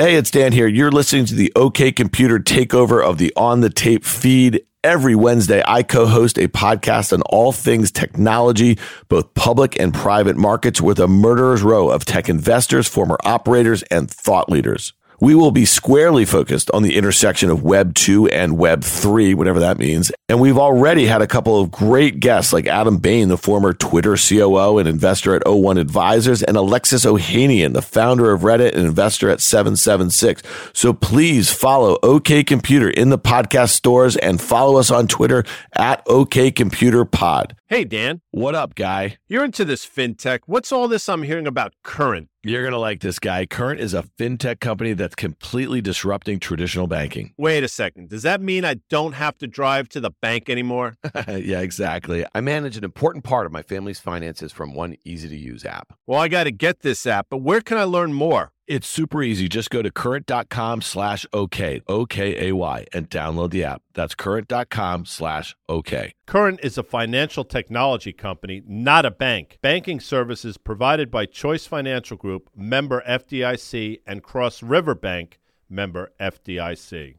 Hey, 0.00 0.14
it's 0.14 0.30
Dan 0.30 0.52
here. 0.52 0.68
You're 0.68 0.92
listening 0.92 1.24
to 1.24 1.34
the 1.34 1.52
OK 1.56 1.90
Computer 1.90 2.38
takeover 2.38 3.04
of 3.04 3.18
the 3.18 3.32
On 3.34 3.62
the 3.62 3.68
Tape 3.68 4.04
feed. 4.04 4.64
Every 4.84 5.16
Wednesday, 5.16 5.60
I 5.66 5.82
co 5.82 6.06
host 6.06 6.38
a 6.38 6.46
podcast 6.46 7.12
on 7.12 7.22
all 7.22 7.50
things 7.50 7.90
technology, 7.90 8.78
both 9.08 9.34
public 9.34 9.76
and 9.80 9.92
private 9.92 10.36
markets, 10.36 10.80
with 10.80 11.00
a 11.00 11.08
murderer's 11.08 11.64
row 11.64 11.90
of 11.90 12.04
tech 12.04 12.28
investors, 12.28 12.86
former 12.86 13.18
operators, 13.24 13.82
and 13.90 14.08
thought 14.08 14.48
leaders. 14.48 14.92
We 15.20 15.34
will 15.34 15.50
be 15.50 15.64
squarely 15.64 16.24
focused 16.24 16.70
on 16.70 16.84
the 16.84 16.94
intersection 16.94 17.50
of 17.50 17.64
Web 17.64 17.94
2 17.94 18.28
and 18.28 18.56
Web 18.56 18.84
3, 18.84 19.34
whatever 19.34 19.58
that 19.58 19.76
means. 19.76 20.12
And 20.28 20.38
we've 20.38 20.58
already 20.58 21.06
had 21.06 21.22
a 21.22 21.26
couple 21.26 21.60
of 21.60 21.72
great 21.72 22.20
guests 22.20 22.52
like 22.52 22.68
Adam 22.68 22.98
Bain, 22.98 23.26
the 23.26 23.36
former 23.36 23.72
Twitter 23.72 24.14
COO 24.14 24.78
and 24.78 24.88
investor 24.88 25.34
at 25.34 25.42
O1 25.42 25.76
Advisors, 25.80 26.44
and 26.44 26.56
Alexis 26.56 27.04
Ohanian, 27.04 27.72
the 27.72 27.82
founder 27.82 28.30
of 28.30 28.42
Reddit 28.42 28.74
and 28.76 28.86
investor 28.86 29.28
at 29.28 29.40
776. 29.40 30.40
So 30.72 30.92
please 30.92 31.50
follow 31.50 31.98
OK 32.04 32.44
Computer 32.44 32.88
in 32.88 33.08
the 33.08 33.18
podcast 33.18 33.70
stores 33.70 34.16
and 34.16 34.40
follow 34.40 34.76
us 34.76 34.92
on 34.92 35.08
Twitter 35.08 35.42
at 35.72 36.00
OK 36.06 36.52
Computer 36.52 37.04
Pod. 37.04 37.56
Hey, 37.66 37.82
Dan. 37.82 38.20
What 38.30 38.54
up, 38.54 38.76
guy? 38.76 39.18
You're 39.26 39.44
into 39.44 39.64
this 39.64 39.84
fintech. 39.84 40.40
What's 40.46 40.70
all 40.70 40.86
this 40.86 41.08
I'm 41.08 41.24
hearing 41.24 41.48
about 41.48 41.74
Current? 41.82 42.28
You're 42.44 42.62
going 42.62 42.72
to 42.72 42.78
like 42.78 43.00
this 43.00 43.18
guy. 43.18 43.46
Current 43.46 43.80
is 43.80 43.94
a 43.94 44.04
fintech 44.16 44.60
company 44.60 44.92
that's 44.92 45.16
completely 45.16 45.80
disrupting 45.80 46.38
traditional 46.38 46.86
banking. 46.86 47.34
Wait 47.36 47.64
a 47.64 47.68
second. 47.68 48.10
Does 48.10 48.22
that 48.22 48.40
mean 48.40 48.64
I 48.64 48.76
don't 48.88 49.14
have 49.14 49.36
to 49.38 49.48
drive 49.48 49.88
to 49.90 50.00
the 50.00 50.12
bank 50.22 50.48
anymore? 50.48 50.96
yeah, 51.26 51.60
exactly. 51.60 52.24
I 52.36 52.40
manage 52.40 52.76
an 52.76 52.84
important 52.84 53.24
part 53.24 53.46
of 53.46 53.50
my 53.50 53.62
family's 53.62 53.98
finances 53.98 54.52
from 54.52 54.72
one 54.72 54.96
easy 55.04 55.28
to 55.28 55.36
use 55.36 55.64
app. 55.64 55.92
Well, 56.06 56.20
I 56.20 56.28
got 56.28 56.44
to 56.44 56.52
get 56.52 56.80
this 56.80 57.06
app, 57.08 57.26
but 57.28 57.38
where 57.38 57.60
can 57.60 57.76
I 57.76 57.82
learn 57.84 58.12
more? 58.12 58.52
It's 58.68 58.86
super 58.86 59.22
easy. 59.22 59.48
Just 59.48 59.70
go 59.70 59.80
to 59.80 59.90
current.com 59.90 60.82
slash 60.82 61.24
OK, 61.32 61.80
O-K-A-Y, 61.88 62.86
and 62.92 63.08
download 63.08 63.50
the 63.50 63.64
app. 63.64 63.80
That's 63.94 64.14
current.com 64.14 65.06
slash 65.06 65.56
OK. 65.70 66.12
Current 66.26 66.60
is 66.62 66.76
a 66.76 66.82
financial 66.82 67.44
technology 67.44 68.12
company, 68.12 68.62
not 68.66 69.06
a 69.06 69.10
bank. 69.10 69.56
Banking 69.62 70.00
services 70.00 70.58
provided 70.58 71.10
by 71.10 71.24
Choice 71.24 71.64
Financial 71.64 72.18
Group, 72.18 72.50
member 72.54 73.02
FDIC, 73.08 74.00
and 74.06 74.22
Cross 74.22 74.62
River 74.62 74.94
Bank, 74.94 75.40
member 75.70 76.12
FDIC. 76.20 77.14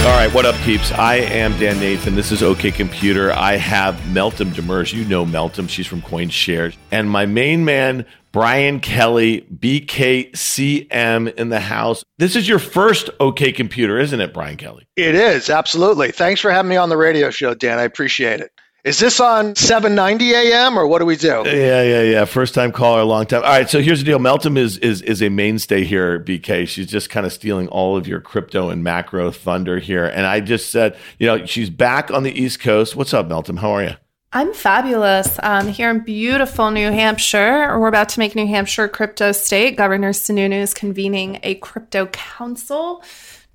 All 0.00 0.16
right, 0.16 0.32
what 0.32 0.46
up, 0.46 0.54
peeps? 0.62 0.92
I 0.92 1.16
am 1.16 1.58
Dan 1.58 1.78
Nathan. 1.78 2.14
This 2.14 2.32
is 2.32 2.42
OK 2.42 2.70
Computer. 2.70 3.32
I 3.32 3.56
have 3.56 3.94
Meltem 4.12 4.50
Demirors. 4.52 4.94
You 4.94 5.04
know 5.04 5.26
Meltem. 5.26 5.68
She's 5.68 5.86
from 5.86 6.00
CoinShares. 6.00 6.76
And 6.90 7.08
my 7.10 7.26
main 7.26 7.66
man, 7.66 8.06
Brian 8.32 8.80
Kelly, 8.80 9.42
BKCM 9.52 11.34
in 11.34 11.48
the 11.48 11.60
house. 11.60 12.04
This 12.18 12.36
is 12.36 12.48
your 12.48 12.58
first 12.58 13.10
OK 13.18 13.52
Computer, 13.52 13.98
isn't 13.98 14.20
it, 14.20 14.32
Brian 14.32 14.56
Kelly? 14.56 14.86
It 14.96 15.14
is, 15.14 15.50
absolutely. 15.50 16.12
Thanks 16.12 16.40
for 16.40 16.50
having 16.50 16.68
me 16.68 16.76
on 16.76 16.88
the 16.88 16.96
radio 16.96 17.30
show, 17.30 17.54
Dan. 17.54 17.78
I 17.78 17.82
appreciate 17.82 18.40
it. 18.40 18.52
Is 18.82 18.98
this 18.98 19.20
on 19.20 19.54
790 19.56 20.32
AM 20.32 20.78
or 20.78 20.86
what 20.86 21.00
do 21.00 21.04
we 21.04 21.16
do? 21.16 21.42
Yeah, 21.44 21.82
yeah, 21.82 22.02
yeah. 22.02 22.24
First 22.24 22.54
time 22.54 22.72
caller, 22.72 23.04
long 23.04 23.26
time. 23.26 23.42
All 23.42 23.50
right, 23.50 23.68
so 23.68 23.82
here's 23.82 23.98
the 23.98 24.06
deal. 24.06 24.18
Meltem 24.18 24.56
is 24.56 24.78
is 24.78 25.02
is 25.02 25.22
a 25.22 25.28
mainstay 25.28 25.84
here, 25.84 26.18
BK. 26.18 26.66
She's 26.66 26.86
just 26.86 27.10
kind 27.10 27.26
of 27.26 27.32
stealing 27.32 27.68
all 27.68 27.98
of 27.98 28.08
your 28.08 28.20
crypto 28.20 28.70
and 28.70 28.82
macro 28.82 29.30
thunder 29.32 29.80
here. 29.80 30.06
And 30.06 30.24
I 30.24 30.40
just 30.40 30.70
said, 30.70 30.96
you 31.18 31.26
know, 31.26 31.44
she's 31.44 31.68
back 31.68 32.10
on 32.10 32.22
the 32.22 32.32
East 32.32 32.60
Coast. 32.60 32.96
What's 32.96 33.12
up, 33.12 33.28
Meltem? 33.28 33.58
How 33.58 33.70
are 33.72 33.82
you? 33.82 33.96
I'm 34.32 34.54
fabulous. 34.54 35.40
Um, 35.42 35.66
here 35.66 35.90
in 35.90 36.00
beautiful 36.04 36.70
New 36.70 36.92
Hampshire, 36.92 37.76
we're 37.76 37.88
about 37.88 38.10
to 38.10 38.20
make 38.20 38.36
New 38.36 38.46
Hampshire 38.46 38.86
crypto 38.86 39.32
state. 39.32 39.76
Governor 39.76 40.12
Sununu 40.12 40.52
is 40.52 40.72
convening 40.72 41.40
a 41.42 41.56
crypto 41.56 42.06
council 42.06 43.02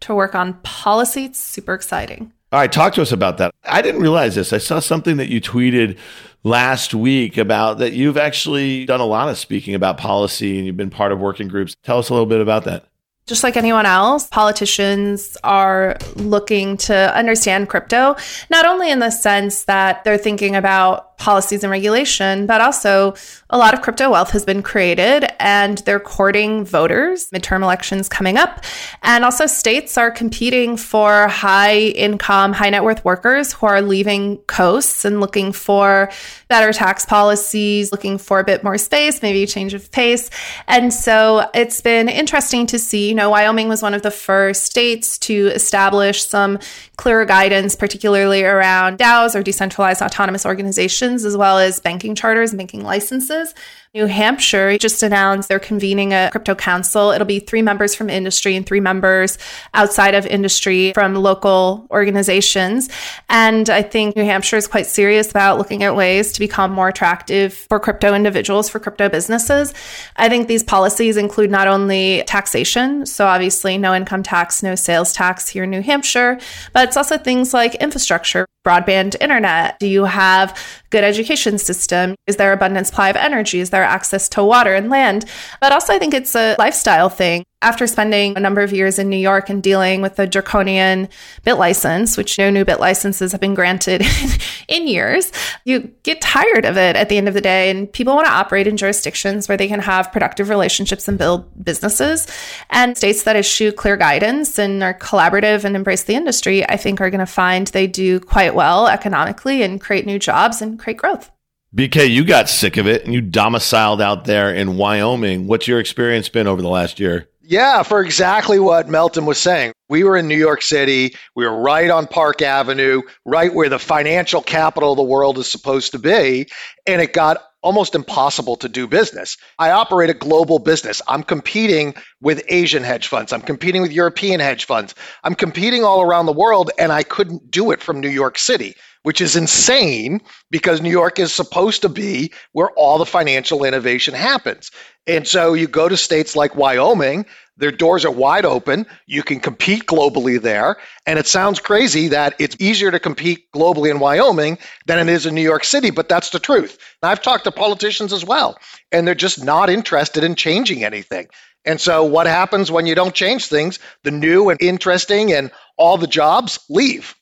to 0.01 0.13
work 0.13 0.35
on 0.35 0.55
policy. 0.63 1.25
It's 1.25 1.39
super 1.39 1.73
exciting. 1.73 2.33
All 2.51 2.59
right, 2.59 2.69
talk 2.69 2.93
to 2.95 3.01
us 3.01 3.13
about 3.13 3.37
that. 3.37 3.55
I 3.63 3.81
didn't 3.81 4.01
realize 4.01 4.35
this. 4.35 4.51
I 4.51 4.57
saw 4.57 4.79
something 4.79 5.15
that 5.15 5.29
you 5.29 5.39
tweeted 5.39 5.97
last 6.43 6.93
week 6.93 7.37
about 7.37 7.77
that 7.77 7.93
you've 7.93 8.17
actually 8.17 8.85
done 8.85 8.99
a 8.99 9.05
lot 9.05 9.29
of 9.29 9.37
speaking 9.37 9.75
about 9.75 9.97
policy 9.97 10.57
and 10.57 10.67
you've 10.67 10.75
been 10.75 10.89
part 10.89 11.13
of 11.13 11.19
working 11.19 11.47
groups. 11.47 11.73
Tell 11.83 11.99
us 11.99 12.09
a 12.09 12.13
little 12.13 12.27
bit 12.27 12.41
about 12.41 12.65
that. 12.65 12.85
Just 13.27 13.43
like 13.43 13.57
anyone 13.57 13.87
else, 13.87 14.27
politicians 14.27 15.35
are 15.43 15.97
looking 16.15 16.77
to 16.77 17.17
understand 17.17 17.69
crypto, 17.69 18.15
not 18.51 18.67
only 18.67 18.91
in 18.91 18.99
the 18.99 19.09
sense 19.09 19.63
that 19.63 20.03
they're 20.03 20.19
thinking 20.19 20.55
about 20.55 21.17
policies 21.17 21.63
and 21.63 21.71
regulation, 21.71 22.45
but 22.45 22.61
also 22.61 23.15
a 23.55 23.57
lot 23.57 23.73
of 23.73 23.79
crypto 23.81 24.11
wealth 24.11 24.31
has 24.31 24.43
been 24.43 24.61
created 24.61 25.25
and 25.39 25.77
they're 25.79 25.97
courting 25.97 26.65
voters, 26.65 27.29
midterm 27.31 27.63
elections 27.63 28.09
coming 28.09 28.35
up. 28.35 28.65
And 29.01 29.23
also, 29.23 29.45
states 29.45 29.97
are 29.97 30.11
competing 30.11 30.75
for 30.75 31.29
high 31.29 31.77
income, 31.77 32.51
high 32.51 32.69
net 32.69 32.83
worth 32.83 33.05
workers 33.05 33.53
who 33.53 33.65
are 33.65 33.81
leaving 33.81 34.39
coasts 34.39 35.05
and 35.05 35.21
looking 35.21 35.53
for 35.53 36.11
better 36.49 36.73
tax 36.73 37.05
policies, 37.05 37.93
looking 37.93 38.17
for 38.17 38.41
a 38.41 38.43
bit 38.43 38.61
more 38.61 38.77
space, 38.77 39.21
maybe 39.21 39.43
a 39.43 39.47
change 39.47 39.73
of 39.73 39.89
pace. 39.89 40.29
And 40.67 40.93
so 40.93 41.49
it's 41.53 41.79
been 41.79 42.09
interesting 42.09 42.67
to 42.67 42.77
see. 42.77 43.07
You 43.07 43.15
know, 43.15 43.29
Wyoming 43.29 43.69
was 43.69 43.81
one 43.81 43.93
of 43.93 44.01
the 44.01 44.11
first 44.11 44.63
states 44.63 45.17
to 45.19 45.47
establish 45.47 46.25
some 46.25 46.59
clearer 46.97 47.23
guidance, 47.25 47.75
particularly 47.75 48.43
around 48.43 48.99
DAOs 48.99 49.33
or 49.33 49.43
decentralized 49.43 50.01
autonomous 50.01 50.45
organizations, 50.45 51.23
as 51.23 51.37
well 51.37 51.57
as 51.57 51.79
banking 51.79 52.15
charters 52.15 52.51
and 52.51 52.57
banking 52.57 52.83
licenses 52.83 53.44
because 53.53 53.84
New 53.95 54.07
Hampshire 54.07 54.77
just 54.77 55.01
announced 55.03 55.47
they're 55.47 55.57
convening 55.57 56.11
a 56.11 56.27
crypto 56.29 56.53
council. 56.53 57.11
It'll 57.11 57.25
be 57.25 57.39
three 57.39 57.61
members 57.61 57.95
from 57.95 58.09
industry 58.09 58.57
and 58.57 58.65
three 58.65 58.81
members 58.81 59.37
outside 59.73 60.13
of 60.13 60.25
industry 60.25 60.91
from 60.93 61.15
local 61.15 61.87
organizations. 61.89 62.89
And 63.29 63.69
I 63.69 63.81
think 63.81 64.17
New 64.17 64.25
Hampshire 64.25 64.57
is 64.57 64.67
quite 64.67 64.85
serious 64.85 65.31
about 65.31 65.57
looking 65.59 65.81
at 65.81 65.95
ways 65.95 66.33
to 66.33 66.41
become 66.41 66.73
more 66.73 66.89
attractive 66.89 67.53
for 67.53 67.79
crypto 67.79 68.13
individuals, 68.13 68.67
for 68.67 68.79
crypto 68.79 69.07
businesses. 69.07 69.73
I 70.17 70.27
think 70.27 70.49
these 70.49 70.61
policies 70.61 71.15
include 71.15 71.49
not 71.49 71.69
only 71.69 72.21
taxation, 72.27 73.05
so 73.05 73.25
obviously 73.25 73.77
no 73.77 73.95
income 73.95 74.23
tax, 74.23 74.61
no 74.61 74.75
sales 74.75 75.13
tax 75.13 75.47
here 75.47 75.63
in 75.63 75.69
New 75.69 75.81
Hampshire, 75.81 76.37
but 76.73 76.85
it's 76.85 76.97
also 76.97 77.17
things 77.17 77.53
like 77.53 77.75
infrastructure, 77.75 78.45
broadband 78.65 79.15
internet. 79.21 79.79
Do 79.79 79.87
you 79.87 80.03
have 80.03 80.59
good 80.89 81.05
education 81.05 81.57
system? 81.57 82.15
Is 82.27 82.35
there 82.35 82.51
abundant 82.51 82.87
supply 82.87 83.09
of 83.09 83.15
energy? 83.15 83.61
Is 83.61 83.69
there 83.69 83.84
access 83.85 84.27
to 84.29 84.43
water 84.43 84.73
and 84.73 84.89
land. 84.89 85.25
But 85.61 85.71
also, 85.71 85.93
I 85.93 85.99
think 85.99 86.13
it's 86.13 86.35
a 86.35 86.55
lifestyle 86.57 87.09
thing. 87.09 87.43
After 87.61 87.87
spending 87.87 88.37
a 88.37 88.39
number 88.39 88.61
of 88.61 88.73
years 88.73 88.99
in 88.99 89.09
New 89.09 89.17
York 89.17 89.49
and 89.49 89.63
dealing 89.63 90.01
with 90.01 90.17
the 90.17 90.27
draconian 90.27 91.09
BitLicense, 91.47 92.15
which 92.15 92.37
no 92.37 92.51
new 92.51 92.63
BitLicenses 92.63 93.31
have 93.31 93.41
been 93.41 93.55
granted 93.55 94.03
in 94.67 94.87
years, 94.87 95.31
you 95.63 95.91
get 96.03 96.21
tired 96.21 96.65
of 96.65 96.77
it 96.77 96.95
at 96.95 97.09
the 97.09 97.17
end 97.17 97.27
of 97.27 97.33
the 97.33 97.41
day. 97.41 97.71
And 97.71 97.91
people 97.91 98.13
want 98.13 98.27
to 98.27 98.33
operate 98.33 98.67
in 98.67 98.77
jurisdictions 98.77 99.47
where 99.47 99.57
they 99.57 99.67
can 99.67 99.79
have 99.79 100.11
productive 100.11 100.49
relationships 100.49 101.07
and 101.07 101.17
build 101.17 101.49
businesses. 101.63 102.27
And 102.69 102.95
states 102.95 103.23
that 103.23 103.35
issue 103.35 103.71
clear 103.71 103.97
guidance 103.97 104.59
and 104.59 104.83
are 104.83 104.93
collaborative 104.93 105.63
and 105.63 105.75
embrace 105.75 106.03
the 106.03 106.15
industry, 106.15 106.67
I 106.69 106.77
think 106.77 107.01
are 107.01 107.09
going 107.09 107.19
to 107.19 107.25
find 107.25 107.67
they 107.67 107.87
do 107.87 108.19
quite 108.19 108.53
well 108.53 108.87
economically 108.87 109.63
and 109.63 109.81
create 109.81 110.05
new 110.05 110.19
jobs 110.19 110.61
and 110.61 110.77
create 110.77 110.97
growth. 110.97 111.31
BK, 111.75 112.09
you 112.09 112.23
got 112.23 112.47
sick 112.47 112.77
of 112.77 112.87
it 112.87 113.03
and 113.03 113.13
you 113.13 113.19
domiciled 113.19 113.99
out 113.99 114.23
there 114.23 114.53
in 114.53 114.77
Wyoming. 114.77 115.45
What's 115.45 115.67
your 115.67 115.81
experience 115.81 116.29
been 116.29 116.47
over 116.47 116.61
the 116.61 116.69
last 116.69 117.01
year? 117.01 117.27
Yeah, 117.41 117.83
for 117.83 118.01
exactly 118.01 118.59
what 118.59 118.87
Meltem 118.87 119.25
was 119.25 119.37
saying. 119.37 119.73
We 119.89 120.05
were 120.05 120.15
in 120.15 120.29
New 120.29 120.37
York 120.37 120.61
City. 120.61 121.15
We 121.35 121.45
were 121.45 121.59
right 121.59 121.89
on 121.89 122.07
Park 122.07 122.41
Avenue, 122.41 123.01
right 123.25 123.53
where 123.53 123.67
the 123.67 123.77
financial 123.77 124.41
capital 124.41 124.93
of 124.93 124.97
the 124.97 125.03
world 125.03 125.37
is 125.37 125.51
supposed 125.51 125.91
to 125.91 125.99
be. 125.99 126.47
And 126.87 127.01
it 127.01 127.11
got 127.11 127.43
almost 127.61 127.93
impossible 127.93 128.55
to 128.55 128.69
do 128.69 128.87
business. 128.87 129.35
I 129.59 129.71
operate 129.71 130.09
a 130.09 130.13
global 130.13 130.59
business. 130.59 131.01
I'm 131.09 131.23
competing 131.23 131.93
with 132.21 132.41
Asian 132.47 132.83
hedge 132.83 133.07
funds. 133.07 133.33
I'm 133.33 133.41
competing 133.41 133.81
with 133.81 133.91
European 133.91 134.39
hedge 134.39 134.63
funds. 134.63 134.95
I'm 135.25 135.35
competing 135.35 135.83
all 135.83 136.01
around 136.01 136.27
the 136.27 136.31
world, 136.31 136.71
and 136.79 136.93
I 136.93 137.03
couldn't 137.03 137.51
do 137.51 137.71
it 137.71 137.83
from 137.83 137.99
New 137.99 138.09
York 138.09 138.37
City 138.37 138.75
which 139.05 139.21
is 139.21 139.35
insane 139.35 140.19
because 140.49 140.81
New 140.81 140.89
York 140.89 141.19
is 141.19 141.31
supposed 141.31 141.83
to 141.83 141.89
be 141.89 142.33
where 142.53 142.71
all 142.71 142.97
the 142.97 143.05
financial 143.05 143.63
innovation 143.63 144.15
happens. 144.15 144.71
And 145.05 145.27
so 145.27 145.53
you 145.53 145.67
go 145.67 145.87
to 145.87 145.95
states 145.95 146.35
like 146.35 146.55
Wyoming, 146.55 147.27
their 147.55 147.69
doors 147.69 148.03
are 148.03 148.11
wide 148.11 148.45
open. 148.45 148.87
You 149.05 149.21
can 149.21 149.41
compete 149.41 149.85
globally 149.85 150.41
there. 150.41 150.77
And 151.05 151.19
it 151.19 151.27
sounds 151.27 151.59
crazy 151.59 152.07
that 152.07 152.33
it's 152.39 152.55
easier 152.59 152.89
to 152.89 152.99
compete 152.99 153.45
globally 153.55 153.91
in 153.91 153.99
Wyoming 153.99 154.57
than 154.87 154.97
it 154.97 155.13
is 155.13 155.27
in 155.27 155.35
New 155.35 155.43
York 155.43 155.65
City, 155.65 155.91
but 155.91 156.09
that's 156.09 156.31
the 156.31 156.39
truth. 156.39 156.75
And 157.03 157.11
I've 157.11 157.21
talked 157.21 157.43
to 157.43 157.51
politicians 157.51 158.11
as 158.11 158.25
well, 158.25 158.57
and 158.91 159.07
they're 159.07 159.13
just 159.13 159.43
not 159.43 159.69
interested 159.69 160.23
in 160.23 160.33
changing 160.33 160.83
anything. 160.83 161.27
And 161.63 161.79
so 161.79 162.05
what 162.05 162.25
happens 162.25 162.71
when 162.71 162.87
you 162.87 162.95
don't 162.95 163.13
change 163.13 163.45
things? 163.45 163.77
The 164.03 164.09
new 164.09 164.49
and 164.49 164.59
interesting 164.59 165.31
and 165.31 165.51
all 165.77 165.99
the 165.99 166.07
jobs 166.07 166.59
leave. 166.71 167.13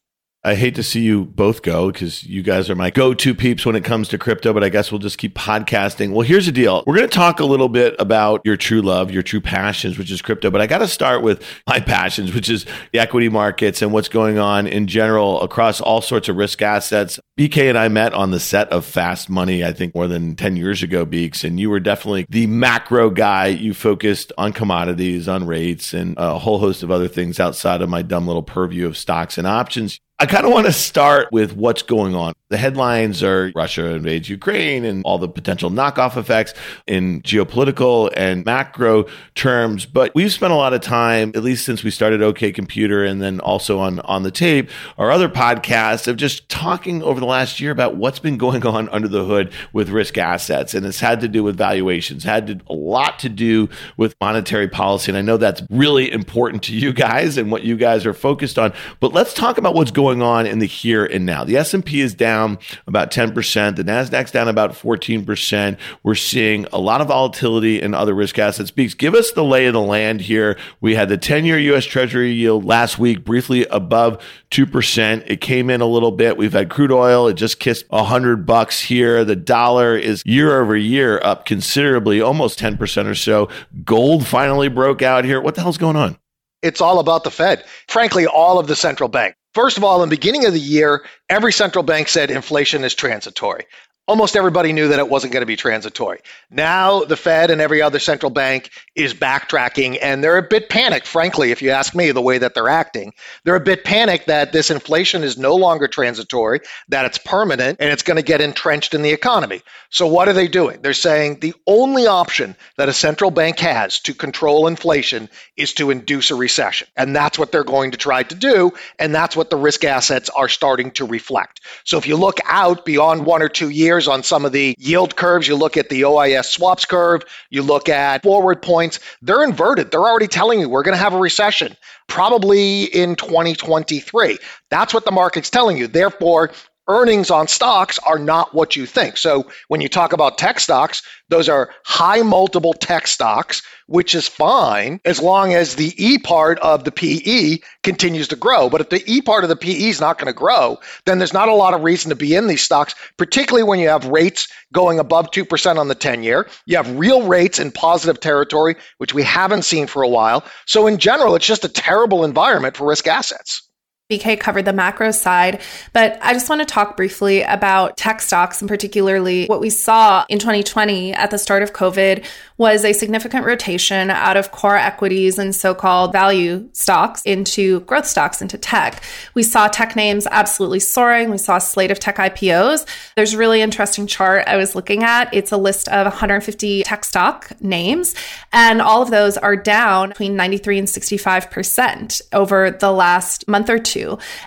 I 0.46 0.56
hate 0.56 0.76
to 0.76 0.84
see 0.84 1.00
you 1.00 1.24
both 1.24 1.62
go 1.62 1.90
because 1.90 2.26
you 2.26 2.44
guys 2.44 2.70
are 2.70 2.76
my 2.76 2.90
go 2.90 3.14
to 3.14 3.34
peeps 3.34 3.66
when 3.66 3.78
it 3.78 3.86
comes 3.86 4.10
to 4.10 4.18
crypto, 4.18 4.52
but 4.52 4.62
I 4.62 4.68
guess 4.68 4.92
we'll 4.92 5.00
just 5.00 5.18
keep 5.18 5.36
podcasting. 5.36 6.12
Well, 6.12 6.28
here's 6.28 6.48
the 6.48 6.52
deal. 6.52 6.84
We're 6.86 6.98
going 6.98 7.08
to 7.08 7.16
talk 7.16 7.40
a 7.40 7.46
little 7.46 7.70
bit 7.70 7.96
about 7.98 8.42
your 8.44 8.58
true 8.58 8.82
love, 8.82 9.10
your 9.10 9.24
true 9.24 9.40
passions, 9.40 9.98
which 9.98 10.12
is 10.12 10.22
crypto, 10.22 10.52
but 10.52 10.60
I 10.60 10.68
got 10.68 10.80
to 10.80 10.88
start 10.90 11.22
with 11.22 11.46
my 11.66 11.80
passions, 11.80 12.34
which 12.34 12.50
is 12.50 12.66
the 12.92 13.00
equity 13.00 13.30
markets 13.30 13.82
and 13.82 13.94
what's 13.94 14.10
going 14.10 14.38
on 14.38 14.68
in 14.68 14.88
general 14.88 15.42
across 15.42 15.80
all 15.80 16.02
sorts 16.02 16.28
of 16.28 16.36
risk 16.36 16.62
assets. 16.62 17.22
BK 17.36 17.68
and 17.68 17.80
I 17.80 17.88
met 17.88 18.14
on 18.14 18.30
the 18.30 18.40
set 18.40 18.70
of 18.70 18.86
Fast 18.86 19.28
Money, 19.28 19.66
I 19.66 19.74
think 19.74 19.96
more 19.96 20.08
than 20.08 20.36
10 20.36 20.56
years 20.56 20.84
ago, 20.84 21.04
Beeks, 21.04 21.44
and 21.44 21.60
you 21.60 21.72
were 21.72 21.80
definitely 21.80 22.28
the 22.30 22.46
macro 22.46 23.10
guy. 23.10 23.48
You 23.48 23.74
focused 23.74 24.32
on 24.38 24.54
commodities, 24.54 25.28
on 25.28 25.48
rates, 25.48 25.96
and 25.96 26.14
a 26.20 26.38
whole 26.38 26.60
host 26.60 26.84
of 26.84 26.92
other 26.92 27.08
things 27.08 27.40
outside 27.40 27.82
of 27.82 27.90
my 27.90 28.04
dumb 28.04 28.28
little 28.28 28.44
purview 28.44 28.86
of 28.86 28.96
stocks 28.96 29.40
and 29.40 29.48
options. 29.48 30.00
I 30.20 30.26
kind 30.26 30.46
of 30.46 30.54
want 30.54 30.68
to 30.68 30.72
start 30.72 31.30
with 31.32 31.54
what's 31.54 31.82
going 31.82 32.16
on. 32.16 32.34
The 32.48 32.56
headlines 32.56 33.24
are 33.24 33.52
Russia 33.56 33.88
invades 33.88 34.30
Ukraine 34.30 34.86
and 34.86 35.04
all 35.04 35.18
the 35.18 35.28
potential 35.28 35.72
knockoff 35.72 36.16
effects 36.18 36.54
in 36.86 37.22
geopolitical 37.24 38.10
and 38.16 38.46
macro 38.46 39.06
terms. 39.34 39.86
But 39.86 40.14
we've 40.14 40.32
spent 40.32 40.54
a 40.54 40.56
lot 40.56 40.74
of 40.74 40.82
time, 40.82 41.32
at 41.36 41.44
least 41.44 41.66
since 41.66 41.84
we 41.84 41.90
started 41.90 42.22
OK 42.22 42.52
Computer 42.52 43.04
and 43.04 43.22
then 43.22 43.40
also 43.40 43.80
on, 43.80 44.00
on 44.02 44.22
the 44.22 44.32
tape, 44.32 44.70
our 44.98 45.12
other 45.12 45.28
podcasts 45.28 46.08
of 46.08 46.16
just 46.16 46.48
talking 46.48 47.02
over 47.02 47.20
the 47.24 47.30
last 47.30 47.62
year 47.62 47.72
about 47.72 47.96
what's 47.96 48.20
been 48.20 48.38
going 48.38 48.66
on 48.66 48.90
under 48.90 49.08
the 49.08 49.24
hood 49.24 49.52
with 49.72 49.90
risk 49.90 50.18
assets. 50.18 50.74
And 50.74 50.86
it's 50.86 51.00
had 51.00 51.22
to 51.22 51.28
do 51.28 51.42
with 51.44 51.58
valuations, 51.58 52.24
had 52.24 52.48
to, 52.48 52.60
a 52.68 52.74
lot 52.74 53.20
to 53.20 53.30
do 53.30 53.70
with 53.96 54.16
monetary 54.20 54.68
policy. 54.68 55.12
And 55.12 55.18
I 55.18 55.22
know 55.22 55.38
that's 55.38 55.64
really 55.70 56.12
important 56.12 56.64
to 56.64 56.76
you 56.76 56.92
guys 56.92 57.38
and 57.38 57.50
what 57.52 57.64
you 57.64 57.78
guys 57.78 58.06
are 58.06 58.14
focused 58.14 58.60
on. 58.60 58.74
But 59.00 59.14
let's 59.14 59.34
talk 59.34 59.58
about 59.58 59.74
what's 59.74 59.92
going 59.92 60.22
on 60.22 60.46
in 60.46 60.60
the 60.60 60.66
here 60.66 61.06
and 61.06 61.26
now. 61.26 61.46
The 61.46 61.56
S&P 61.58 62.02
is 62.02 62.14
down 62.14 62.60
about 62.88 63.12
10%, 63.12 63.76
the 63.76 63.84
Nasdaq's 63.84 64.32
down 64.32 64.50
about 64.50 64.72
14%. 64.72 65.78
We're 66.04 66.16
seeing 66.16 66.68
a 66.74 66.80
lot 66.80 67.00
of 67.00 67.08
volatility 67.08 67.82
in 67.82 67.94
other 67.94 68.14
risk 68.14 68.38
assets. 68.38 68.72
Beeks, 68.72 68.94
give 68.94 69.16
us 69.16 69.32
the 69.32 69.44
lay 69.44 69.66
of 69.68 69.74
the 69.74 69.82
land 69.82 70.22
here. 70.22 70.58
We 70.82 70.96
had 70.96 71.08
the 71.08 71.18
10-year 71.18 71.60
US 71.76 71.86
Treasury 71.86 72.32
yield 72.32 72.66
last 72.66 73.00
week 73.00 73.24
briefly 73.24 73.66
above 73.68 74.22
2%. 74.52 75.24
It 75.28 75.42
came 75.42 75.70
in 75.70 75.82
a 75.82 75.86
little 75.86 76.12
bit. 76.12 76.38
We've 76.38 76.54
had 76.54 76.70
crude 76.70 76.92
oil, 76.92 77.13
it 77.28 77.34
just 77.34 77.60
kissed 77.60 77.86
a 77.90 77.98
100 77.98 78.46
bucks 78.46 78.82
here. 78.82 79.24
The 79.24 79.36
dollar 79.36 79.98
is 79.98 80.24
year 80.26 80.60
over 80.60 80.76
year 80.76 81.22
up 81.24 81.46
considerably, 81.46 82.22
almost 82.22 82.60
10% 82.60 83.06
or 83.06 83.16
so. 83.16 83.50
Gold 83.84 84.28
finally 84.28 84.68
broke 84.68 85.02
out 85.02 85.26
here. 85.26 85.40
What 85.40 85.56
the 85.56 85.62
hell's 85.62 85.78
going 85.78 85.96
on? 85.96 86.18
It's 86.62 86.82
all 86.82 87.00
about 87.00 87.24
the 87.24 87.32
Fed. 87.32 87.66
Frankly, 87.88 88.26
all 88.26 88.60
of 88.60 88.68
the 88.68 88.76
central 88.76 89.10
bank. 89.10 89.36
First 89.54 89.78
of 89.78 89.84
all, 89.84 90.02
in 90.02 90.10
the 90.10 90.16
beginning 90.16 90.46
of 90.46 90.54
the 90.54 90.60
year, 90.60 91.06
every 91.30 91.54
central 91.54 91.84
bank 91.84 92.08
said 92.08 92.32
inflation 92.32 92.84
is 92.84 92.96
transitory 92.96 93.66
almost 94.08 94.36
everybody 94.36 94.74
knew 94.74 94.90
that 94.90 95.00
it 95.00 95.10
wasn't 95.10 95.32
going 95.32 95.42
to 95.42 95.48
be 95.48 95.56
transitory. 95.56 96.20
Now 96.50 97.04
the 97.06 97.16
Fed 97.16 97.50
and 97.52 97.62
every 97.62 97.82
other 97.82 98.00
central 98.00 98.30
bank 98.30 98.70
is 98.96 99.14
backtracking 99.14 99.98
and 100.02 100.24
they're 100.24 100.38
a 100.38 100.48
bit 100.48 100.70
panicked, 100.70 101.08
frankly, 101.08 101.52
if 101.52 101.62
you 101.62 101.70
ask 101.70 101.96
me, 101.96 102.12
the 102.12 102.22
way 102.22 102.38
that 102.38 102.54
they're 102.54 102.70
acting. 102.70 103.14
They're 103.44 103.56
a 103.56 103.62
bit 103.62 103.84
panicked 103.84 104.28
that 104.28 104.52
this 104.52 104.70
inflation 104.70 105.24
is 105.24 105.38
no 105.38 105.56
longer 105.56 105.88
transitory, 105.88 106.60
that 106.90 107.06
it's 107.06 107.18
permanent, 107.18 107.78
and 107.80 107.92
it's 107.92 108.04
going 108.04 108.18
to 108.18 108.24
get 108.24 108.42
entrenched 108.42 108.94
in 108.94 109.02
the 109.02 109.12
economy. 109.12 109.62
So 109.90 110.08
what 110.08 110.28
are 110.28 110.34
they 110.34 110.48
doing? 110.48 110.82
They're 110.82 110.94
saying 110.94 111.40
the 111.40 111.54
only 111.66 112.06
option 112.08 112.56
that 112.78 112.90
a 112.90 112.94
central 112.94 113.32
bank 113.32 113.60
has 113.60 114.00
to 114.02 114.14
control 114.14 114.68
inflation 114.68 115.30
is 115.56 115.74
to 115.76 115.92
induce 115.92 116.30
a 116.30 116.36
recession. 116.36 116.88
And 116.98 117.16
that's 117.16 117.40
what 117.40 117.52
they're 117.52 117.64
going 117.64 117.92
to 117.92 117.98
try 117.98 118.24
to 118.24 118.36
do. 118.36 118.74
And 119.00 119.16
that's 119.16 119.36
what 119.36 119.50
the 119.50 119.58
risk 119.58 119.84
assets 119.86 120.30
are 120.30 120.50
starting 120.50 120.92
to 120.92 121.06
reflect. 121.06 121.62
So 121.86 121.98
if 121.98 122.08
you 122.08 122.18
look 122.18 122.40
out 122.46 122.86
beyond 122.86 123.26
one 123.26 123.42
or 123.42 123.50
two 123.50 123.70
years, 123.70 123.93
years 123.94 124.08
on 124.08 124.24
some 124.24 124.44
of 124.46 124.52
the 124.52 124.76
yield 124.80 125.16
curves. 125.16 125.48
You 125.48 125.56
look 125.56 125.78
at 125.78 125.90
the 125.90 126.02
OIS 126.02 126.46
swaps 126.46 126.86
curve, 126.86 127.24
you 127.50 127.62
look 127.62 127.90
at 127.90 128.24
forward 128.24 128.62
points, 128.62 129.00
they're 129.22 129.44
inverted. 129.44 129.92
They're 129.92 130.02
already 130.02 130.28
telling 130.28 130.60
you 130.60 130.68
we're 130.70 130.84
going 130.84 130.98
to 130.98 131.04
have 131.04 131.14
a 131.14 131.20
recession 131.20 131.76
probably 132.08 132.84
in 132.86 133.16
2023. 133.16 134.38
That's 134.70 134.94
what 134.94 135.06
the 135.06 135.12
market's 135.12 135.50
telling 135.50 135.78
you. 135.78 135.88
Therefore, 135.88 136.52
earnings 136.88 137.30
on 137.32 137.48
stocks 137.48 138.00
are 138.00 138.20
not 138.20 138.54
what 138.54 138.76
you 138.76 138.86
think. 138.86 139.16
So 139.18 139.50
when 139.68 139.80
you 139.80 139.88
talk 139.88 140.12
about 140.12 140.38
tech 140.38 140.60
stocks, 140.60 141.02
those 141.30 141.48
are 141.48 141.70
high 141.86 142.24
multiple 142.24 142.74
tech 142.74 143.08
stocks, 143.08 143.62
which 143.88 144.16
is 144.16 144.28
fine 144.28 145.00
as 145.06 145.22
long 145.22 145.54
as 145.54 145.76
the 145.76 145.94
E 145.98 146.18
part 146.18 146.60
of 146.60 146.84
the 146.84 146.92
PE 146.92 147.60
continues 147.84 148.28
to 148.30 148.36
grow. 148.36 148.70
But 148.70 148.82
if 148.82 148.90
the 148.90 149.04
E 149.12 149.22
part 149.22 149.44
of 149.44 149.50
the 149.50 149.56
PE 149.56 149.90
is 149.90 150.02
not 150.02 150.18
going 150.18 150.28
to 150.28 150.38
grow, 150.38 150.80
then 151.06 151.18
there's 151.18 151.34
not 151.34 151.50
a 151.50 151.54
lot 151.54 151.74
of 151.74 151.84
reason 151.84 152.10
to 152.10 152.16
be 152.16 152.36
in 152.36 152.48
these 152.48 152.62
stocks, 152.62 152.96
particularly 153.18 153.64
when 153.64 153.80
you 153.80 153.90
have 153.90 154.06
rates 154.06 154.48
going 154.74 155.00
above 155.00 155.32
2% 155.32 155.78
on 155.78 155.88
the 155.88 155.96
10 155.96 156.24
year. 156.24 156.48
You 156.66 156.78
have 156.78 156.98
real 156.98 157.28
rates 157.28 157.60
in 157.60 157.72
positive 157.72 158.20
territory, 158.20 158.76
which 158.98 159.14
we 159.14 159.24
haven't 159.24 159.64
seen 159.64 159.88
for 159.88 160.04
a 160.04 160.10
while. 160.10 160.44
So 160.66 160.88
in 160.88 160.98
general, 160.98 161.36
it's 161.36 161.46
just 161.46 161.66
a 161.66 161.70
terrible 161.70 162.24
environment 162.24 162.78
for 162.78 162.88
risk 162.88 163.08
assets. 163.08 163.68
BK 164.18 164.40
covered 164.40 164.66
the 164.66 164.74
macro 164.74 165.12
side, 165.12 165.62
but 165.92 166.20
I 166.22 166.34
just 166.34 166.50
want 166.50 166.62
to 166.62 166.66
talk 166.66 166.96
briefly 166.96 167.42
about 167.42 167.98
tech 167.98 168.22
stocks 168.22 168.62
and 168.62 168.70
particularly 168.70 169.46
what 169.48 169.60
we 169.60 169.70
saw 169.70 170.26
in 170.30 170.40
2020 170.40 171.14
at 171.14 171.32
the 171.32 171.38
start 171.38 171.64
of 171.64 171.74
COVID 171.74 172.26
was 172.58 172.86
a 172.86 172.94
significant 172.94 173.46
rotation 173.46 174.12
out 174.12 174.38
of 174.38 174.52
core 174.52 174.78
equities 174.78 175.40
and 175.40 175.56
so-called 175.56 176.12
value 176.12 176.70
stocks 176.74 177.22
into 177.24 177.80
growth 177.82 178.06
stocks 178.06 178.42
into 178.42 178.58
tech. 178.58 179.02
We 179.34 179.42
saw 179.44 179.68
tech 179.68 179.96
names 179.96 180.28
absolutely 180.30 180.80
soaring. 180.80 181.32
We 181.32 181.40
saw 181.40 181.58
a 181.58 181.62
slate 181.62 181.92
of 181.92 182.00
tech 182.00 182.18
IPOs. 182.18 182.86
There's 183.16 183.34
a 183.34 183.38
really 183.38 183.62
interesting 183.62 184.06
chart 184.06 184.48
I 184.48 184.58
was 184.58 184.76
looking 184.76 185.04
at. 185.04 185.34
It's 185.34 185.52
a 185.52 185.58
list 185.58 185.90
of 185.90 186.06
150 186.06 186.84
tech 186.84 187.04
stock 187.04 187.52
names 187.60 188.14
and 188.52 188.82
all 188.82 189.02
of 189.02 189.10
those 189.10 189.38
are 189.38 189.56
down 189.56 190.10
between 190.10 190.36
93 190.36 190.80
and 190.80 190.88
65% 190.88 192.22
over 192.32 192.72
the 192.72 192.92
last 192.92 193.48
month 193.48 193.70
or 193.70 193.80
two 193.80 194.03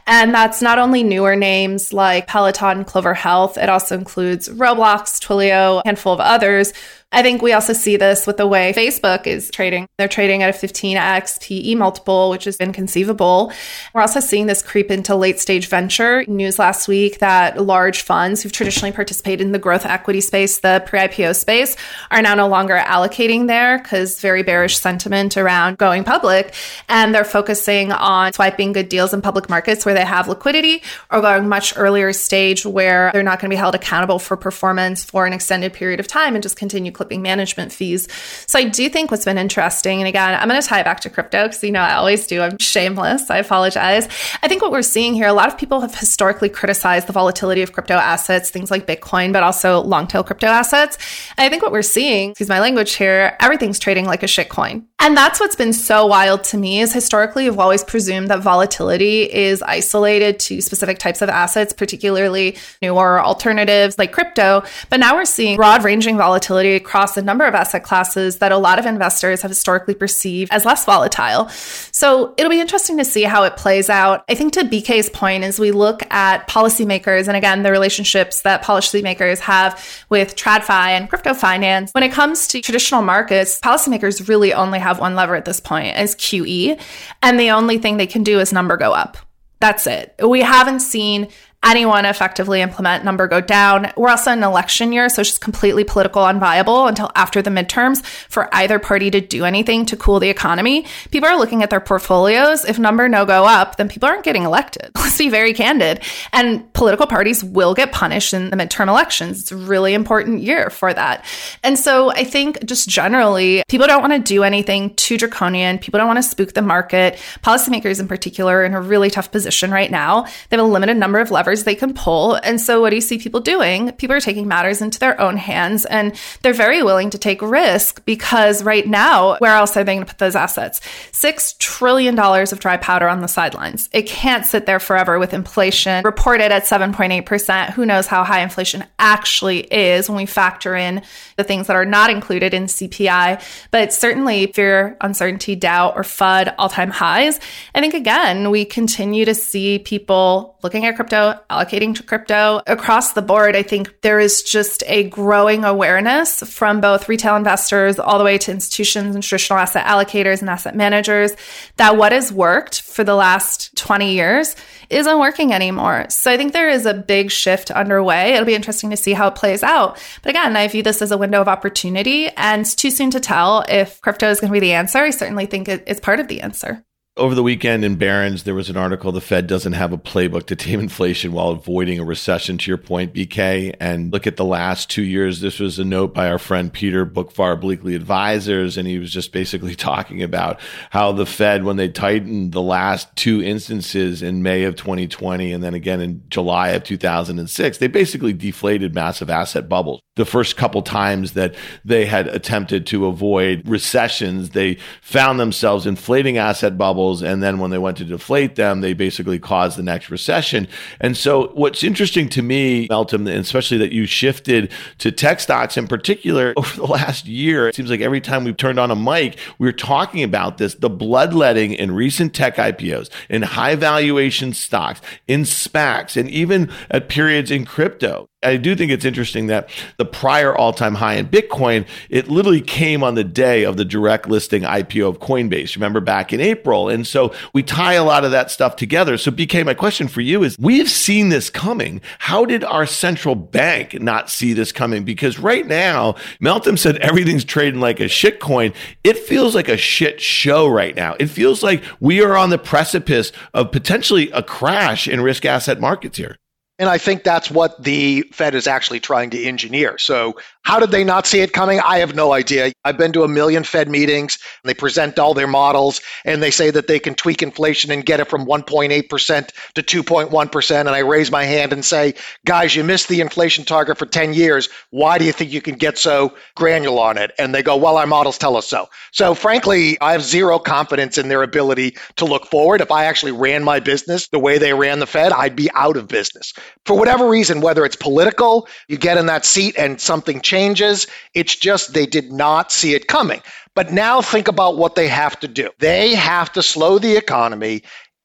and 0.06 0.35
that's 0.35 0.62
not 0.62 0.79
only 0.79 1.03
newer 1.03 1.37
names 1.37 1.93
like 1.93 2.26
Peloton, 2.26 2.85
Clover 2.85 3.14
Health, 3.14 3.56
it 3.58 3.69
also 3.69 3.97
includes 3.97 4.49
Roblox, 4.49 5.20
Twilio, 5.20 5.81
a 5.81 5.82
handful 5.85 6.12
of 6.12 6.20
others 6.20 6.73
I 7.12 7.23
think 7.23 7.41
we 7.41 7.53
also 7.53 7.73
see 7.73 7.97
this 7.97 8.26
with 8.26 8.37
the 8.37 8.49
way 8.49 8.73
Facebook 8.73 9.29
is 9.29 9.49
trading. 9.53 9.87
They're 9.97 10.08
trading 10.08 10.43
at 10.43 10.50
a 10.50 10.67
15x 10.67 11.41
PE 11.41 11.76
multiple, 11.76 12.31
which 12.31 12.49
is 12.49 12.56
inconceivable. 12.56 13.53
We're 13.94 14.00
also 14.00 14.19
seeing 14.19 14.47
this 14.47 14.61
creep 14.61 14.91
into 14.91 15.14
late 15.14 15.38
stage 15.38 15.69
venture. 15.69 16.25
News 16.26 16.58
last 16.58 16.88
week 16.88 17.20
that 17.20 17.62
large 17.62 18.03
funds 18.03 18.43
who've 18.43 18.50
traditionally 18.50 18.91
participated 18.91 19.47
in 19.47 19.53
the 19.53 19.58
growth 19.61 19.87
equity 19.87 20.20
space, 20.20 20.58
the 20.58 20.82
pre 20.85 20.99
IPO 20.99 21.37
space, 21.37 21.76
are 22.11 22.20
now 22.20 22.35
no 22.35 22.49
longer 22.49 22.75
allocating 22.75 23.47
there 23.47 23.79
because 23.79 24.20
very 24.20 24.43
bearish 24.43 24.76
sentiment 24.76 25.37
around 25.37 25.79
going 25.79 26.02
public. 26.02 26.55
And 26.88 27.14
they're 27.14 27.25
focusing 27.25 27.92
on 27.92 28.33
swiping 28.33 28.73
good 28.73 28.88
deals 28.88 29.14
in 29.14 29.23
public 29.23 29.49
markets 29.49 29.87
where 29.87 29.95
they 29.95 30.04
have 30.04 30.26
liquidity 30.26 30.83
or 31.12 31.21
going 31.21 31.49
much 31.49 31.73
earlier 31.76 32.12
stage 32.12 32.66
where 32.66 33.12
they're 33.12 33.23
not 33.23 33.38
going 33.38 33.49
to 33.49 33.54
be 33.54 33.59
held 33.59 33.76
accountable 33.76 34.19
for 34.19 34.37
performance 34.37 35.04
for 35.04 35.25
an 35.25 35.33
extended 35.33 35.73
period 35.73 36.00
of 36.00 36.09
time 36.09 36.35
and 36.35 36.42
just 36.42 36.57
continue 36.57 36.96
clipping 36.97 37.23
management 37.23 37.73
fees. 37.73 38.09
So 38.47 38.59
I 38.59 38.65
do 38.65 38.88
think 38.88 39.11
what's 39.11 39.25
been 39.25 39.38
interesting, 39.38 40.00
and 40.00 40.09
again, 40.09 40.35
I'm 40.35 40.49
going 40.49 40.61
to 40.61 40.67
tie 40.67 40.81
it 40.81 40.85
back 40.85 41.00
to 41.00 41.11
crypto 41.11 41.45
because 41.45 41.62
you 41.62 41.71
know 41.71 41.81
I 41.81 41.95
always 41.95 42.26
do. 42.26 42.41
I'm 42.41 42.59
shameless. 42.59 43.31
I 43.31 43.38
apologize. 43.38 44.09
I 44.43 44.49
think 44.49 44.62
what 44.62 44.73
we're 44.73 44.83
seeing 44.83 45.15
here, 45.15 45.29
a 45.29 45.33
lot 45.33 45.49
of 45.49 45.59
people 45.59 45.81
have 45.81 45.95
historically 45.95 46.49
criticized 46.49 47.07
the 47.07 47.12
volatility 47.12 47.62
of 47.62 47.73
crypto 47.73 47.95
assets, 47.95 48.50
things 48.50 48.71
like 48.71 48.87
Bitcoin, 48.87 49.33
but 49.33 49.43
also 49.43 49.81
long 49.83 50.07
tail 50.07 50.25
crypto 50.25 50.47
assets. 50.47 50.97
And 51.37 51.45
I 51.45 51.49
think 51.50 51.62
what 51.62 51.73
we're 51.73 51.83
seeing, 51.83 52.31
excuse 52.31 52.49
my 52.49 52.61
language 52.61 52.95
here, 52.95 53.37
everything's 53.41 53.79
trading 53.79 54.07
like 54.07 54.23
a 54.23 54.26
shitcoin. 54.26 54.85
And 54.99 55.17
that's 55.17 55.38
what's 55.38 55.55
been 55.55 55.75
so 55.75 56.07
wild 56.07 56.43
to 56.45 56.57
me 56.57 56.81
is 56.81 56.93
historically 56.93 57.49
we've 57.49 57.59
always 57.59 57.85
presumed 57.85 58.29
that 58.29 58.41
volatility 58.41 59.23
is 59.23 59.62
isolated 59.62 60.41
to 60.41 60.61
specific 60.61 60.99
types 60.99 61.21
of 61.21 61.29
assets, 61.29 61.73
particularly 61.73 62.57
newer 62.81 63.23
alternatives 63.23 63.99
like 63.99 64.12
crypto. 64.12 64.65
But 64.88 65.00
now 65.00 65.15
we're 65.15 65.26
seeing 65.26 65.57
broad 65.57 65.85
ranging 65.85 66.17
volatility 66.17 66.81
across 66.87 67.16
a 67.16 67.23
number 67.23 67.45
of 67.45 67.55
asset 67.55 67.83
classes 67.83 68.38
that 68.38 68.52
a 68.52 68.57
lot 68.57 68.78
of 68.78 68.87
investors 68.87 69.43
have 69.43 69.50
historically 69.50 69.95
perceived 69.95 70.52
as 70.52 70.64
less 70.64 70.85
volatile. 70.85 71.49
So 71.49 72.33
it'll 72.37 72.50
be 72.50 72.61
interesting 72.61 72.97
to 72.99 73.05
see 73.05 73.25
how 73.25 73.43
it 73.43 73.57
plays 73.57 73.90
out. 73.90 74.25
I 74.28 74.37
think 74.37 74.52
to 74.52 74.61
BK's 74.61 75.11
point, 75.11 75.43
as 75.43 75.59
we 75.59 75.73
look 75.73 76.02
at 76.12 76.49
policymakers 76.49 77.26
and 77.26 77.37
again, 77.37 77.64
the 77.64 77.73
relationships 77.73 78.43
that 78.43 78.62
policymakers 78.62 79.40
have 79.40 79.85
with 80.09 80.37
TradFi 80.37 80.71
and 80.71 81.09
crypto 81.09 81.35
finance, 81.35 81.90
when 81.93 82.05
it 82.05 82.12
comes 82.12 82.47
to 82.49 82.61
traditional 82.61 83.02
markets, 83.02 83.61
policymakers 83.61 84.28
really 84.28 84.55
only 84.55 84.78
have 84.78 85.00
one 85.00 85.16
lever 85.16 85.35
at 85.35 85.45
this 85.45 85.59
point 85.59 85.97
as 85.97 86.14
QE. 86.14 86.81
And 87.21 87.40
the 87.40 87.50
only 87.50 87.78
thing 87.78 87.97
they 87.97 88.07
can 88.07 88.23
do 88.23 88.38
is 88.38 88.52
number 88.52 88.76
go 88.76 88.93
up. 88.93 89.16
That's 89.59 89.87
it. 89.87 90.14
We 90.23 90.43
haven't 90.43 90.81
seen 90.81 91.28
anyone 91.64 92.04
effectively 92.04 92.60
implement, 92.60 93.04
number 93.04 93.26
go 93.26 93.40
down. 93.40 93.92
We're 93.96 94.10
also 94.10 94.30
in 94.30 94.38
an 94.38 94.44
election 94.44 94.92
year, 94.92 95.08
so 95.08 95.20
it's 95.20 95.30
just 95.30 95.40
completely 95.40 95.84
political 95.84 96.22
unviable 96.22 96.88
until 96.88 97.10
after 97.16 97.42
the 97.42 97.50
midterms 97.50 98.04
for 98.04 98.48
either 98.54 98.78
party 98.78 99.10
to 99.10 99.20
do 99.20 99.44
anything 99.44 99.84
to 99.86 99.96
cool 99.96 100.20
the 100.20 100.30
economy. 100.30 100.86
People 101.10 101.28
are 101.28 101.36
looking 101.36 101.62
at 101.62 101.70
their 101.70 101.80
portfolios. 101.80 102.64
If 102.64 102.78
number 102.78 103.08
no 103.08 103.26
go 103.26 103.44
up, 103.44 103.76
then 103.76 103.88
people 103.88 104.08
aren't 104.08 104.25
getting 104.25 104.44
elected. 104.44 104.90
Let's 104.96 105.18
be 105.18 105.28
very 105.28 105.52
candid. 105.52 106.02
And 106.32 106.72
political 106.72 107.06
parties 107.06 107.42
will 107.42 107.75
get 107.75 107.90
punished 107.90 108.32
in 108.32 108.50
the 108.50 108.56
midterm 108.56 108.88
elections. 108.88 109.40
It's 109.40 109.52
a 109.52 109.56
really 109.56 109.94
important 109.94 110.42
year 110.42 110.70
for 110.70 110.94
that. 110.94 111.25
And 111.64 111.78
so 111.78 112.10
I 112.10 112.25
think 112.25 112.64
just 112.64 112.88
generally, 112.88 113.62
people 113.68 113.86
don't 113.86 114.02
want 114.02 114.12
to 114.12 114.20
do 114.20 114.44
anything 114.44 114.94
too 114.94 115.18
draconian. 115.18 115.78
People 115.78 115.98
don't 115.98 116.06
want 116.06 116.18
to 116.18 116.22
spook 116.22 116.52
the 116.52 116.62
market. 116.62 117.18
Policymakers 117.42 117.98
in 117.98 118.06
particular 118.06 118.58
are 118.58 118.64
in 118.64 118.75
a 118.75 118.80
really 118.80 119.10
tough 119.10 119.32
position 119.32 119.70
right 119.70 119.90
now. 119.90 120.22
They 120.48 120.56
have 120.56 120.60
a 120.60 120.68
limited 120.68 120.96
number 120.96 121.18
of 121.18 121.30
levers 121.30 121.46
they 121.55 121.75
can 121.75 121.95
pull. 121.95 122.35
And 122.35 122.61
so 122.61 122.81
what 122.81 122.91
do 122.91 122.97
you 122.97 123.03
see 123.03 123.19
people 123.19 123.41
doing? 123.41 123.93
People 123.93 124.17
are 124.17 124.21
taking 124.21 124.49
matters 124.49 124.83
into 124.83 124.99
their 124.99 125.21
own 125.21 125.37
hands 125.37 125.85
and 125.85 126.15
they're 126.43 126.53
very 126.53 126.83
willing 126.83 127.11
to 127.11 127.19
take 127.19 127.43
risk 127.43 128.05
because 128.05 128.62
right 128.62 128.87
now, 128.87 129.37
where 129.38 129.55
else 129.55 129.76
are 129.76 129.85
they 129.85 129.95
going 129.95 130.05
to 130.05 130.11
put 130.11 130.19
those 130.19 130.37
assets? 130.37 130.81
Six 131.12 131.55
trillion 131.59 132.15
dollars 132.15 132.53
of 132.53 132.61
dry 132.61 132.76
powder 132.76 133.09
on 133.09 133.21
the 133.21 133.29
sidelines. 133.29 133.88
It 133.93 134.07
can't 134.07 134.45
sit 134.45 134.67
there 134.67 134.81
forever 134.81 135.19
with 135.19 135.35
inflation 135.35 136.05
reported 136.05 136.53
at 136.53 136.65
7.8%. 136.65 137.71
Who 137.71 137.87
knows 137.87 138.07
how 138.07 138.25
high 138.25 138.41
inflation 138.41 138.85
actually 138.99 139.61
is 139.61 140.09
when 140.09 140.17
we 140.17 140.26
factor 140.26 140.75
in 140.75 141.03
the 141.37 141.45
things 141.45 141.67
that 141.67 141.76
are 141.76 141.85
not 141.85 142.11
included 142.11 142.55
in 142.55 142.65
CPI, 142.65 143.43
but 143.71 143.93
certainly 143.93 144.47
fear, 144.49 144.97
uncertainty, 145.00 145.55
doubt, 145.55 145.95
or 145.97 146.03
FUD 146.03 146.55
all 146.59 146.69
time 146.69 146.91
highs. 146.91 147.38
I 147.75 147.81
think 147.81 147.95
again, 147.95 148.50
we 148.50 148.65
continue 148.65 149.25
to 149.25 149.35
see 149.35 149.79
people 149.79 150.57
looking 150.62 150.85
at 150.87 150.97
crypto, 150.97 151.36
allocating 151.50 151.95
to 151.95 152.02
crypto 152.02 152.61
across 152.66 153.12
the 153.12 153.23
board. 153.23 153.57
I 153.57 153.62
think 153.62 154.00
there 154.02 154.21
is 154.21 154.43
just 154.43 154.83
a 154.87 155.05
growing 155.11 155.64
awareness 155.64 156.43
from 156.43 156.81
both 156.81 157.09
retail 157.09 157.37
investors 157.37 157.99
all 157.99 158.19
the 158.19 158.25
way 158.25 158.38
to 158.38 158.50
institutions 158.50 159.14
and 159.14 159.23
traditional 159.23 159.59
asset 159.59 159.87
allocators 159.87 160.40
and 160.40 160.49
asset 160.49 160.75
managers 160.75 161.33
that 161.76 161.97
what 161.97 162.12
has 162.12 162.33
worked 162.33 162.83
for 162.83 163.05
the 163.05 163.14
last 163.14 163.76
20 163.76 164.12
years 164.12 164.57
isn't 164.88 165.19
working 165.19 165.52
anymore. 165.52 166.07
So 166.09 166.31
I 166.31 166.37
think 166.37 166.52
there 166.52 166.71
is 166.71 166.87
a 166.87 166.95
big 166.95 167.31
shift 167.31 167.71
underway. 167.71 168.35
It'll 168.35 168.47
be 168.47 168.55
interesting 168.55 168.90
to 168.90 168.97
see 168.97 169.12
how 169.12 169.28
it 169.28 169.35
plays 169.35 169.62
out. 169.62 170.02
But 170.23 170.31
again, 170.31 170.57
I 170.57 170.69
view 170.69 170.83
this 170.83 171.02
as 171.02 171.11
a 171.11 171.19
window 171.19 171.40
of 171.40 171.49
opportunity 171.49 172.28
and 172.28 172.62
it's 172.62 172.75
too 172.75 172.90
soon 172.90 173.11
to 173.11 173.21
tell 173.21 173.64
if 173.69 174.00
crypto 174.00 174.31
is 174.31 174.40
going 174.40 174.50
to 174.50 174.52
be 174.52 174.61
the 174.61 174.75
answer. 174.75 174.99
I 174.99 175.11
certainly 175.11 175.47
think 175.47 175.69
it's 175.69 176.00
part 176.00 176.21
of 176.21 176.28
the 176.28 176.40
answer. 176.40 176.86
Over 177.18 177.35
the 177.35 177.42
weekend 177.42 177.82
in 177.82 177.96
Barron's, 177.96 178.42
there 178.42 178.54
was 178.54 178.68
an 178.68 178.76
article 178.76 179.11
the 179.11 179.23
Fed 179.23 179.46
doesn't 179.46 179.73
have 179.73 179.90
a 179.90 179.96
playbook 179.96 180.44
to 180.49 180.56
tame 180.56 180.80
inflation 180.87 181.32
while 181.32 181.49
avoiding 181.49 181.99
a 181.99 182.04
recession, 182.04 182.58
to 182.58 182.70
your 182.70 182.76
point, 182.76 183.14
BK. 183.14 183.75
And 183.80 184.12
look 184.12 184.26
at 184.26 184.37
the 184.37 184.44
last 184.44 184.90
two 184.90 185.02
years. 185.02 185.40
This 185.40 185.58
was 185.58 185.78
a 185.78 185.85
note 185.85 186.12
by 186.12 186.28
our 186.28 186.38
friend 186.38 186.70
Peter 186.70 187.06
Boockvar, 187.06 187.58
Bleakley 187.58 187.96
Advisors, 187.96 188.76
and 188.76 188.87
he 188.87 188.99
was 188.99 189.11
just 189.11 189.32
basically 189.32 189.75
talking 189.76 190.23
about 190.23 190.61
how 190.90 191.11
the 191.11 191.25
Fed, 191.25 191.64
when 191.64 191.76
they 191.76 191.88
tightened 191.88 192.52
the 192.52 192.61
last 192.61 193.08
two 193.16 193.42
instances 193.42 194.20
in 194.20 194.42
May 194.42 194.64
of 194.64 194.76
2020 194.76 195.54
and 195.54 195.64
then 195.64 195.73
again 195.73 196.02
in 196.02 196.23
July 196.28 196.68
of 196.70 196.85
2006, 196.85 197.78
they 197.78 197.87
basically 197.87 198.35
deflated 198.35 198.94
massive 198.94 199.30
asset 199.30 199.70
bubbles. 199.70 200.02
The 200.16 200.26
first 200.26 200.58
couple 200.58 200.82
times 200.82 201.32
that 201.32 201.54
they 201.82 202.04
had 202.04 202.28
attempted 202.28 202.87
to 202.88 203.06
avoid 203.06 203.62
recessions, 203.66 204.50
they 204.50 204.76
found 205.00 205.40
themselves 205.40 205.87
inflating 205.87 206.37
asset 206.37 206.76
bubbles 206.76 207.05
And 207.06 207.42
then 207.42 207.58
when 207.58 207.70
they 207.70 207.78
went 207.78 207.96
to 207.98 208.04
deflate 208.04 208.56
them, 208.56 208.80
they 208.80 208.92
basically 208.92 209.38
caused 209.38 209.78
the 209.78 209.82
next 209.82 210.10
recession. 210.10 210.68
And 211.00 211.16
so 211.16 211.48
what's 211.54 211.84
interesting 211.84 212.28
to 212.30 212.42
me, 212.42 212.88
Meltem, 212.88 213.28
especially 213.28 213.78
that 213.78 213.92
you 213.92 214.06
shifted 214.06 214.72
to 214.98 215.12
tech 215.12 215.40
stocks 215.40 215.76
in 215.76 215.86
particular 215.86 216.54
over 216.56 216.76
the 216.76 216.86
last 216.86 217.26
year, 217.26 217.68
it 217.68 217.75
seems 217.75 217.90
like 217.90 218.00
every 218.00 218.20
time 218.20 218.44
we've 218.44 218.56
turned 218.56 218.78
on 218.78 218.90
a 218.90 218.96
mic, 218.96 219.38
we 219.58 219.68
are 219.68 219.72
talking 219.72 220.22
about 220.22 220.58
this, 220.58 220.75
the 220.75 220.90
bloodletting 220.90 221.72
in 221.72 221.92
recent 221.92 222.34
tech 222.34 222.56
IPOs, 222.56 223.10
in 223.28 223.42
high 223.42 223.76
valuation 223.76 224.52
stocks, 224.52 225.00
in 225.26 225.42
SPACs, 225.42 226.16
and 226.16 226.30
even 226.30 226.70
at 226.90 227.08
periods 227.08 227.50
in 227.50 227.64
crypto. 227.64 228.28
I 228.43 228.59
do 228.59 228.76
think 228.76 228.93
it's 228.93 229.05
interesting 229.05 229.47
that 229.47 229.71
the 229.97 230.05
prior 230.05 230.55
all 230.55 230.73
time 230.73 230.95
high 230.95 231.14
in 231.14 231.26
Bitcoin, 231.26 231.87
it 232.11 232.28
literally 232.28 232.61
came 232.61 233.02
on 233.02 233.14
the 233.14 233.25
day 233.25 233.64
of 233.64 233.78
the 233.78 233.85
direct 233.85 234.28
listing 234.28 234.62
IPO 234.62 235.09
of 235.09 235.19
Coinbase. 235.21 235.75
Remember 235.75 236.00
back 236.00 236.33
in 236.35 236.40
April. 236.40 236.88
And 236.88 237.07
so 237.07 237.35
we 237.55 237.62
tie 237.62 237.95
a 237.95 238.05
lot 238.05 238.25
of 238.25 238.31
that 238.33 238.50
stuff 238.50 238.76
together. 238.76 239.16
So, 239.16 239.31
BK, 239.31 239.64
my 239.64 239.73
question 239.75 240.07
for 240.07 240.21
you 240.21 240.45
is 240.45 240.57
we 240.59 240.78
have 240.78 240.90
seen 240.90 241.31
this 241.31 241.49
coming. 241.49 242.02
How 242.19 242.45
did 242.45 242.62
our 242.62 242.87
central 242.87 243.35
bank 243.35 244.00
not 244.00 244.28
see 244.31 244.52
this 244.52 244.71
coming? 244.71 245.05
Because 245.05 245.38
right 245.38 245.66
now, 245.66 246.12
Meltem 246.40 246.78
said 246.78 246.99
everything's 246.99 247.45
trading 247.45 247.81
like 247.81 248.00
a 248.00 248.09
shit 248.09 248.38
coin. 248.38 248.75
It 249.02 249.19
feels 249.19 249.55
like 249.55 249.69
a 249.69 249.78
shit 249.78 250.21
show 250.21 250.69
right 250.69 250.95
now. 250.95 251.16
It 251.19 251.28
feels 251.28 251.62
like 251.62 251.83
we 252.00 252.23
are 252.23 252.37
on 252.37 252.50
the 252.50 252.59
precipice 252.59 253.33
of 253.55 253.73
potentially 253.73 254.31
a 254.33 254.43
crash 254.43 255.09
in 255.09 255.23
risk 255.23 255.45
asset 255.47 255.81
markets 255.81 256.19
here. 256.19 256.37
And 256.78 256.90
I 256.90 256.99
think 256.99 257.25
that's 257.25 257.50
what 257.50 257.83
the 257.83 258.23
Fed 258.33 258.54
is 258.54 258.66
actually 258.66 259.00
trying 259.00 259.30
to 259.30 259.42
engineer. 259.42 259.97
So 259.97 260.38
how 260.61 260.78
did 260.78 260.90
they 260.90 261.04
not 261.04 261.26
see 261.26 261.40
it 261.40 261.52
coming? 261.54 261.80
I 261.80 261.99
have 261.99 262.14
no 262.14 262.33
idea. 262.33 262.73
I've 262.85 262.99
been 262.99 263.12
to 263.12 263.23
a 263.23 263.28
million 263.28 263.64
Fed 263.64 263.88
meetings. 263.88 264.38
And 264.62 264.68
they 264.68 264.75
present 264.75 265.18
all 265.18 265.33
their 265.33 265.47
models 265.47 266.02
and 266.25 266.42
they 266.42 266.50
say 266.50 266.71
that 266.71 266.87
they 266.87 266.99
can 266.99 267.14
tweak 267.14 267.42
inflation 267.42 267.90
and 267.90 268.04
get 268.04 268.21
it 268.21 268.28
from 268.28 268.45
1.8% 268.45 269.50
to 269.75 269.83
2.1%. 269.83 270.80
And 270.80 270.88
I 270.90 270.99
raise 270.99 271.30
my 271.30 271.45
hand 271.45 271.73
and 271.73 271.85
say, 271.85 272.14
guys, 272.45 272.76
you 272.76 272.85
missed 272.85 273.09
the 273.09 273.21
inflation 273.21 273.64
target 273.64 273.97
for 273.97 274.06
10 274.06 274.35
years. 274.35 274.68
Why 274.90 275.16
do 275.16 275.25
you 275.25 275.33
think 275.33 275.52
you 275.52 275.62
can 275.62 275.76
get 275.76 275.97
so 275.97 276.35
granular 276.56 277.00
on 277.00 277.16
it? 277.16 277.33
And 277.38 277.54
they 277.54 277.62
go, 277.62 277.76
well, 277.76 277.97
our 277.97 278.06
models 278.06 278.37
tell 278.37 278.56
us 278.56 278.66
so. 278.66 278.90
So 279.12 279.35
frankly, 279.35 279.99
I 280.00 280.12
have 280.12 280.23
zero 280.23 280.59
confidence 280.59 281.16
in 281.16 281.28
their 281.28 281.42
ability 281.42 281.97
to 282.16 282.26
look 282.26 282.47
forward. 282.47 282.83
If 282.83 282.90
I 282.90 283.04
actually 283.04 283.33
ran 283.33 283.64
my 283.64 283.80
business 283.80 284.28
the 284.28 284.38
way 284.38 284.59
they 284.59 284.75
ran 284.75 284.99
the 284.99 285.06
Fed, 285.06 285.33
I'd 285.33 285.56
be 285.56 285.71
out 285.73 285.97
of 285.97 286.09
business. 286.09 286.52
For 286.85 286.96
whatever 286.96 287.28
reason, 287.28 287.61
whether 287.61 287.85
it's 287.85 287.96
political, 287.96 288.68
you 288.88 288.96
get 288.96 289.18
in 289.18 289.26
that 289.26 289.44
seat 289.44 289.75
and 289.78 290.00
something 290.00 290.40
changes. 290.40 291.06
It's 291.35 291.56
just 291.56 291.94
they 291.94 292.06
did 292.06 292.32
not 292.32 292.73
see 292.73 292.94
it 292.94 293.08
coming. 293.08 293.42
But 293.75 293.92
now 293.92 294.23
think 294.23 294.49
about 294.49 294.76
what 294.76 294.94
they 294.94 295.08
have 295.08 295.38
to 295.40 295.49
do. 295.49 295.70
They 295.78 296.14
have 296.14 296.52
to 296.52 296.62
slow 296.62 296.99
the 296.99 297.16
economy 297.16 297.82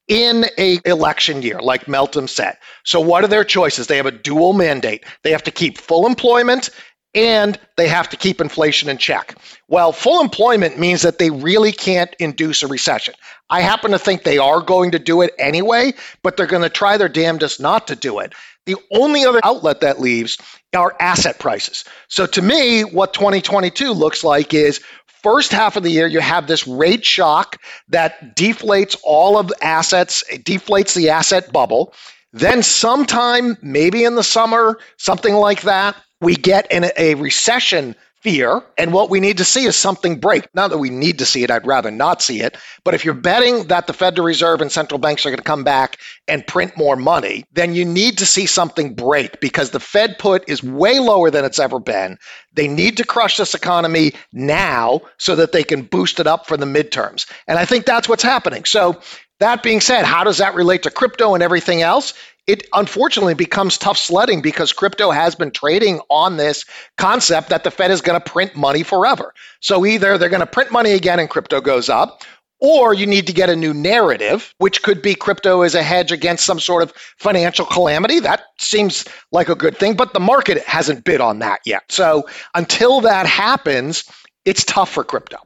in 0.07 0.45
a 0.57 0.79
election 0.85 1.41
year 1.41 1.61
like 1.61 1.85
Meltem 1.85 2.27
said. 2.27 2.57
So 2.83 2.99
what 2.99 3.23
are 3.23 3.27
their 3.27 3.43
choices? 3.43 3.87
They 3.87 3.97
have 3.97 4.05
a 4.05 4.11
dual 4.11 4.53
mandate. 4.53 5.05
They 5.23 5.31
have 5.31 5.43
to 5.43 5.51
keep 5.51 5.77
full 5.77 6.05
employment 6.05 6.69
and 7.13 7.59
they 7.75 7.87
have 7.87 8.09
to 8.09 8.17
keep 8.17 8.39
inflation 8.39 8.89
in 8.89 8.97
check. 8.97 9.35
Well, 9.67 9.91
full 9.91 10.21
employment 10.21 10.79
means 10.79 11.01
that 11.01 11.17
they 11.17 11.29
really 11.29 11.71
can't 11.71 12.13
induce 12.19 12.63
a 12.63 12.67
recession. 12.67 13.13
I 13.49 13.61
happen 13.61 13.91
to 13.91 13.99
think 13.99 14.23
they 14.23 14.37
are 14.37 14.61
going 14.61 14.91
to 14.91 14.99
do 14.99 15.21
it 15.21 15.33
anyway, 15.37 15.93
but 16.23 16.37
they're 16.37 16.45
going 16.45 16.63
to 16.63 16.69
try 16.69 16.97
their 16.97 17.09
damnedest 17.09 17.59
not 17.59 17.87
to 17.87 17.95
do 17.95 18.19
it. 18.19 18.33
The 18.65 18.75
only 18.91 19.25
other 19.25 19.41
outlet 19.43 19.81
that 19.81 19.99
leaves 19.99 20.37
are 20.75 20.95
asset 20.99 21.39
prices. 21.39 21.83
So 22.07 22.25
to 22.27 22.41
me, 22.41 22.83
what 22.83 23.13
2022 23.13 23.91
looks 23.91 24.23
like 24.23 24.53
is 24.53 24.79
first 25.23 25.51
half 25.51 25.75
of 25.75 25.83
the 25.83 25.89
year, 25.89 26.07
you 26.07 26.19
have 26.19 26.47
this 26.47 26.67
rate 26.67 27.03
shock 27.03 27.57
that 27.89 28.35
deflates 28.35 28.95
all 29.03 29.37
of 29.37 29.47
the 29.47 29.63
assets, 29.63 30.23
it 30.31 30.45
deflates 30.45 30.95
the 30.95 31.09
asset 31.09 31.51
bubble. 31.51 31.93
Then, 32.33 32.63
sometime, 32.63 33.57
maybe 33.61 34.05
in 34.05 34.15
the 34.15 34.23
summer, 34.23 34.79
something 34.97 35.33
like 35.35 35.63
that, 35.63 35.97
we 36.21 36.35
get 36.35 36.71
in 36.71 36.85
a 36.97 37.15
recession 37.15 37.95
fear. 38.21 38.61
And 38.77 38.93
what 38.93 39.09
we 39.09 39.19
need 39.19 39.39
to 39.39 39.45
see 39.45 39.65
is 39.65 39.75
something 39.75 40.19
break. 40.19 40.47
Not 40.53 40.69
that 40.69 40.77
we 40.77 40.89
need 40.89 41.19
to 41.19 41.25
see 41.25 41.43
it, 41.43 41.51
I'd 41.51 41.65
rather 41.65 41.89
not 41.89 42.21
see 42.21 42.41
it. 42.41 42.55
But 42.83 42.93
if 42.93 43.03
you're 43.03 43.13
betting 43.13 43.67
that 43.67 43.87
the 43.87 43.93
Federal 43.93 44.27
Reserve 44.27 44.61
and 44.61 44.71
central 44.71 44.99
banks 44.99 45.25
are 45.25 45.29
going 45.29 45.37
to 45.37 45.43
come 45.43 45.63
back 45.63 45.97
and 46.27 46.45
print 46.45 46.77
more 46.77 46.95
money, 46.95 47.45
then 47.51 47.73
you 47.73 47.83
need 47.83 48.19
to 48.19 48.25
see 48.25 48.45
something 48.45 48.93
break 48.93 49.39
because 49.39 49.71
the 49.71 49.79
Fed 49.79 50.19
put 50.19 50.47
is 50.47 50.61
way 50.63 50.99
lower 50.99 51.31
than 51.31 51.45
it's 51.45 51.59
ever 51.59 51.79
been. 51.79 52.17
They 52.53 52.67
need 52.67 52.97
to 52.97 53.05
crush 53.05 53.37
this 53.37 53.55
economy 53.55 54.13
now 54.31 55.01
so 55.17 55.35
that 55.35 55.51
they 55.51 55.63
can 55.63 55.81
boost 55.83 56.19
it 56.19 56.27
up 56.27 56.45
for 56.45 56.57
the 56.57 56.65
midterms. 56.65 57.29
And 57.47 57.57
I 57.57 57.65
think 57.65 57.85
that's 57.85 58.07
what's 58.07 58.23
happening. 58.23 58.65
So 58.65 59.01
that 59.39 59.63
being 59.63 59.81
said, 59.81 60.05
how 60.05 60.23
does 60.23 60.37
that 60.37 60.53
relate 60.53 60.83
to 60.83 60.91
crypto 60.91 61.33
and 61.33 61.41
everything 61.41 61.81
else? 61.81 62.13
It 62.47 62.67
unfortunately 62.73 63.33
becomes 63.33 63.77
tough 63.77 63.97
sledding 63.97 64.41
because 64.41 64.73
crypto 64.73 65.11
has 65.11 65.35
been 65.35 65.51
trading 65.51 66.01
on 66.09 66.37
this 66.37 66.65
concept 66.97 67.49
that 67.49 67.63
the 67.63 67.71
Fed 67.71 67.91
is 67.91 68.01
going 68.01 68.19
to 68.19 68.31
print 68.31 68.55
money 68.55 68.83
forever. 68.83 69.33
So 69.59 69.85
either 69.85 70.17
they're 70.17 70.29
going 70.29 70.41
to 70.41 70.47
print 70.47 70.71
money 70.71 70.91
again 70.91 71.19
and 71.19 71.29
crypto 71.29 71.61
goes 71.61 71.89
up, 71.89 72.23
or 72.59 72.93
you 72.93 73.07
need 73.07 73.25
to 73.27 73.33
get 73.33 73.49
a 73.49 73.55
new 73.55 73.73
narrative, 73.73 74.53
which 74.59 74.83
could 74.83 75.01
be 75.01 75.15
crypto 75.15 75.61
as 75.61 75.73
a 75.73 75.81
hedge 75.81 76.11
against 76.11 76.45
some 76.45 76.59
sort 76.59 76.83
of 76.83 76.93
financial 77.17 77.65
calamity. 77.65 78.19
That 78.19 78.43
seems 78.59 79.05
like 79.31 79.49
a 79.49 79.55
good 79.55 79.77
thing, 79.77 79.95
but 79.95 80.13
the 80.13 80.19
market 80.19 80.63
hasn't 80.63 81.03
bid 81.03 81.21
on 81.21 81.39
that 81.39 81.61
yet. 81.65 81.83
So 81.89 82.27
until 82.53 83.01
that 83.01 83.25
happens, 83.25 84.03
it's 84.45 84.63
tough 84.63 84.91
for 84.91 85.03
crypto. 85.03 85.37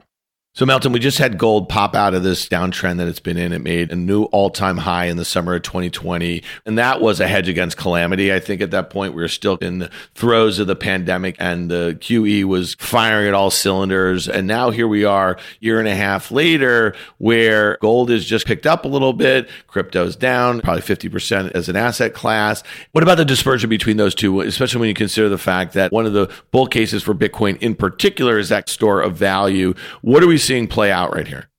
So, 0.57 0.65
Meltem, 0.65 0.93
we 0.93 0.99
just 1.01 1.17
had 1.17 1.37
gold 1.37 1.67
pop 1.67 1.97
out 1.97 2.13
of 2.13 2.23
this 2.23 2.47
downtrend 2.47 2.95
that 2.99 3.09
it's 3.09 3.19
been 3.19 3.35
in. 3.35 3.51
It 3.51 3.61
made 3.61 3.91
a 3.91 3.95
new 3.97 4.23
all 4.23 4.49
time 4.49 4.77
high 4.77 5.07
in 5.07 5.17
the 5.17 5.25
summer 5.25 5.53
of 5.53 5.63
2020. 5.63 6.41
And 6.65 6.77
that 6.77 7.01
was 7.01 7.19
a 7.19 7.27
hedge 7.27 7.49
against 7.49 7.75
calamity. 7.75 8.33
I 8.33 8.39
think 8.39 8.61
at 8.61 8.71
that 8.71 8.89
point 8.89 9.15
we 9.15 9.21
were 9.21 9.27
still 9.27 9.57
in 9.57 9.79
the 9.79 9.91
throes 10.13 10.57
of 10.59 10.67
the 10.67 10.75
pandemic 10.77 11.35
and 11.39 11.69
the 11.69 11.97
QE 11.99 12.45
was 12.45 12.75
firing 12.75 13.27
at 13.27 13.33
all 13.33 13.51
cylinders. 13.51 14.29
And 14.29 14.47
now 14.47 14.69
here 14.69 14.87
we 14.87 15.03
are, 15.03 15.37
year 15.59 15.77
and 15.77 15.89
a 15.89 15.95
half 15.95 16.31
later, 16.31 16.95
where 17.17 17.77
gold 17.81 18.09
has 18.09 18.23
just 18.23 18.47
picked 18.47 18.65
up 18.65 18.85
a 18.85 18.87
little 18.87 19.11
bit, 19.11 19.49
crypto's 19.67 20.15
down 20.15 20.61
probably 20.61 20.83
50% 20.83 21.51
as 21.51 21.67
an 21.67 21.75
asset 21.75 22.13
class. 22.13 22.63
What 22.93 23.03
about 23.03 23.17
the 23.17 23.25
dispersion 23.25 23.69
between 23.69 23.97
those 23.97 24.15
two, 24.15 24.39
especially 24.39 24.79
when 24.79 24.87
you 24.87 24.95
consider 24.95 25.27
the 25.27 25.37
fact 25.37 25.73
that 25.73 25.91
one 25.91 26.05
of 26.05 26.13
the 26.13 26.33
bull 26.51 26.67
cases 26.67 27.03
for 27.03 27.13
Bitcoin 27.13 27.61
in 27.61 27.75
particular 27.75 28.39
is 28.39 28.47
that 28.47 28.69
store 28.69 29.01
of 29.01 29.17
value? 29.17 29.73
What 29.99 30.23
are 30.23 30.27
we 30.27 30.44
seeing 30.45 30.67
play 30.67 30.91
out 30.91 31.13
right 31.13 31.27
here? 31.27 31.49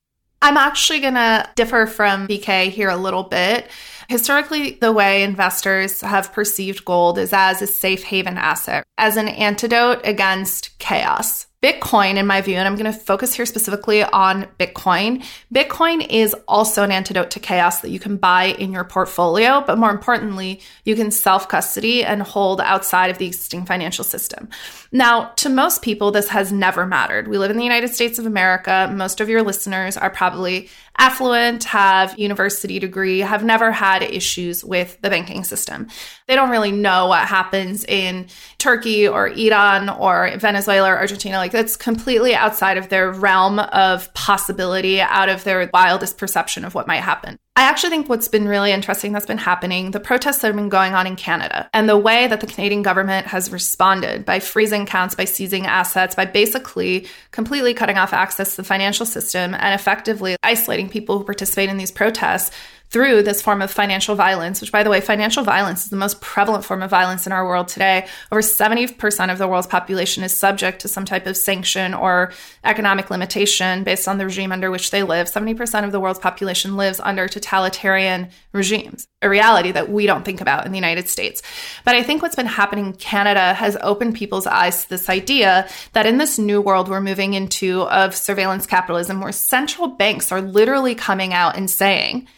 I'm 0.43 0.57
actually 0.57 1.01
going 1.01 1.15
to 1.15 1.49
differ 1.57 1.87
from 1.87 2.29
BK 2.29 2.71
here 2.71 2.89
a 2.89 2.97
little 2.97 3.25
bit. 3.25 3.69
Historically, 4.09 4.73
the 4.81 4.93
way 4.93 5.23
investors 5.23 6.01
have 6.03 6.33
perceived 6.33 6.85
gold 6.85 7.19
is 7.19 7.33
as 7.33 7.61
a 7.63 7.67
safe 7.67 8.05
haven 8.05 8.39
asset, 8.39 8.85
as 8.99 9.17
an 9.17 9.29
antidote 9.29 10.01
against 10.05 10.79
chaos. 10.79 11.47
Bitcoin, 11.63 12.17
in 12.17 12.27
my 12.27 12.43
view, 12.43 12.57
and 12.57 12.69
I'm 12.69 12.77
going 12.77 12.93
to 12.93 12.99
focus 12.99 13.35
here 13.35 13.47
specifically 13.47 14.05
on 14.05 14.47
Bitcoin. 14.59 15.25
Bitcoin 15.53 16.07
is 16.09 16.35
also 16.47 16.83
an 16.83 16.93
antidote 16.93 17.31
to 17.31 17.41
chaos 17.41 17.81
that 17.81 17.91
you 17.91 17.99
can 17.99 18.19
buy 18.19 18.45
in 18.45 18.73
your 18.73 18.85
portfolio, 18.85 19.65
but 19.67 19.79
more 19.79 19.91
importantly, 19.91 20.61
you 20.85 20.95
can 20.95 21.11
self 21.11 21.49
custody 21.49 22.05
and 22.05 22.23
hold 22.23 22.61
outside 22.61 23.11
of 23.11 23.17
the 23.17 23.27
existing 23.27 23.65
financial 23.65 24.05
system. 24.05 24.51
Now, 24.93 25.33
to 25.37 25.49
most 25.49 25.81
people, 25.81 26.11
this 26.11 26.29
has 26.29 26.53
never 26.53 26.87
mattered. 26.87 27.27
We 27.27 27.39
live 27.39 27.51
in 27.51 27.57
the 27.57 27.65
United 27.65 27.89
States 27.89 28.19
of 28.19 28.27
America. 28.27 28.93
Most 28.95 29.21
of 29.21 29.31
your 29.31 29.43
listeners 29.43 29.97
are 29.97 30.11
probably 30.11 30.69
affluent, 30.99 31.65
have 31.65 32.19
university 32.19 32.79
degree, 32.79 33.21
have 33.21 33.45
never 33.45 33.71
had 33.71 34.03
issues 34.03 34.65
with 34.65 34.99
the 35.03 35.11
banking 35.11 35.45
system. 35.45 35.89
They 36.27 36.35
don't 36.35 36.51
really 36.51 36.73
know 36.73 37.07
what 37.07 37.27
happens 37.29 37.85
in 37.85 38.27
Turkey 38.59 39.07
or 39.07 39.29
Iran 39.29 39.89
or 39.89 40.33
Venezuela 40.39 40.91
or 40.91 40.99
Argentina. 40.99 41.39
Like 41.47 41.53
that's 41.53 41.77
completely 41.77 42.35
outside 42.35 42.77
of 42.77 42.89
their 42.89 43.13
realm 43.13 43.61
of 43.61 44.13
possibility, 44.15 45.01
out 45.01 45.29
of 45.29 45.45
their 45.45 45.71
wildest 45.73 46.19
perception 46.19 46.65
of 46.65 46.75
what 46.75 46.89
might 46.89 47.05
happen. 47.05 47.39
I 47.55 47.63
actually 47.63 47.91
think 47.91 48.09
what's 48.09 48.27
been 48.27 48.49
really 48.49 48.73
interesting 48.73 49.13
that's 49.13 49.27
been 49.27 49.39
happening, 49.39 49.93
the 49.93 50.01
protests 50.01 50.41
that 50.41 50.49
have 50.49 50.57
been 50.57 50.69
going 50.69 50.95
on 50.95 51.07
in 51.07 51.15
Canada, 51.15 51.71
and 51.73 51.89
the 51.89 51.97
way 51.97 52.27
that 52.27 52.41
the 52.41 52.49
Canadian 52.49 52.83
government 52.83 53.29
has 53.29 53.53
responded 53.53 54.25
by 54.25 54.41
freezing 54.41 54.83
accounts, 54.83 55.15
by 55.15 55.25
seizing 55.25 55.67
assets, 55.67 56.17
by 56.17 56.25
basically 56.25 57.07
completely 57.31 57.75
cutting 57.75 57.97
off 57.97 58.13
access 58.13 58.51
to 58.51 58.57
the 58.57 58.67
financial 58.67 59.07
system 59.07 59.55
and 59.55 59.73
effectively 59.73 60.35
isolating 60.43 60.89
people 60.89 61.17
who 61.17 61.25
participate 61.25 61.69
in 61.69 61.77
these 61.77 61.93
protests 61.93 62.51
through 62.91 63.23
this 63.23 63.43
form 63.43 63.63
of 63.63 63.71
financial 63.71 64.15
violence, 64.15 64.61
which, 64.61 64.73
by 64.73 64.83
the 64.83 64.91
way, 64.91 65.01
financial 65.01 65.43
violence 65.43 65.85
is 65.85 65.91
the 65.91 65.97
most 65.97 66.21
prevalent 66.21 66.65
form 66.65 66.83
of 66.83 66.91
violence 66.91 67.27
in 67.27 67.33
our 67.33 67.47
world 67.47 67.69
today. 67.69 68.07
Over 68.31 68.41
70% 68.41 69.33
of 69.33 69.39
the 69.39 69.49
world's 69.49 69.67
population 69.67 70.23
is 70.23 70.33
subject 70.33 70.81
to 70.83 70.89
some 70.89 71.05
type 71.05 71.27
of 71.27 71.37
sanction 71.37 71.95
or 71.95 72.33
economic 72.65 73.11
limitation 73.11 73.85
based 73.85 74.09
on 74.09 74.19
the 74.19 74.25
regime 74.25 74.53
under 74.53 74.71
which 74.71 74.91
they 74.91 75.03
live. 75.03 75.27
70% 75.27 75.85
of 75.85 75.93
the 75.93 76.01
world's 76.01 76.21
population 76.21 76.77
lives 76.77 77.01
under 77.01 77.29
totalitarian 77.29 78.29
regimes, 78.53 79.07
a 79.21 79.29
reality 79.29 79.73
that 79.73 79.91
we 79.91 80.07
don't 80.07 80.25
think 80.25 80.41
about 80.41 80.65
in 80.65 80.73
the 80.73 80.79
United 80.79 81.09
States. 81.09 81.43
But 81.85 81.97
I 81.97 82.03
think 82.03 82.23
what's 82.23 82.37
been 82.37 82.47
happening 82.47 82.87
in 82.87 82.93
Canada 82.95 83.55
has 83.55 83.77
opened 83.81 84.15
people's 84.15 84.47
eyes 84.47 84.85
to 84.85 84.91
this 84.91 85.09
idea 85.09 85.69
that 85.93 86.07
in 86.07 86.19
this 86.19 86.39
new 86.39 86.61
world 86.61 86.89
we're 86.89 87.01
moving 87.01 87.35
into 87.35 87.83
of 87.83 88.15
surveillance 88.15 88.67
capitalism, 88.67 89.21
where 89.21 89.33
central 89.33 89.89
banks 89.89 90.31
are 90.31 90.41
literally 90.41 90.95
coming 90.95 91.33
out 91.33 91.57
and 91.57 91.71
saying, 91.71 92.29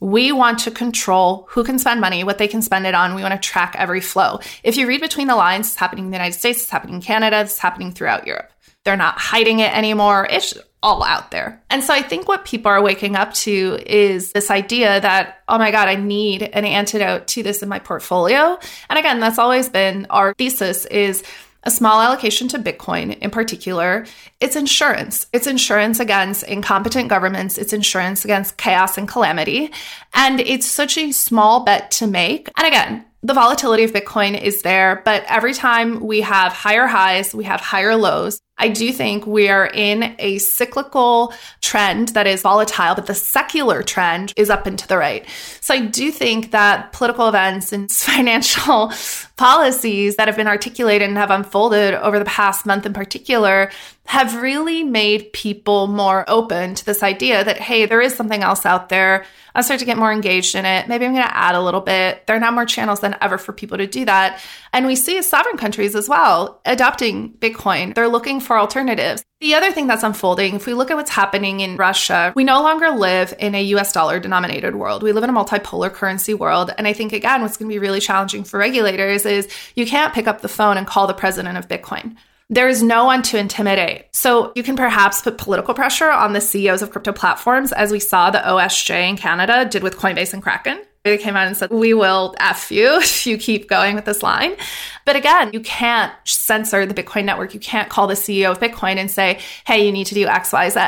we 0.00 0.32
want 0.32 0.60
to 0.60 0.70
control 0.70 1.46
who 1.50 1.64
can 1.64 1.78
spend 1.78 2.00
money, 2.00 2.24
what 2.24 2.38
they 2.38 2.48
can 2.48 2.62
spend 2.62 2.86
it 2.86 2.94
on. 2.94 3.14
We 3.14 3.22
want 3.22 3.40
to 3.40 3.48
track 3.48 3.74
every 3.76 4.00
flow. 4.00 4.40
If 4.62 4.76
you 4.76 4.86
read 4.86 5.00
between 5.00 5.26
the 5.26 5.36
lines, 5.36 5.68
it's 5.68 5.76
happening 5.76 6.06
in 6.06 6.10
the 6.10 6.16
United 6.16 6.38
States, 6.38 6.62
it's 6.62 6.70
happening 6.70 6.96
in 6.96 7.02
Canada, 7.02 7.40
it's 7.40 7.58
happening 7.58 7.92
throughout 7.92 8.26
Europe. 8.26 8.50
They're 8.84 8.96
not 8.96 9.18
hiding 9.18 9.58
it 9.58 9.76
anymore. 9.76 10.26
It's 10.30 10.56
all 10.82 11.02
out 11.02 11.30
there. 11.30 11.62
And 11.70 11.82
so 11.82 11.92
I 11.92 12.02
think 12.02 12.28
what 12.28 12.44
people 12.44 12.70
are 12.70 12.80
waking 12.80 13.16
up 13.16 13.34
to 13.34 13.78
is 13.84 14.32
this 14.32 14.50
idea 14.50 15.00
that, 15.00 15.42
oh 15.48 15.58
my 15.58 15.72
God, 15.72 15.88
I 15.88 15.96
need 15.96 16.42
an 16.42 16.64
antidote 16.64 17.26
to 17.28 17.42
this 17.42 17.62
in 17.62 17.68
my 17.68 17.80
portfolio. 17.80 18.58
And 18.88 18.98
again, 18.98 19.18
that's 19.18 19.38
always 19.38 19.68
been 19.68 20.06
our 20.10 20.34
thesis 20.34 20.86
is 20.86 21.24
a 21.64 21.70
small 21.70 22.00
allocation 22.00 22.48
to 22.48 22.58
Bitcoin 22.58 23.18
in 23.18 23.30
particular. 23.30 24.06
It's 24.40 24.56
insurance. 24.56 25.26
It's 25.32 25.46
insurance 25.46 26.00
against 26.00 26.44
incompetent 26.44 27.08
governments. 27.08 27.58
It's 27.58 27.72
insurance 27.72 28.24
against 28.24 28.56
chaos 28.56 28.96
and 28.96 29.08
calamity. 29.08 29.72
And 30.14 30.40
it's 30.40 30.66
such 30.66 30.96
a 30.96 31.12
small 31.12 31.64
bet 31.64 31.90
to 31.92 32.06
make. 32.06 32.48
And 32.56 32.66
again, 32.66 33.04
the 33.22 33.34
volatility 33.34 33.82
of 33.82 33.92
Bitcoin 33.92 34.40
is 34.40 34.62
there, 34.62 35.02
but 35.04 35.24
every 35.26 35.52
time 35.52 36.00
we 36.00 36.20
have 36.20 36.52
higher 36.52 36.86
highs, 36.86 37.34
we 37.34 37.44
have 37.44 37.60
higher 37.60 37.96
lows. 37.96 38.40
I 38.58 38.68
do 38.68 38.92
think 38.92 39.26
we 39.26 39.48
are 39.48 39.66
in 39.66 40.16
a 40.18 40.38
cyclical 40.38 41.32
trend 41.60 42.08
that 42.08 42.26
is 42.26 42.42
volatile, 42.42 42.94
but 42.94 43.06
the 43.06 43.14
secular 43.14 43.82
trend 43.82 44.32
is 44.36 44.50
up 44.50 44.66
and 44.66 44.78
to 44.78 44.88
the 44.88 44.98
right. 44.98 45.24
So 45.60 45.74
I 45.74 45.86
do 45.86 46.10
think 46.10 46.50
that 46.50 46.92
political 46.92 47.28
events 47.28 47.72
and 47.72 47.90
financial 48.08 48.92
policies 49.36 50.16
that 50.16 50.26
have 50.26 50.36
been 50.36 50.48
articulated 50.48 51.08
and 51.08 51.16
have 51.16 51.30
unfolded 51.30 51.94
over 51.94 52.18
the 52.18 52.24
past 52.24 52.66
month 52.66 52.84
in 52.84 52.92
particular 52.92 53.70
have 54.08 54.40
really 54.40 54.82
made 54.82 55.32
people 55.34 55.86
more 55.86 56.24
open 56.28 56.74
to 56.74 56.84
this 56.86 57.02
idea 57.02 57.44
that, 57.44 57.58
hey, 57.58 57.84
there 57.84 58.00
is 58.00 58.14
something 58.14 58.42
else 58.42 58.64
out 58.64 58.88
there. 58.88 59.26
I'll 59.54 59.62
start 59.62 59.80
to 59.80 59.86
get 59.86 59.98
more 59.98 60.10
engaged 60.10 60.54
in 60.54 60.64
it. 60.64 60.88
Maybe 60.88 61.04
I'm 61.04 61.12
going 61.12 61.26
to 61.26 61.36
add 61.36 61.54
a 61.54 61.60
little 61.60 61.82
bit. 61.82 62.26
There 62.26 62.34
are 62.34 62.40
now 62.40 62.50
more 62.50 62.64
channels 62.64 63.00
than 63.00 63.16
ever 63.20 63.36
for 63.36 63.52
people 63.52 63.76
to 63.76 63.86
do 63.86 64.06
that. 64.06 64.40
And 64.72 64.86
we 64.86 64.96
see 64.96 65.20
sovereign 65.20 65.58
countries 65.58 65.94
as 65.94 66.08
well 66.08 66.60
adopting 66.64 67.32
Bitcoin. 67.34 67.94
They're 67.94 68.08
looking 68.08 68.40
for 68.48 68.58
alternatives. 68.58 69.22
The 69.40 69.54
other 69.54 69.70
thing 69.70 69.86
that's 69.86 70.02
unfolding, 70.02 70.56
if 70.56 70.66
we 70.66 70.74
look 70.74 70.90
at 70.90 70.96
what's 70.96 71.10
happening 71.10 71.60
in 71.60 71.76
Russia, 71.76 72.32
we 72.34 72.42
no 72.42 72.60
longer 72.62 72.90
live 72.90 73.32
in 73.38 73.54
a 73.54 73.62
US 73.74 73.92
dollar 73.92 74.18
denominated 74.18 74.74
world. 74.74 75.04
We 75.04 75.12
live 75.12 75.22
in 75.22 75.30
a 75.30 75.32
multipolar 75.32 75.92
currency 75.92 76.34
world. 76.34 76.74
And 76.76 76.88
I 76.88 76.92
think, 76.92 77.12
again, 77.12 77.42
what's 77.42 77.56
going 77.56 77.68
to 77.68 77.72
be 77.72 77.78
really 77.78 78.00
challenging 78.00 78.42
for 78.42 78.58
regulators 78.58 79.24
is 79.24 79.48
you 79.76 79.86
can't 79.86 80.12
pick 80.12 80.26
up 80.26 80.40
the 80.40 80.48
phone 80.48 80.76
and 80.76 80.86
call 80.86 81.06
the 81.06 81.14
president 81.14 81.56
of 81.56 81.68
Bitcoin. 81.68 82.16
There 82.50 82.68
is 82.68 82.82
no 82.82 83.04
one 83.04 83.22
to 83.24 83.38
intimidate. 83.38 84.06
So 84.12 84.52
you 84.56 84.62
can 84.62 84.74
perhaps 84.74 85.20
put 85.20 85.36
political 85.36 85.74
pressure 85.74 86.10
on 86.10 86.32
the 86.32 86.40
CEOs 86.40 86.80
of 86.80 86.90
crypto 86.90 87.12
platforms, 87.12 87.72
as 87.72 87.92
we 87.92 88.00
saw 88.00 88.30
the 88.30 88.38
OSJ 88.38 89.10
in 89.10 89.18
Canada 89.18 89.66
did 89.66 89.82
with 89.82 89.98
Coinbase 89.98 90.32
and 90.32 90.42
Kraken. 90.42 90.82
They 91.08 91.18
came 91.18 91.36
out 91.36 91.46
and 91.46 91.56
said, 91.56 91.70
We 91.70 91.94
will 91.94 92.34
F 92.38 92.70
you 92.70 92.98
if 93.00 93.26
you 93.26 93.38
keep 93.38 93.68
going 93.68 93.94
with 93.94 94.04
this 94.04 94.22
line. 94.22 94.56
But 95.04 95.16
again, 95.16 95.50
you 95.52 95.60
can't 95.60 96.12
censor 96.24 96.84
the 96.84 96.94
Bitcoin 96.94 97.24
network. 97.24 97.54
You 97.54 97.60
can't 97.60 97.88
call 97.88 98.06
the 98.06 98.14
CEO 98.14 98.50
of 98.50 98.60
Bitcoin 98.60 98.96
and 98.96 99.10
say, 99.10 99.40
Hey, 99.66 99.84
you 99.84 99.92
need 99.92 100.06
to 100.06 100.14
do 100.14 100.26
X, 100.26 100.52
Y, 100.52 100.68
Z. 100.68 100.80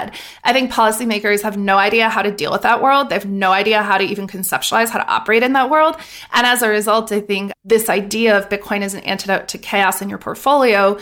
I 0.44 0.52
think 0.52 0.70
policymakers 0.70 1.42
have 1.42 1.56
no 1.56 1.78
idea 1.78 2.08
how 2.08 2.22
to 2.22 2.30
deal 2.30 2.52
with 2.52 2.62
that 2.62 2.82
world. 2.82 3.08
They 3.08 3.14
have 3.16 3.26
no 3.26 3.52
idea 3.52 3.82
how 3.82 3.98
to 3.98 4.04
even 4.04 4.26
conceptualize 4.26 4.88
how 4.88 4.98
to 4.98 5.06
operate 5.06 5.42
in 5.42 5.52
that 5.54 5.70
world. 5.70 5.96
And 6.32 6.46
as 6.46 6.62
a 6.62 6.68
result, 6.68 7.12
I 7.12 7.20
think 7.20 7.52
this 7.64 7.88
idea 7.88 8.36
of 8.36 8.48
Bitcoin 8.48 8.82
as 8.82 8.94
an 8.94 9.00
antidote 9.00 9.48
to 9.48 9.58
chaos 9.58 10.02
in 10.02 10.08
your 10.08 10.18
portfolio 10.18 10.98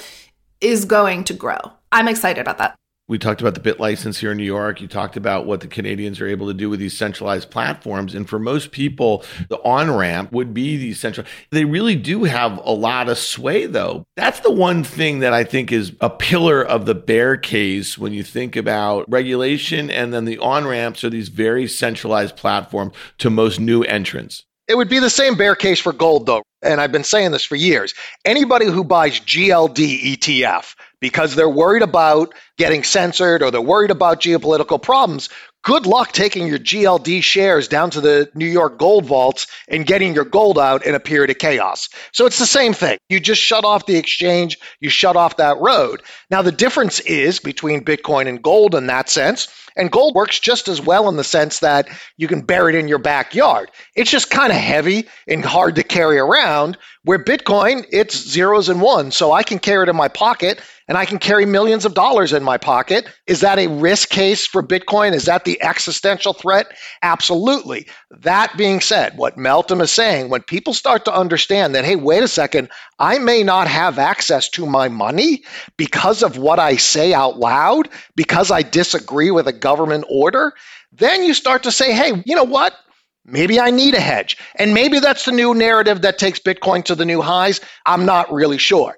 is 0.60 0.84
going 0.84 1.24
to 1.24 1.34
grow. 1.34 1.58
I'm 1.92 2.08
excited 2.08 2.40
about 2.40 2.58
that. 2.58 2.76
We 3.08 3.18
talked 3.18 3.40
about 3.40 3.54
the 3.54 3.60
BitLicense 3.60 4.18
here 4.18 4.32
in 4.32 4.36
New 4.36 4.44
York. 4.44 4.82
You 4.82 4.86
talked 4.86 5.16
about 5.16 5.46
what 5.46 5.62
the 5.62 5.66
Canadians 5.66 6.20
are 6.20 6.26
able 6.26 6.46
to 6.48 6.54
do 6.54 6.68
with 6.68 6.78
these 6.78 6.96
centralized 6.96 7.50
platforms. 7.50 8.14
And 8.14 8.28
for 8.28 8.38
most 8.38 8.70
people, 8.70 9.24
the 9.48 9.56
on 9.62 9.90
ramp 9.90 10.30
would 10.30 10.52
be 10.52 10.76
these 10.76 11.00
central. 11.00 11.26
They 11.50 11.64
really 11.64 11.96
do 11.96 12.24
have 12.24 12.60
a 12.62 12.70
lot 12.70 13.08
of 13.08 13.16
sway, 13.16 13.64
though. 13.64 14.04
That's 14.16 14.40
the 14.40 14.52
one 14.52 14.84
thing 14.84 15.20
that 15.20 15.32
I 15.32 15.42
think 15.42 15.72
is 15.72 15.94
a 16.02 16.10
pillar 16.10 16.62
of 16.62 16.84
the 16.84 16.94
bear 16.94 17.38
case 17.38 17.96
when 17.96 18.12
you 18.12 18.22
think 18.22 18.56
about 18.56 19.06
regulation. 19.08 19.90
And 19.90 20.12
then 20.12 20.26
the 20.26 20.36
on 20.38 20.66
ramps 20.66 21.02
are 21.02 21.10
these 21.10 21.30
very 21.30 21.66
centralized 21.66 22.36
platforms 22.36 22.92
to 23.18 23.30
most 23.30 23.58
new 23.58 23.84
entrants. 23.84 24.44
It 24.68 24.76
would 24.76 24.90
be 24.90 24.98
the 24.98 25.08
same 25.08 25.34
bear 25.34 25.54
case 25.54 25.80
for 25.80 25.94
gold, 25.94 26.26
though. 26.26 26.42
And 26.62 26.78
I've 26.78 26.92
been 26.92 27.04
saying 27.04 27.30
this 27.30 27.44
for 27.44 27.56
years. 27.56 27.94
Anybody 28.26 28.66
who 28.66 28.84
buys 28.84 29.18
GLD 29.18 30.16
ETF 30.16 30.74
because 31.00 31.34
they're 31.34 31.48
worried 31.48 31.82
about 31.82 32.34
getting 32.56 32.82
censored 32.82 33.42
or 33.42 33.50
they're 33.50 33.60
worried 33.60 33.90
about 33.90 34.20
geopolitical 34.20 34.80
problems, 34.80 35.28
good 35.62 35.86
luck 35.86 36.12
taking 36.12 36.46
your 36.46 36.58
GLD 36.58 37.22
shares 37.22 37.68
down 37.68 37.90
to 37.90 38.00
the 38.00 38.30
New 38.34 38.46
York 38.46 38.78
gold 38.78 39.04
vaults 39.04 39.46
and 39.68 39.86
getting 39.86 40.14
your 40.14 40.24
gold 40.24 40.58
out 40.58 40.84
in 40.86 40.94
a 40.94 41.00
period 41.00 41.30
of 41.30 41.38
chaos. 41.38 41.88
So 42.12 42.26
it's 42.26 42.38
the 42.38 42.46
same 42.46 42.72
thing. 42.72 42.98
You 43.08 43.20
just 43.20 43.42
shut 43.42 43.64
off 43.64 43.86
the 43.86 43.96
exchange, 43.96 44.58
you 44.80 44.88
shut 44.88 45.16
off 45.16 45.36
that 45.36 45.58
road. 45.58 46.02
Now, 46.30 46.42
the 46.42 46.52
difference 46.52 47.00
is 47.00 47.38
between 47.38 47.84
Bitcoin 47.84 48.28
and 48.28 48.42
gold 48.42 48.74
in 48.74 48.86
that 48.86 49.08
sense. 49.08 49.48
And 49.76 49.92
gold 49.92 50.16
works 50.16 50.40
just 50.40 50.66
as 50.66 50.80
well 50.80 51.08
in 51.08 51.16
the 51.16 51.22
sense 51.22 51.60
that 51.60 51.88
you 52.16 52.26
can 52.26 52.40
bury 52.40 52.74
it 52.74 52.78
in 52.78 52.88
your 52.88 52.98
backyard. 52.98 53.70
It's 53.94 54.10
just 54.10 54.28
kind 54.28 54.50
of 54.50 54.58
heavy 54.58 55.06
and 55.28 55.44
hard 55.44 55.76
to 55.76 55.84
carry 55.84 56.18
around, 56.18 56.76
where 57.04 57.22
Bitcoin, 57.22 57.86
it's 57.92 58.16
zeros 58.16 58.68
and 58.68 58.82
ones. 58.82 59.16
So 59.16 59.30
I 59.30 59.44
can 59.44 59.60
carry 59.60 59.84
it 59.84 59.88
in 59.88 59.94
my 59.94 60.08
pocket 60.08 60.60
and 60.88 60.96
I 60.96 61.04
can 61.04 61.18
carry 61.18 61.44
millions 61.44 61.84
of 61.84 61.94
dollars 61.94 62.32
in 62.32 62.42
my 62.42 62.56
pocket. 62.56 63.06
Is 63.26 63.40
that 63.42 63.58
a 63.58 63.68
risk 63.68 64.08
case 64.08 64.46
for 64.46 64.62
Bitcoin? 64.62 65.12
Is 65.12 65.26
that 65.26 65.44
the 65.44 65.62
existential 65.62 66.32
threat? 66.32 66.66
Absolutely. 67.02 67.86
That 68.10 68.56
being 68.56 68.80
said, 68.80 69.16
what 69.16 69.36
Meltem 69.36 69.82
is 69.82 69.92
saying, 69.92 70.30
when 70.30 70.42
people 70.42 70.72
start 70.72 71.04
to 71.04 71.14
understand 71.14 71.74
that, 71.74 71.84
hey, 71.84 71.96
wait 71.96 72.22
a 72.22 72.28
second, 72.28 72.70
I 72.98 73.18
may 73.18 73.42
not 73.42 73.68
have 73.68 73.98
access 73.98 74.48
to 74.50 74.66
my 74.66 74.88
money 74.88 75.44
because 75.76 76.22
of 76.22 76.38
what 76.38 76.58
I 76.58 76.76
say 76.76 77.12
out 77.12 77.38
loud, 77.38 77.90
because 78.16 78.50
I 78.50 78.62
disagree 78.62 79.30
with 79.30 79.46
a 79.46 79.52
government 79.52 80.06
order, 80.08 80.54
then 80.92 81.22
you 81.22 81.34
start 81.34 81.64
to 81.64 81.72
say, 81.72 81.92
hey, 81.92 82.22
you 82.24 82.34
know 82.34 82.44
what? 82.44 82.74
Maybe 83.26 83.60
I 83.60 83.70
need 83.70 83.92
a 83.92 84.00
hedge. 84.00 84.38
And 84.54 84.72
maybe 84.72 85.00
that's 85.00 85.26
the 85.26 85.32
new 85.32 85.52
narrative 85.52 86.00
that 86.00 86.18
takes 86.18 86.38
Bitcoin 86.38 86.82
to 86.84 86.94
the 86.94 87.04
new 87.04 87.20
highs. 87.20 87.60
I'm 87.84 88.06
not 88.06 88.32
really 88.32 88.56
sure. 88.56 88.96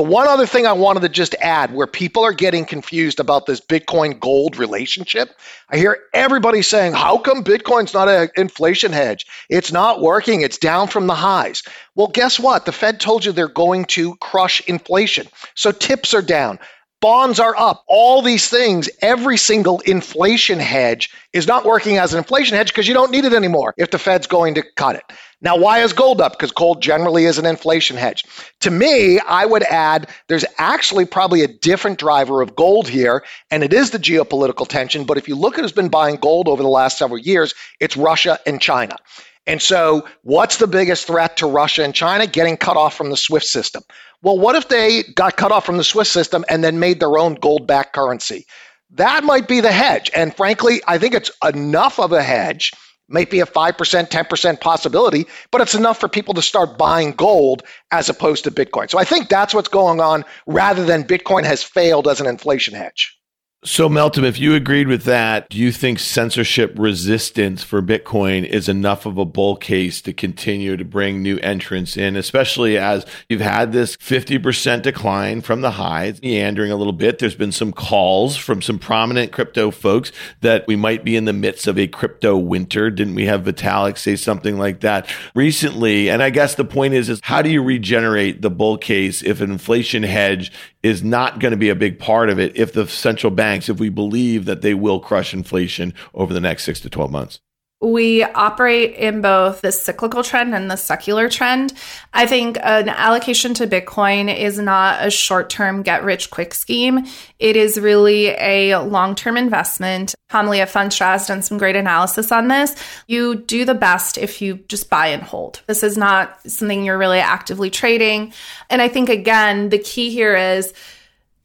The 0.00 0.06
one 0.06 0.28
other 0.28 0.46
thing 0.46 0.66
I 0.66 0.72
wanted 0.72 1.00
to 1.00 1.10
just 1.10 1.34
add 1.42 1.74
where 1.74 1.86
people 1.86 2.24
are 2.24 2.32
getting 2.32 2.64
confused 2.64 3.20
about 3.20 3.44
this 3.44 3.60
Bitcoin 3.60 4.18
gold 4.18 4.56
relationship, 4.56 5.28
I 5.68 5.76
hear 5.76 5.98
everybody 6.14 6.62
saying, 6.62 6.94
How 6.94 7.18
come 7.18 7.44
Bitcoin's 7.44 7.92
not 7.92 8.08
an 8.08 8.30
inflation 8.34 8.92
hedge? 8.92 9.26
It's 9.50 9.72
not 9.72 10.00
working. 10.00 10.40
It's 10.40 10.56
down 10.56 10.88
from 10.88 11.06
the 11.06 11.14
highs. 11.14 11.62
Well, 11.96 12.06
guess 12.06 12.40
what? 12.40 12.64
The 12.64 12.72
Fed 12.72 12.98
told 12.98 13.26
you 13.26 13.32
they're 13.32 13.46
going 13.46 13.84
to 13.96 14.16
crush 14.22 14.66
inflation. 14.66 15.26
So 15.54 15.70
tips 15.70 16.14
are 16.14 16.22
down. 16.22 16.60
Bonds 17.00 17.40
are 17.40 17.56
up. 17.56 17.82
All 17.86 18.20
these 18.20 18.48
things, 18.48 18.90
every 19.00 19.38
single 19.38 19.80
inflation 19.80 20.58
hedge 20.58 21.10
is 21.32 21.46
not 21.46 21.64
working 21.64 21.96
as 21.96 22.12
an 22.12 22.18
inflation 22.18 22.58
hedge 22.58 22.68
because 22.68 22.86
you 22.86 22.92
don't 22.92 23.10
need 23.10 23.24
it 23.24 23.32
anymore 23.32 23.72
if 23.78 23.90
the 23.90 23.98
Fed's 23.98 24.26
going 24.26 24.54
to 24.56 24.62
cut 24.76 24.96
it. 24.96 25.04
Now, 25.40 25.56
why 25.56 25.78
is 25.78 25.94
gold 25.94 26.20
up? 26.20 26.32
Because 26.32 26.52
gold 26.52 26.82
generally 26.82 27.24
is 27.24 27.38
an 27.38 27.46
inflation 27.46 27.96
hedge. 27.96 28.26
To 28.60 28.70
me, 28.70 29.18
I 29.18 29.46
would 29.46 29.62
add 29.62 30.10
there's 30.28 30.44
actually 30.58 31.06
probably 31.06 31.42
a 31.42 31.48
different 31.48 31.98
driver 31.98 32.42
of 32.42 32.54
gold 32.54 32.86
here, 32.86 33.24
and 33.50 33.64
it 33.64 33.72
is 33.72 33.90
the 33.90 33.98
geopolitical 33.98 34.68
tension. 34.68 35.04
But 35.04 35.16
if 35.16 35.26
you 35.28 35.36
look 35.36 35.54
at 35.54 35.62
who's 35.62 35.72
been 35.72 35.88
buying 35.88 36.16
gold 36.16 36.48
over 36.48 36.62
the 36.62 36.68
last 36.68 36.98
several 36.98 37.18
years, 37.18 37.54
it's 37.80 37.96
Russia 37.96 38.38
and 38.44 38.60
China. 38.60 38.98
And 39.46 39.60
so, 39.60 40.06
what's 40.22 40.58
the 40.58 40.66
biggest 40.66 41.06
threat 41.06 41.38
to 41.38 41.46
Russia 41.46 41.82
and 41.82 41.94
China? 41.94 42.26
Getting 42.26 42.56
cut 42.56 42.76
off 42.76 42.94
from 42.94 43.10
the 43.10 43.16
SWIFT 43.16 43.46
system. 43.46 43.82
Well, 44.22 44.38
what 44.38 44.54
if 44.54 44.68
they 44.68 45.02
got 45.02 45.36
cut 45.36 45.50
off 45.50 45.64
from 45.64 45.78
the 45.78 45.84
SWIFT 45.84 46.10
system 46.10 46.44
and 46.48 46.62
then 46.62 46.78
made 46.78 47.00
their 47.00 47.18
own 47.18 47.34
gold 47.34 47.66
backed 47.66 47.94
currency? 47.94 48.46
That 48.92 49.24
might 49.24 49.48
be 49.48 49.60
the 49.60 49.72
hedge. 49.72 50.10
And 50.14 50.34
frankly, 50.34 50.82
I 50.86 50.98
think 50.98 51.14
it's 51.14 51.30
enough 51.44 51.98
of 51.98 52.12
a 52.12 52.22
hedge, 52.22 52.72
might 53.08 53.30
be 53.30 53.40
a 53.40 53.46
5%, 53.46 53.76
10% 54.08 54.60
possibility, 54.60 55.26
but 55.50 55.60
it's 55.60 55.74
enough 55.74 55.98
for 55.98 56.08
people 56.08 56.34
to 56.34 56.42
start 56.42 56.76
buying 56.76 57.12
gold 57.12 57.62
as 57.90 58.08
opposed 58.08 58.44
to 58.44 58.50
Bitcoin. 58.50 58.90
So 58.90 58.98
I 58.98 59.04
think 59.04 59.28
that's 59.28 59.54
what's 59.54 59.68
going 59.68 60.00
on 60.00 60.24
rather 60.46 60.84
than 60.84 61.04
Bitcoin 61.04 61.44
has 61.44 61.62
failed 61.62 62.08
as 62.08 62.20
an 62.20 62.26
inflation 62.26 62.74
hedge. 62.74 63.16
So, 63.62 63.90
Meltem, 63.90 64.24
if 64.24 64.38
you 64.38 64.54
agreed 64.54 64.88
with 64.88 65.04
that, 65.04 65.50
do 65.50 65.58
you 65.58 65.70
think 65.70 65.98
censorship 65.98 66.72
resistance 66.78 67.62
for 67.62 67.82
Bitcoin 67.82 68.46
is 68.46 68.70
enough 68.70 69.04
of 69.04 69.18
a 69.18 69.26
bull 69.26 69.54
case 69.54 70.00
to 70.00 70.14
continue 70.14 70.78
to 70.78 70.84
bring 70.86 71.22
new 71.22 71.36
entrants 71.40 71.94
in, 71.94 72.16
especially 72.16 72.78
as 72.78 73.04
you've 73.28 73.42
had 73.42 73.72
this 73.72 73.98
50% 73.98 74.80
decline 74.80 75.42
from 75.42 75.60
the 75.60 75.72
highs, 75.72 76.22
meandering 76.22 76.72
a 76.72 76.76
little 76.76 76.94
bit? 76.94 77.18
There's 77.18 77.34
been 77.34 77.52
some 77.52 77.70
calls 77.70 78.34
from 78.34 78.62
some 78.62 78.78
prominent 78.78 79.30
crypto 79.30 79.70
folks 79.70 80.10
that 80.40 80.66
we 80.66 80.74
might 80.74 81.04
be 81.04 81.14
in 81.14 81.26
the 81.26 81.34
midst 81.34 81.66
of 81.66 81.78
a 81.78 81.86
crypto 81.86 82.38
winter. 82.38 82.88
Didn't 82.88 83.14
we 83.14 83.26
have 83.26 83.42
Vitalik 83.42 83.98
say 83.98 84.16
something 84.16 84.56
like 84.56 84.80
that 84.80 85.06
recently? 85.34 86.08
And 86.08 86.22
I 86.22 86.30
guess 86.30 86.54
the 86.54 86.64
point 86.64 86.94
is, 86.94 87.10
is 87.10 87.20
how 87.24 87.42
do 87.42 87.50
you 87.50 87.62
regenerate 87.62 88.40
the 88.40 88.48
bull 88.48 88.78
case 88.78 89.22
if 89.22 89.42
an 89.42 89.50
inflation 89.50 90.02
hedge 90.02 90.50
is 90.82 91.02
not 91.02 91.40
going 91.40 91.50
to 91.50 91.56
be 91.56 91.68
a 91.68 91.74
big 91.74 91.98
part 91.98 92.30
of 92.30 92.38
it 92.38 92.56
if 92.56 92.72
the 92.72 92.86
central 92.88 93.30
banks, 93.30 93.68
if 93.68 93.78
we 93.78 93.88
believe 93.88 94.46
that 94.46 94.62
they 94.62 94.74
will 94.74 95.00
crush 95.00 95.34
inflation 95.34 95.94
over 96.14 96.32
the 96.32 96.40
next 96.40 96.64
six 96.64 96.80
to 96.80 96.90
12 96.90 97.10
months? 97.10 97.40
We 97.82 98.22
operate 98.22 98.94
in 98.96 99.22
both 99.22 99.62
the 99.62 99.72
cyclical 99.72 100.22
trend 100.22 100.54
and 100.54 100.70
the 100.70 100.76
secular 100.76 101.30
trend. 101.30 101.72
I 102.12 102.26
think 102.26 102.58
an 102.62 102.90
allocation 102.90 103.54
to 103.54 103.66
Bitcoin 103.66 104.34
is 104.34 104.58
not 104.58 105.06
a 105.06 105.10
short 105.10 105.48
term 105.48 105.82
get 105.82 106.04
rich 106.04 106.30
quick 106.30 106.52
scheme. 106.52 107.06
It 107.38 107.56
is 107.56 107.80
really 107.80 108.28
a 108.38 108.76
long 108.76 109.14
term 109.14 109.38
investment. 109.38 110.14
Homily 110.28 110.60
of 110.60 110.72
has 110.72 111.26
done 111.26 111.42
some 111.42 111.56
great 111.56 111.74
analysis 111.74 112.30
on 112.30 112.48
this. 112.48 112.76
You 113.08 113.36
do 113.36 113.64
the 113.64 113.74
best 113.74 114.18
if 114.18 114.42
you 114.42 114.56
just 114.68 114.90
buy 114.90 115.08
and 115.08 115.22
hold. 115.22 115.62
This 115.66 115.82
is 115.82 115.96
not 115.96 116.38
something 116.48 116.84
you're 116.84 116.98
really 116.98 117.18
actively 117.18 117.70
trading. 117.70 118.32
And 118.68 118.82
I 118.82 118.88
think, 118.88 119.08
again, 119.08 119.70
the 119.70 119.78
key 119.78 120.10
here 120.10 120.36
is 120.36 120.74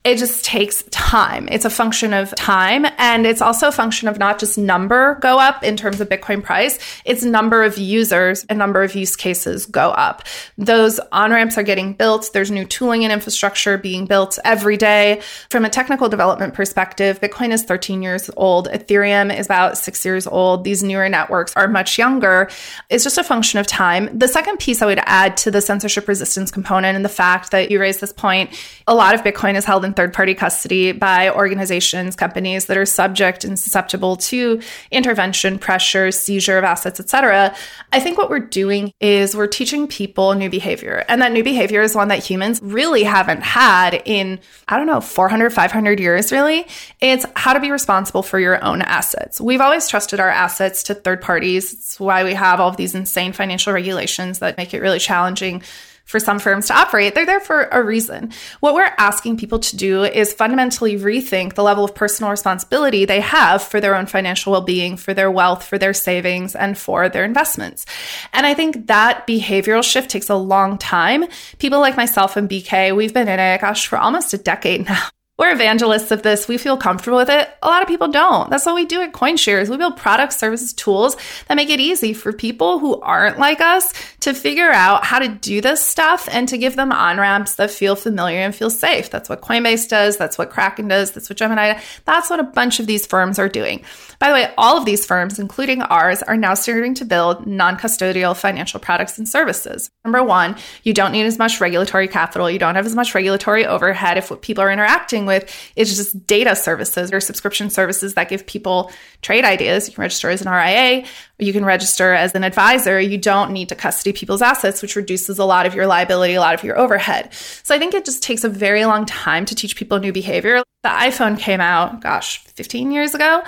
it 0.05 0.17
just 0.17 0.45
takes 0.45 0.83
time. 0.91 1.49
It's 1.49 1.65
a 1.65 1.69
function 1.69 2.13
of 2.13 2.35
time. 2.35 2.85
And 2.97 3.25
it's 3.25 3.41
also 3.41 3.67
a 3.67 3.71
function 3.71 4.07
of 4.07 4.17
not 4.17 4.39
just 4.39 4.57
number 4.57 5.15
go 5.21 5.39
up 5.39 5.63
in 5.63 5.77
terms 5.77 6.01
of 6.01 6.09
Bitcoin 6.09 6.43
price, 6.43 6.79
it's 7.05 7.23
number 7.23 7.63
of 7.63 7.77
users 7.77 8.45
and 8.45 8.59
number 8.59 8.83
of 8.83 8.95
use 8.95 9.15
cases 9.15 9.65
go 9.65 9.91
up. 9.91 10.23
Those 10.57 10.99
on 11.11 11.31
ramps 11.31 11.57
are 11.57 11.63
getting 11.63 11.93
built. 11.93 12.29
There's 12.33 12.51
new 12.51 12.65
tooling 12.65 13.03
and 13.03 13.11
infrastructure 13.11 13.77
being 13.77 14.05
built 14.05 14.39
every 14.43 14.77
day. 14.77 15.21
From 15.49 15.65
a 15.65 15.69
technical 15.69 16.09
development 16.09 16.53
perspective, 16.53 17.19
Bitcoin 17.21 17.51
is 17.51 17.63
13 17.63 18.01
years 18.01 18.29
old. 18.37 18.67
Ethereum 18.69 19.35
is 19.37 19.45
about 19.45 19.77
six 19.77 20.05
years 20.05 20.27
old. 20.27 20.63
These 20.63 20.83
newer 20.83 21.09
networks 21.09 21.55
are 21.55 21.67
much 21.67 21.97
younger. 21.97 22.49
It's 22.89 23.03
just 23.03 23.17
a 23.17 23.23
function 23.23 23.59
of 23.59 23.67
time. 23.67 24.17
The 24.17 24.27
second 24.27 24.59
piece 24.59 24.81
I 24.81 24.85
would 24.85 25.01
add 25.05 25.37
to 25.37 25.51
the 25.51 25.61
censorship 25.61 26.07
resistance 26.07 26.51
component 26.51 26.95
and 26.95 27.03
the 27.03 27.09
fact 27.09 27.51
that 27.51 27.71
you 27.71 27.79
raised 27.79 28.01
this 28.01 28.13
point, 28.13 28.51
a 28.87 28.95
lot 28.95 29.15
of 29.15 29.21
Bitcoin 29.21 29.55
is 29.55 29.65
held 29.65 29.85
in 29.85 29.93
third 29.93 30.13
party 30.13 30.33
custody 30.33 30.91
by 30.91 31.29
organizations, 31.29 32.15
companies 32.15 32.65
that 32.65 32.77
are 32.77 32.84
subject 32.85 33.43
and 33.43 33.57
susceptible 33.57 34.15
to 34.17 34.61
intervention, 34.91 35.59
pressure, 35.59 36.11
seizure 36.11 36.57
of 36.57 36.63
assets, 36.63 36.99
etc. 36.99 37.55
I 37.91 37.99
think 37.99 38.17
what 38.17 38.29
we're 38.29 38.39
doing 38.39 38.91
is 38.99 39.35
we're 39.35 39.47
teaching 39.47 39.87
people 39.87 40.33
new 40.33 40.49
behavior. 40.49 41.03
And 41.07 41.21
that 41.21 41.31
new 41.31 41.43
behavior 41.43 41.81
is 41.81 41.95
one 41.95 42.07
that 42.09 42.23
humans 42.23 42.59
really 42.61 43.03
haven't 43.03 43.43
had 43.43 44.01
in, 44.05 44.39
I 44.67 44.77
don't 44.77 44.87
know, 44.87 45.01
400, 45.01 45.51
500 45.51 45.99
years, 45.99 46.31
really. 46.31 46.67
It's 47.01 47.25
how 47.35 47.53
to 47.53 47.59
be 47.59 47.71
responsible 47.71 48.23
for 48.23 48.39
your 48.39 48.63
own 48.63 48.81
assets. 48.81 49.39
We've 49.41 49.61
always 49.61 49.87
trusted 49.87 50.19
our 50.19 50.29
assets 50.29 50.83
to 50.83 50.95
third 50.95 51.21
parties. 51.21 51.73
It's 51.73 51.99
why 51.99 52.23
we 52.23 52.33
have 52.33 52.59
all 52.59 52.69
of 52.69 52.77
these 52.77 52.95
insane 52.95 53.33
financial 53.33 53.73
regulations 53.73 54.39
that 54.39 54.57
make 54.57 54.73
it 54.73 54.81
really 54.81 54.99
challenging 54.99 55.63
for 56.05 56.19
some 56.19 56.39
firms 56.39 56.67
to 56.67 56.77
operate. 56.77 57.13
They're 57.15 57.25
there 57.25 57.39
for 57.39 57.63
a 57.71 57.83
reason. 57.83 58.31
What 58.59 58.73
we're 58.73 58.93
asking 58.97 59.37
people 59.37 59.59
to 59.59 59.75
do 59.75 60.03
is 60.03 60.33
fundamentally 60.33 60.97
rethink 60.97 61.55
the 61.55 61.63
level 61.63 61.83
of 61.83 61.95
personal 61.95 62.31
responsibility 62.31 63.05
they 63.05 63.21
have 63.21 63.61
for 63.61 63.81
their 63.81 63.95
own 63.95 64.05
financial 64.05 64.51
well 64.51 64.61
being, 64.61 64.97
for 64.97 65.13
their 65.13 65.31
wealth, 65.31 65.65
for 65.65 65.77
their 65.77 65.93
savings, 65.93 66.55
and 66.55 66.77
for 66.77 67.09
their 67.09 67.25
investments. 67.25 67.85
And 68.33 68.45
I 68.45 68.53
think 68.53 68.87
that 68.87 69.27
behavioral 69.27 69.83
shift 69.83 70.09
takes 70.09 70.29
a 70.29 70.35
long 70.35 70.77
time. 70.77 71.25
People 71.57 71.79
like 71.79 71.97
myself 71.97 72.37
and 72.37 72.49
BK, 72.49 72.95
we've 72.95 73.13
been 73.13 73.27
in 73.27 73.39
it, 73.39 73.61
gosh, 73.61 73.87
for 73.87 73.97
almost 73.97 74.33
a 74.33 74.37
decade 74.37 74.85
now. 74.89 75.09
We're 75.37 75.51
evangelists 75.51 76.11
of 76.11 76.23
this. 76.23 76.47
We 76.47 76.57
feel 76.57 76.77
comfortable 76.77 77.17
with 77.17 77.29
it. 77.29 77.49
A 77.61 77.67
lot 77.67 77.81
of 77.81 77.89
people 77.89 78.07
don't. 78.07 78.49
That's 78.49 78.65
what 78.65 78.73
we 78.73 78.85
do 78.85 79.01
at 79.01 79.11
CoinShares. 79.11 79.67
We 79.67 79.75
build 79.75 79.97
products, 79.97 80.37
services, 80.37 80.71
tools 80.71 81.17
that 81.49 81.55
make 81.55 81.69
it 81.69 81.81
easy 81.81 82.13
for 82.13 82.31
people 82.31 82.79
who 82.79 83.01
aren't 83.01 83.37
like 83.37 83.59
us 83.59 83.93
to 84.21 84.33
figure 84.33 84.71
out 84.71 85.03
how 85.03 85.19
to 85.19 85.27
do 85.27 85.59
this 85.59 85.85
stuff 85.85 86.29
and 86.31 86.47
to 86.47 86.57
give 86.57 86.77
them 86.77 86.93
on 86.93 87.17
ramps 87.17 87.55
that 87.55 87.69
feel 87.69 87.97
familiar 87.97 88.39
and 88.39 88.55
feel 88.55 88.69
safe. 88.69 89.09
That's 89.09 89.27
what 89.27 89.41
Coinbase 89.41 89.89
does. 89.89 90.15
That's 90.15 90.37
what 90.37 90.51
Kraken 90.51 90.87
does. 90.87 91.11
That's 91.11 91.29
what 91.29 91.37
Gemini 91.37 91.73
does. 91.73 91.83
That's 92.05 92.29
what 92.29 92.39
a 92.39 92.43
bunch 92.43 92.79
of 92.79 92.87
these 92.87 93.05
firms 93.05 93.37
are 93.37 93.49
doing. 93.49 93.83
By 94.19 94.29
the 94.29 94.33
way, 94.35 94.53
all 94.57 94.77
of 94.77 94.85
these 94.85 95.05
firms, 95.05 95.37
including 95.37 95.81
ours, 95.81 96.23
are 96.23 96.37
now 96.37 96.53
starting 96.53 96.93
to 96.95 97.05
build 97.05 97.45
non 97.45 97.77
custodial 97.77 98.37
financial 98.37 98.79
products 98.79 99.17
and 99.17 99.27
services. 99.27 99.89
Number 100.05 100.23
one, 100.23 100.55
you 100.83 100.93
don't 100.93 101.11
need 101.11 101.25
as 101.25 101.37
much 101.37 101.59
regulatory 101.59 102.07
capital. 102.07 102.49
You 102.49 102.59
don't 102.59 102.75
have 102.75 102.85
as 102.85 102.95
much 102.95 103.13
regulatory 103.13 103.65
overhead 103.65 104.17
if 104.17 104.31
people 104.39 104.63
are 104.63 104.71
interacting 104.71 105.24
with 105.25 105.53
is 105.75 105.95
just 105.95 106.25
data 106.27 106.55
services 106.55 107.11
or 107.11 107.19
subscription 107.19 107.69
services 107.69 108.13
that 108.13 108.29
give 108.29 108.45
people 108.45 108.91
trade 109.21 109.43
ideas. 109.43 109.87
You 109.87 109.95
can 109.95 110.01
register 110.01 110.29
as 110.29 110.41
an 110.41 110.49
RIA, 110.49 111.05
you 111.37 111.53
can 111.53 111.65
register 111.65 112.13
as 112.13 112.33
an 112.35 112.43
advisor. 112.43 112.99
You 112.99 113.17
don't 113.17 113.51
need 113.51 113.69
to 113.69 113.75
custody 113.75 114.13
people's 114.13 114.41
assets, 114.41 114.81
which 114.81 114.95
reduces 114.95 115.39
a 115.39 115.45
lot 115.45 115.65
of 115.65 115.75
your 115.75 115.87
liability, 115.87 116.35
a 116.35 116.39
lot 116.39 116.53
of 116.53 116.63
your 116.63 116.77
overhead. 116.77 117.33
So 117.63 117.75
I 117.75 117.79
think 117.79 117.93
it 117.93 118.05
just 118.05 118.23
takes 118.23 118.43
a 118.43 118.49
very 118.49 118.85
long 118.85 119.05
time 119.05 119.45
to 119.45 119.55
teach 119.55 119.75
people 119.75 119.99
new 119.99 120.13
behavior. 120.13 120.63
The 120.83 120.89
iPhone 120.89 121.37
came 121.37 121.61
out, 121.61 122.01
gosh, 122.01 122.39
15 122.39 122.91
years 122.91 123.13
ago 123.15 123.43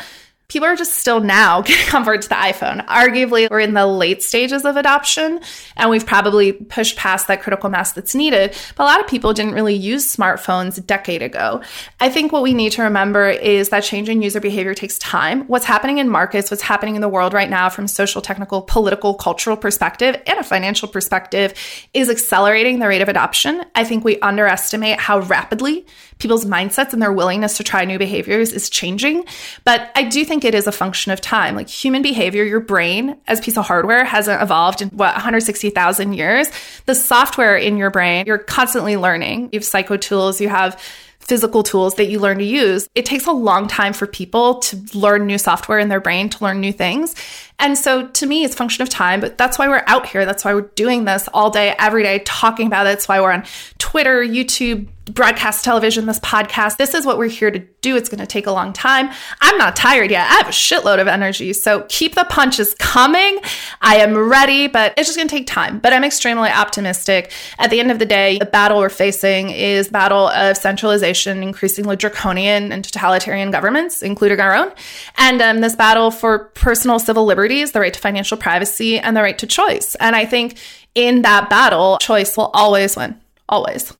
people 0.49 0.65
are 0.65 0.77
just 0.77 0.95
still 0.95 1.19
now 1.19 1.61
getting 1.63 1.85
comfort 1.87 2.21
to 2.21 2.29
the 2.29 2.35
iPhone. 2.35 2.85
Arguably, 2.85 3.49
we're 3.49 3.59
in 3.59 3.73
the 3.73 3.85
late 3.85 4.23
stages 4.23 4.63
of 4.63 4.77
adoption 4.77 5.41
and 5.75 5.89
we've 5.89 6.05
probably 6.05 6.53
pushed 6.53 6.95
past 6.95 7.27
that 7.27 7.41
critical 7.41 7.69
mass 7.69 7.91
that's 7.91 8.15
needed. 8.15 8.55
But 8.75 8.83
a 8.83 8.85
lot 8.85 8.99
of 9.01 9.07
people 9.07 9.33
didn't 9.33 9.53
really 9.53 9.75
use 9.75 10.15
smartphones 10.15 10.77
a 10.77 10.81
decade 10.81 11.21
ago. 11.21 11.61
I 11.99 12.09
think 12.09 12.31
what 12.31 12.43
we 12.43 12.53
need 12.53 12.71
to 12.73 12.83
remember 12.83 13.29
is 13.29 13.69
that 13.69 13.81
changing 13.81 14.21
user 14.21 14.39
behavior 14.39 14.73
takes 14.73 14.97
time. 14.99 15.45
What's 15.47 15.65
happening 15.65 15.97
in 15.97 16.09
markets, 16.09 16.49
what's 16.49 16.63
happening 16.63 16.95
in 16.95 17.01
the 17.01 17.09
world 17.09 17.33
right 17.33 17.49
now 17.49 17.69
from 17.69 17.87
social, 17.87 18.21
technical, 18.21 18.61
political, 18.61 19.15
cultural 19.15 19.57
perspective 19.57 20.21
and 20.25 20.39
a 20.39 20.43
financial 20.43 20.87
perspective 20.87 21.53
is 21.93 22.09
accelerating 22.09 22.79
the 22.79 22.87
rate 22.87 23.01
of 23.01 23.09
adoption. 23.09 23.65
I 23.75 23.83
think 23.83 24.05
we 24.05 24.19
underestimate 24.19 24.99
how 24.99 25.19
rapidly 25.19 25.85
people's 26.19 26.45
mindsets 26.45 26.93
and 26.93 27.01
their 27.01 27.13
willingness 27.13 27.57
to 27.57 27.63
try 27.63 27.85
new 27.85 27.97
behaviors 27.97 28.51
is 28.51 28.69
changing. 28.69 29.25
But 29.63 29.91
I 29.95 30.03
do 30.03 30.25
think 30.25 30.43
it 30.43 30.55
is 30.55 30.67
a 30.67 30.71
function 30.71 31.11
of 31.11 31.21
time. 31.21 31.55
Like 31.55 31.69
human 31.69 32.01
behavior, 32.01 32.43
your 32.43 32.59
brain 32.59 33.17
as 33.27 33.39
a 33.39 33.41
piece 33.41 33.57
of 33.57 33.65
hardware 33.65 34.03
hasn't 34.03 34.41
evolved 34.41 34.81
in 34.81 34.89
what 34.89 35.13
160,000 35.13 36.13
years. 36.13 36.47
The 36.85 36.95
software 36.95 37.55
in 37.55 37.77
your 37.77 37.91
brain, 37.91 38.25
you're 38.25 38.37
constantly 38.37 38.97
learning. 38.97 39.49
You 39.51 39.59
have 39.59 39.65
psycho 39.65 39.97
tools, 39.97 40.41
you 40.41 40.49
have 40.49 40.81
physical 41.27 41.61
tools 41.61 41.95
that 41.95 42.05
you 42.05 42.19
learn 42.19 42.37
to 42.37 42.45
use. 42.45 42.87
It 42.95 43.05
takes 43.05 43.27
a 43.27 43.33
long 43.33 43.67
time 43.67 43.91
for 43.91 44.07
people 44.07 44.59
to 44.59 44.77
learn 44.93 45.27
new 45.27 45.37
software 45.37 45.77
in 45.77 45.89
their 45.89 45.99
brain, 45.99 46.29
to 46.29 46.43
learn 46.43 46.61
new 46.61 46.71
things. 46.71 47.15
And 47.59 47.77
so 47.77 48.07
to 48.07 48.25
me, 48.25 48.43
it's 48.43 48.53
function 48.53 48.83
of 48.83 48.89
time, 48.89 49.19
but 49.19 49.37
that's 49.37 49.57
why 49.57 49.67
we're 49.67 49.83
out 49.87 50.05
here. 50.05 50.25
That's 50.25 50.45
why 50.45 50.53
we're 50.53 50.69
doing 50.75 51.05
this 51.05 51.27
all 51.33 51.49
day, 51.49 51.75
every 51.79 52.03
day, 52.03 52.19
talking 52.19 52.67
about 52.67 52.85
it. 52.85 52.89
That's 52.89 53.07
why 53.07 53.19
we're 53.19 53.31
on 53.31 53.45
Twitter, 53.79 54.21
YouTube, 54.21 54.87
broadcast 55.13 55.63
television, 55.63 56.05
this 56.05 56.19
podcast. 56.19 56.77
This 56.77 56.93
is 56.93 57.05
what 57.05 57.17
we're 57.17 57.29
here 57.29 57.51
to 57.51 57.59
do. 57.81 57.95
It's 57.95 58.09
going 58.09 58.19
to 58.19 58.27
take 58.27 58.47
a 58.47 58.51
long 58.51 58.73
time. 58.73 59.09
I'm 59.41 59.57
not 59.57 59.75
tired 59.75 60.11
yet. 60.11 60.29
I 60.29 60.35
have 60.35 60.47
a 60.47 60.51
shitload 60.51 60.99
of 60.99 61.07
energy. 61.07 61.53
So 61.53 61.85
keep 61.89 62.15
the 62.15 62.25
punches 62.25 62.75
coming. 62.75 63.39
I 63.81 63.97
am 63.97 64.17
ready, 64.17 64.67
but 64.67 64.93
it's 64.97 65.07
just 65.07 65.17
going 65.17 65.27
to 65.27 65.35
take 65.35 65.47
time. 65.47 65.79
But 65.79 65.93
I'm 65.93 66.03
extremely 66.03 66.49
optimistic. 66.49 67.31
At 67.57 67.69
the 67.69 67.79
end 67.79 67.91
of 67.91 67.99
the 67.99 68.05
day, 68.05 68.37
the 68.39 68.45
battle 68.45 68.79
we're 68.79 68.89
facing 68.89 69.49
is 69.51 69.87
battle 69.87 70.27
of 70.27 70.57
centralization, 70.57 71.41
increasingly 71.41 71.95
draconian 71.95 72.71
and 72.71 72.83
totalitarian 72.83 73.51
governments, 73.51 74.01
including 74.01 74.39
our 74.39 74.55
own. 74.55 74.71
And 75.17 75.41
um, 75.41 75.61
this 75.61 75.75
battle 75.75 76.11
for 76.11 76.39
personal 76.55 76.99
civil 76.99 77.25
liberties, 77.47 77.71
the 77.71 77.79
right 77.79 77.93
to 77.93 77.99
financial 77.99 78.37
privacy, 78.37 78.99
and 78.99 79.15
the 79.15 79.21
right 79.21 79.37
to 79.37 79.47
choice. 79.47 79.95
And 79.95 80.15
I 80.15 80.25
think 80.25 80.57
in 80.95 81.21
that 81.21 81.49
battle, 81.49 81.97
choice 81.99 82.35
will 82.35 82.51
always 82.53 82.97
win. 82.97 83.19
Always. 83.47 83.96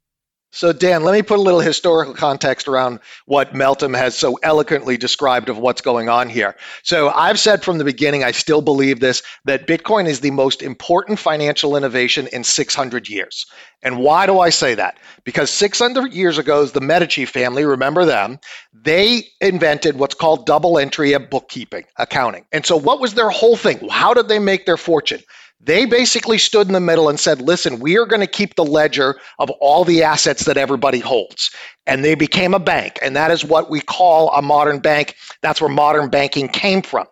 So, 0.58 0.74
Dan, 0.74 1.04
let 1.04 1.13
me 1.13 1.22
put 1.22 1.38
a 1.38 1.41
little 1.43 1.60
historical 1.60 2.15
context 2.15 2.67
around 2.67 3.00
what 3.28 3.54
Meltem 3.54 3.96
has 3.96 4.17
so 4.17 4.39
eloquently 4.41 4.98
described 4.98 5.50
of 5.50 5.60
what's 5.60 5.82
going 5.82 6.10
on 6.10 6.30
here. 6.30 6.56
So, 6.82 7.10
I've 7.10 7.38
said 7.39 7.63
from 7.63 7.78
the 7.78 7.84
beginning, 7.84 8.24
I 8.24 8.32
still 8.32 8.63
believe 8.63 9.00
this, 9.00 9.22
that 9.46 9.67
Bitcoin 9.67 10.08
is 10.08 10.22
the 10.22 10.32
most 10.32 10.63
important 10.63 11.20
financial 11.20 11.78
innovation 11.78 12.26
in 12.34 12.43
600 12.43 13.08
years. 13.08 13.46
And 13.84 14.00
why 14.00 14.26
do 14.26 14.39
I 14.39 14.50
say 14.50 14.74
that? 14.74 14.98
Because 15.24 15.52
600 15.52 16.12
years 16.12 16.39
ago, 16.39 16.65
the 16.65 16.82
Medici 16.82 17.26
family, 17.26 17.63
remember 17.63 18.04
them, 18.04 18.39
they 18.74 19.28
invented 19.39 20.00
what's 20.00 20.15
called 20.15 20.48
double 20.48 20.80
entry 20.80 21.13
of 21.13 21.30
bookkeeping, 21.30 21.84
accounting. 21.98 22.46
And 22.52 22.65
so, 22.65 22.78
what 22.78 23.00
was 23.00 23.13
their 23.13 23.30
whole 23.30 23.58
thing? 23.58 23.88
How 23.89 24.15
did 24.15 24.28
they 24.28 24.39
make 24.39 24.65
their 24.65 24.78
fortune? 24.78 25.22
They 25.60 25.86
basically 25.86 26.38
stood 26.38 26.67
in 26.67 26.74
the 26.74 26.80
middle 26.80 27.10
and 27.10 27.20
said, 27.20 27.41
listen, 27.41 27.80
we 27.80 27.98
are 27.98 28.06
going 28.06 28.22
to 28.22 28.28
keep 28.28 28.56
the 28.56 28.63
ledger 28.63 29.20
of 29.39 29.50
all 29.60 29.84
the 29.84 30.04
assets 30.04 30.46
that 30.46 30.58
everybody 30.58 31.00
holds. 31.00 31.52
And 31.88 32.06
they 32.06 32.15
became 32.15 32.54
a 32.54 32.60
bank. 32.60 33.00
And 33.02 33.15
that 33.15 33.32
is 33.32 33.43
what 33.43 33.70
we 33.70 33.82
call 33.82 34.32
a 34.32 34.41
modern 34.41 34.80
bank. 34.80 35.15
That's 35.41 35.60
where 35.60 35.70
modern 35.70 36.10
banking 36.10 36.48
came 36.48 36.82
from. 36.82 37.08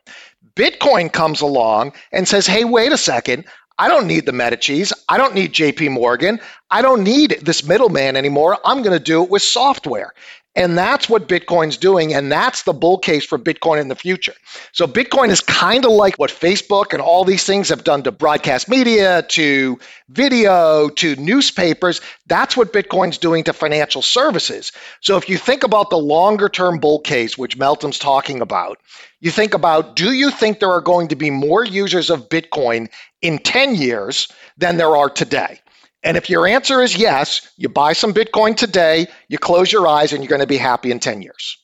Bitcoin 0.56 1.12
comes 1.12 1.42
along 1.42 1.94
and 2.12 2.28
says, 2.28 2.48
hey, 2.48 2.64
wait 2.64 2.92
a 2.92 2.98
second. 2.98 3.46
I 3.78 3.88
don't 3.88 4.08
need 4.08 4.26
the 4.26 4.32
Medicis. 4.32 4.94
I 5.10 5.18
don't 5.18 5.36
need 5.36 5.54
JP 5.54 5.92
Morgan. 5.92 6.40
I 6.72 6.82
don't 6.82 7.04
need 7.04 7.40
this 7.42 7.66
middleman 7.66 8.16
anymore. 8.16 8.58
I'm 8.64 8.82
going 8.82 8.98
to 8.98 9.04
do 9.04 9.24
it 9.24 9.30
with 9.30 9.42
software. 9.42 10.14
And 10.58 10.78
that's 10.78 11.10
what 11.10 11.28
Bitcoin's 11.28 11.76
doing. 11.76 12.14
And 12.14 12.32
that's 12.32 12.64
the 12.64 12.72
bull 12.72 12.98
case 12.98 13.26
for 13.26 13.38
Bitcoin 13.38 13.82
in 13.82 13.90
the 13.90 13.96
future. 13.96 14.34
So 14.72 14.88
Bitcoin 14.88 15.28
is 15.30 15.42
kind 15.42 15.84
of 15.84 15.92
like 15.92 16.16
what 16.16 16.32
Facebook 16.32 16.94
and 16.94 17.02
all 17.02 17.26
these 17.26 17.44
things 17.44 17.68
have 17.68 17.84
done 17.84 18.04
to 18.04 18.12
broadcast 18.14 18.70
media, 18.70 19.24
to 19.30 19.78
video, 20.08 20.88
to 20.90 21.18
newspapers. 21.18 22.00
That's 22.28 22.56
what 22.56 22.72
Bitcoin's 22.72 23.18
doing 23.18 23.44
to 23.44 23.54
financial 23.54 24.02
services. 24.02 24.72
So 25.02 25.18
if 25.18 25.28
you 25.28 25.38
think 25.38 25.64
about 25.64 25.90
the 25.90 25.98
longer 25.98 26.48
term 26.48 26.80
bull 26.80 27.00
case, 27.00 27.38
which 27.38 27.58
Meltem's 27.58 28.00
talking 28.00 28.40
about, 28.40 28.80
you 29.26 29.32
think 29.32 29.56
about 29.56 29.96
do 29.96 30.14
you 30.14 30.30
think 30.30 30.60
there 30.60 30.70
are 30.70 30.82
going 30.82 31.08
to 31.08 31.16
be 31.16 31.32
more 31.32 31.66
users 31.66 32.12
of 32.12 32.30
Bitcoin 32.30 32.92
in 33.24 33.40
10 33.40 33.74
years 33.74 34.28
than 34.58 34.78
there 34.78 34.96
are 34.96 35.10
today? 35.10 35.60
And 36.04 36.16
if 36.16 36.30
your 36.30 36.46
answer 36.46 36.84
is 36.84 36.96
yes, 36.96 37.52
you 37.58 37.68
buy 37.68 37.94
some 37.94 38.14
Bitcoin 38.14 38.56
today, 38.56 39.08
you 39.28 39.40
close 39.40 39.72
your 39.72 39.88
eyes, 39.88 40.14
and 40.14 40.24
you're 40.24 40.30
going 40.30 40.42
to 40.42 40.48
be 40.48 40.58
happy 40.58 40.92
in 40.92 41.00
10 41.00 41.24
years. 41.24 41.58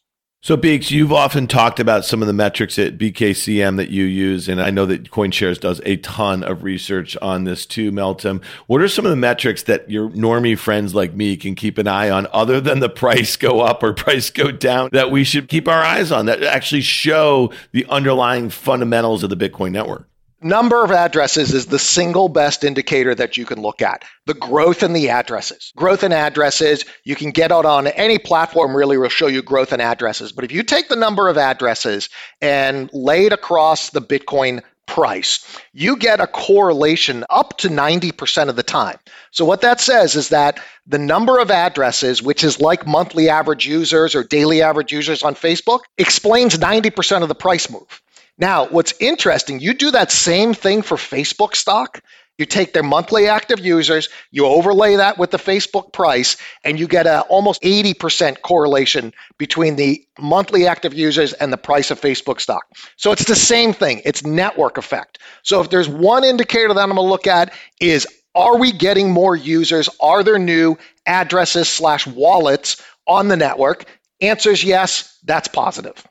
So, 0.43 0.57
Beeks, 0.57 0.89
you've 0.89 1.13
often 1.13 1.45
talked 1.45 1.79
about 1.79 2.03
some 2.03 2.23
of 2.23 2.27
the 2.27 2.33
metrics 2.33 2.79
at 2.79 2.97
BKCM 2.97 3.77
that 3.77 3.91
you 3.91 4.05
use, 4.05 4.49
and 4.49 4.59
I 4.59 4.71
know 4.71 4.87
that 4.87 5.11
CoinShares 5.11 5.59
does 5.59 5.79
a 5.85 5.97
ton 5.97 6.41
of 6.43 6.63
research 6.63 7.15
on 7.21 7.43
this 7.43 7.63
too, 7.63 7.91
Meltem. 7.91 8.43
What 8.65 8.81
are 8.81 8.87
some 8.87 9.05
of 9.05 9.11
the 9.11 9.17
metrics 9.17 9.61
that 9.63 9.87
your 9.87 10.09
normie 10.09 10.57
friends 10.57 10.95
like 10.95 11.13
me 11.13 11.37
can 11.37 11.53
keep 11.53 11.77
an 11.77 11.87
eye 11.87 12.09
on, 12.09 12.25
other 12.33 12.59
than 12.59 12.79
the 12.79 12.89
price 12.89 13.35
go 13.35 13.61
up 13.61 13.83
or 13.83 13.93
price 13.93 14.31
go 14.31 14.51
down, 14.51 14.89
that 14.93 15.11
we 15.11 15.23
should 15.23 15.47
keep 15.47 15.67
our 15.67 15.83
eyes 15.83 16.11
on 16.11 16.25
that 16.25 16.41
actually 16.41 16.81
show 16.81 17.53
the 17.71 17.85
underlying 17.85 18.49
fundamentals 18.49 19.21
of 19.21 19.29
the 19.29 19.37
Bitcoin 19.37 19.71
network? 19.71 20.10
Number 20.43 20.83
of 20.83 20.91
addresses 20.91 21.53
is 21.53 21.67
the 21.67 21.77
single 21.77 22.27
best 22.27 22.63
indicator 22.63 23.13
that 23.13 23.37
you 23.37 23.45
can 23.45 23.61
look 23.61 23.79
at. 23.83 24.03
The 24.25 24.33
growth 24.33 24.81
in 24.81 24.93
the 24.93 25.09
addresses. 25.09 25.71
Growth 25.75 26.03
in 26.03 26.11
addresses, 26.11 26.83
you 27.03 27.15
can 27.15 27.29
get 27.29 27.51
out 27.51 27.65
on 27.65 27.85
any 27.85 28.17
platform 28.17 28.75
really 28.75 28.97
will 28.97 29.09
show 29.09 29.27
you 29.27 29.43
growth 29.43 29.71
in 29.71 29.79
addresses. 29.79 30.31
But 30.31 30.43
if 30.43 30.51
you 30.51 30.63
take 30.63 30.89
the 30.89 30.95
number 30.95 31.29
of 31.29 31.37
addresses 31.37 32.09
and 32.41 32.89
lay 32.91 33.27
it 33.27 33.33
across 33.33 33.91
the 33.91 34.01
Bitcoin 34.01 34.63
price, 34.87 35.45
you 35.73 35.95
get 35.95 36.19
a 36.19 36.25
correlation 36.25 37.23
up 37.29 37.57
to 37.59 37.69
90% 37.69 38.49
of 38.49 38.55
the 38.55 38.63
time. 38.63 38.97
So, 39.29 39.45
what 39.45 39.61
that 39.61 39.79
says 39.79 40.15
is 40.15 40.29
that 40.29 40.59
the 40.87 40.97
number 40.97 41.37
of 41.37 41.51
addresses, 41.51 42.23
which 42.23 42.43
is 42.43 42.59
like 42.59 42.87
monthly 42.87 43.29
average 43.29 43.67
users 43.67 44.15
or 44.15 44.23
daily 44.23 44.63
average 44.63 44.91
users 44.91 45.21
on 45.21 45.35
Facebook, 45.35 45.81
explains 45.99 46.57
90% 46.57 47.21
of 47.21 47.29
the 47.29 47.35
price 47.35 47.69
move. 47.69 48.01
Now, 48.41 48.65
what's 48.65 48.95
interesting, 48.99 49.59
you 49.59 49.75
do 49.75 49.91
that 49.91 50.11
same 50.11 50.55
thing 50.55 50.81
for 50.81 50.97
Facebook 50.97 51.55
stock. 51.55 52.01
You 52.39 52.47
take 52.47 52.73
their 52.73 52.81
monthly 52.81 53.27
active 53.27 53.59
users, 53.59 54.09
you 54.31 54.47
overlay 54.47 54.95
that 54.95 55.19
with 55.19 55.29
the 55.29 55.37
Facebook 55.37 55.93
price, 55.93 56.37
and 56.63 56.79
you 56.79 56.87
get 56.87 57.05
a 57.05 57.21
almost 57.21 57.61
80% 57.61 58.41
correlation 58.41 59.13
between 59.37 59.75
the 59.75 60.03
monthly 60.19 60.65
active 60.65 60.95
users 60.95 61.33
and 61.33 61.53
the 61.53 61.57
price 61.57 61.91
of 61.91 62.01
Facebook 62.01 62.41
stock. 62.41 62.65
So 62.97 63.11
it's 63.11 63.25
the 63.25 63.35
same 63.35 63.73
thing. 63.73 64.01
It's 64.05 64.25
network 64.25 64.79
effect. 64.79 65.19
So 65.43 65.61
if 65.61 65.69
there's 65.69 65.87
one 65.87 66.23
indicator 66.23 66.73
that 66.73 66.79
I'm 66.79 66.89
going 66.89 66.95
to 66.95 67.01
look 67.03 67.27
at 67.27 67.53
is 67.79 68.07
are 68.33 68.57
we 68.57 68.71
getting 68.71 69.11
more 69.11 69.35
users? 69.35 69.87
Are 69.99 70.23
there 70.23 70.39
new 70.39 70.79
addresses 71.05 71.69
slash 71.69 72.07
wallets 72.07 72.81
on 73.05 73.27
the 73.27 73.37
network? 73.37 73.85
Answer 74.19 74.49
is 74.49 74.63
yes, 74.63 75.15
that's 75.25 75.47
positive. 75.47 76.03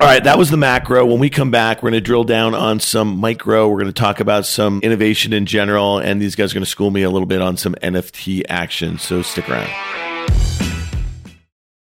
All 0.00 0.08
right, 0.08 0.24
that 0.24 0.38
was 0.38 0.50
the 0.50 0.56
macro. 0.56 1.06
When 1.06 1.20
we 1.20 1.30
come 1.30 1.52
back, 1.52 1.78
we're 1.78 1.90
going 1.90 2.02
to 2.02 2.04
drill 2.04 2.24
down 2.24 2.52
on 2.52 2.80
some 2.80 3.16
micro. 3.16 3.68
We're 3.68 3.78
going 3.78 3.92
to 3.92 3.92
talk 3.92 4.18
about 4.18 4.44
some 4.44 4.80
innovation 4.82 5.32
in 5.32 5.46
general, 5.46 5.98
and 5.98 6.20
these 6.20 6.34
guys 6.34 6.50
are 6.50 6.54
going 6.54 6.64
to 6.64 6.70
school 6.70 6.90
me 6.90 7.02
a 7.04 7.10
little 7.10 7.26
bit 7.26 7.40
on 7.40 7.56
some 7.56 7.76
NFT 7.76 8.42
action. 8.48 8.98
So 8.98 9.22
stick 9.22 9.48
around. 9.48 10.03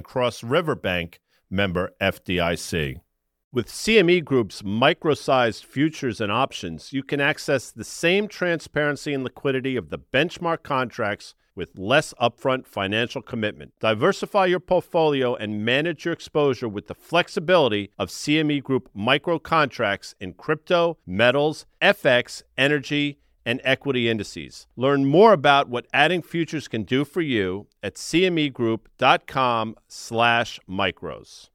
and 0.00 0.04
Cross 0.06 0.42
River 0.42 0.74
Bank, 0.74 1.20
member 1.50 1.90
FDIC. 2.00 3.00
With 3.52 3.66
CME 3.66 4.24
Group's 4.24 4.64
micro 4.64 5.12
sized 5.12 5.62
futures 5.66 6.22
and 6.22 6.32
options, 6.32 6.90
you 6.90 7.02
can 7.02 7.20
access 7.20 7.70
the 7.70 7.84
same 7.84 8.26
transparency 8.26 9.12
and 9.12 9.22
liquidity 9.22 9.76
of 9.76 9.90
the 9.90 9.98
benchmark 9.98 10.62
contracts 10.62 11.34
with 11.54 11.78
less 11.78 12.14
upfront 12.18 12.66
financial 12.66 13.20
commitment. 13.20 13.74
Diversify 13.78 14.46
your 14.46 14.60
portfolio 14.60 15.34
and 15.34 15.66
manage 15.66 16.06
your 16.06 16.14
exposure 16.14 16.68
with 16.68 16.86
the 16.86 16.94
flexibility 16.94 17.90
of 17.98 18.08
CME 18.08 18.62
Group 18.62 18.88
micro 18.94 19.38
contracts 19.38 20.14
in 20.18 20.32
crypto, 20.32 20.96
metals, 21.06 21.66
FX, 21.82 22.42
energy, 22.56 23.18
and 23.50 23.60
equity 23.64 24.08
indices. 24.08 24.68
Learn 24.76 25.04
more 25.04 25.32
about 25.32 25.68
what 25.68 25.88
adding 25.92 26.22
futures 26.22 26.68
can 26.68 26.84
do 26.84 27.04
for 27.04 27.20
you 27.20 27.66
at 27.82 27.96
cmegroup.com 27.96 29.74
slash 29.88 30.60
micros. 30.68 31.49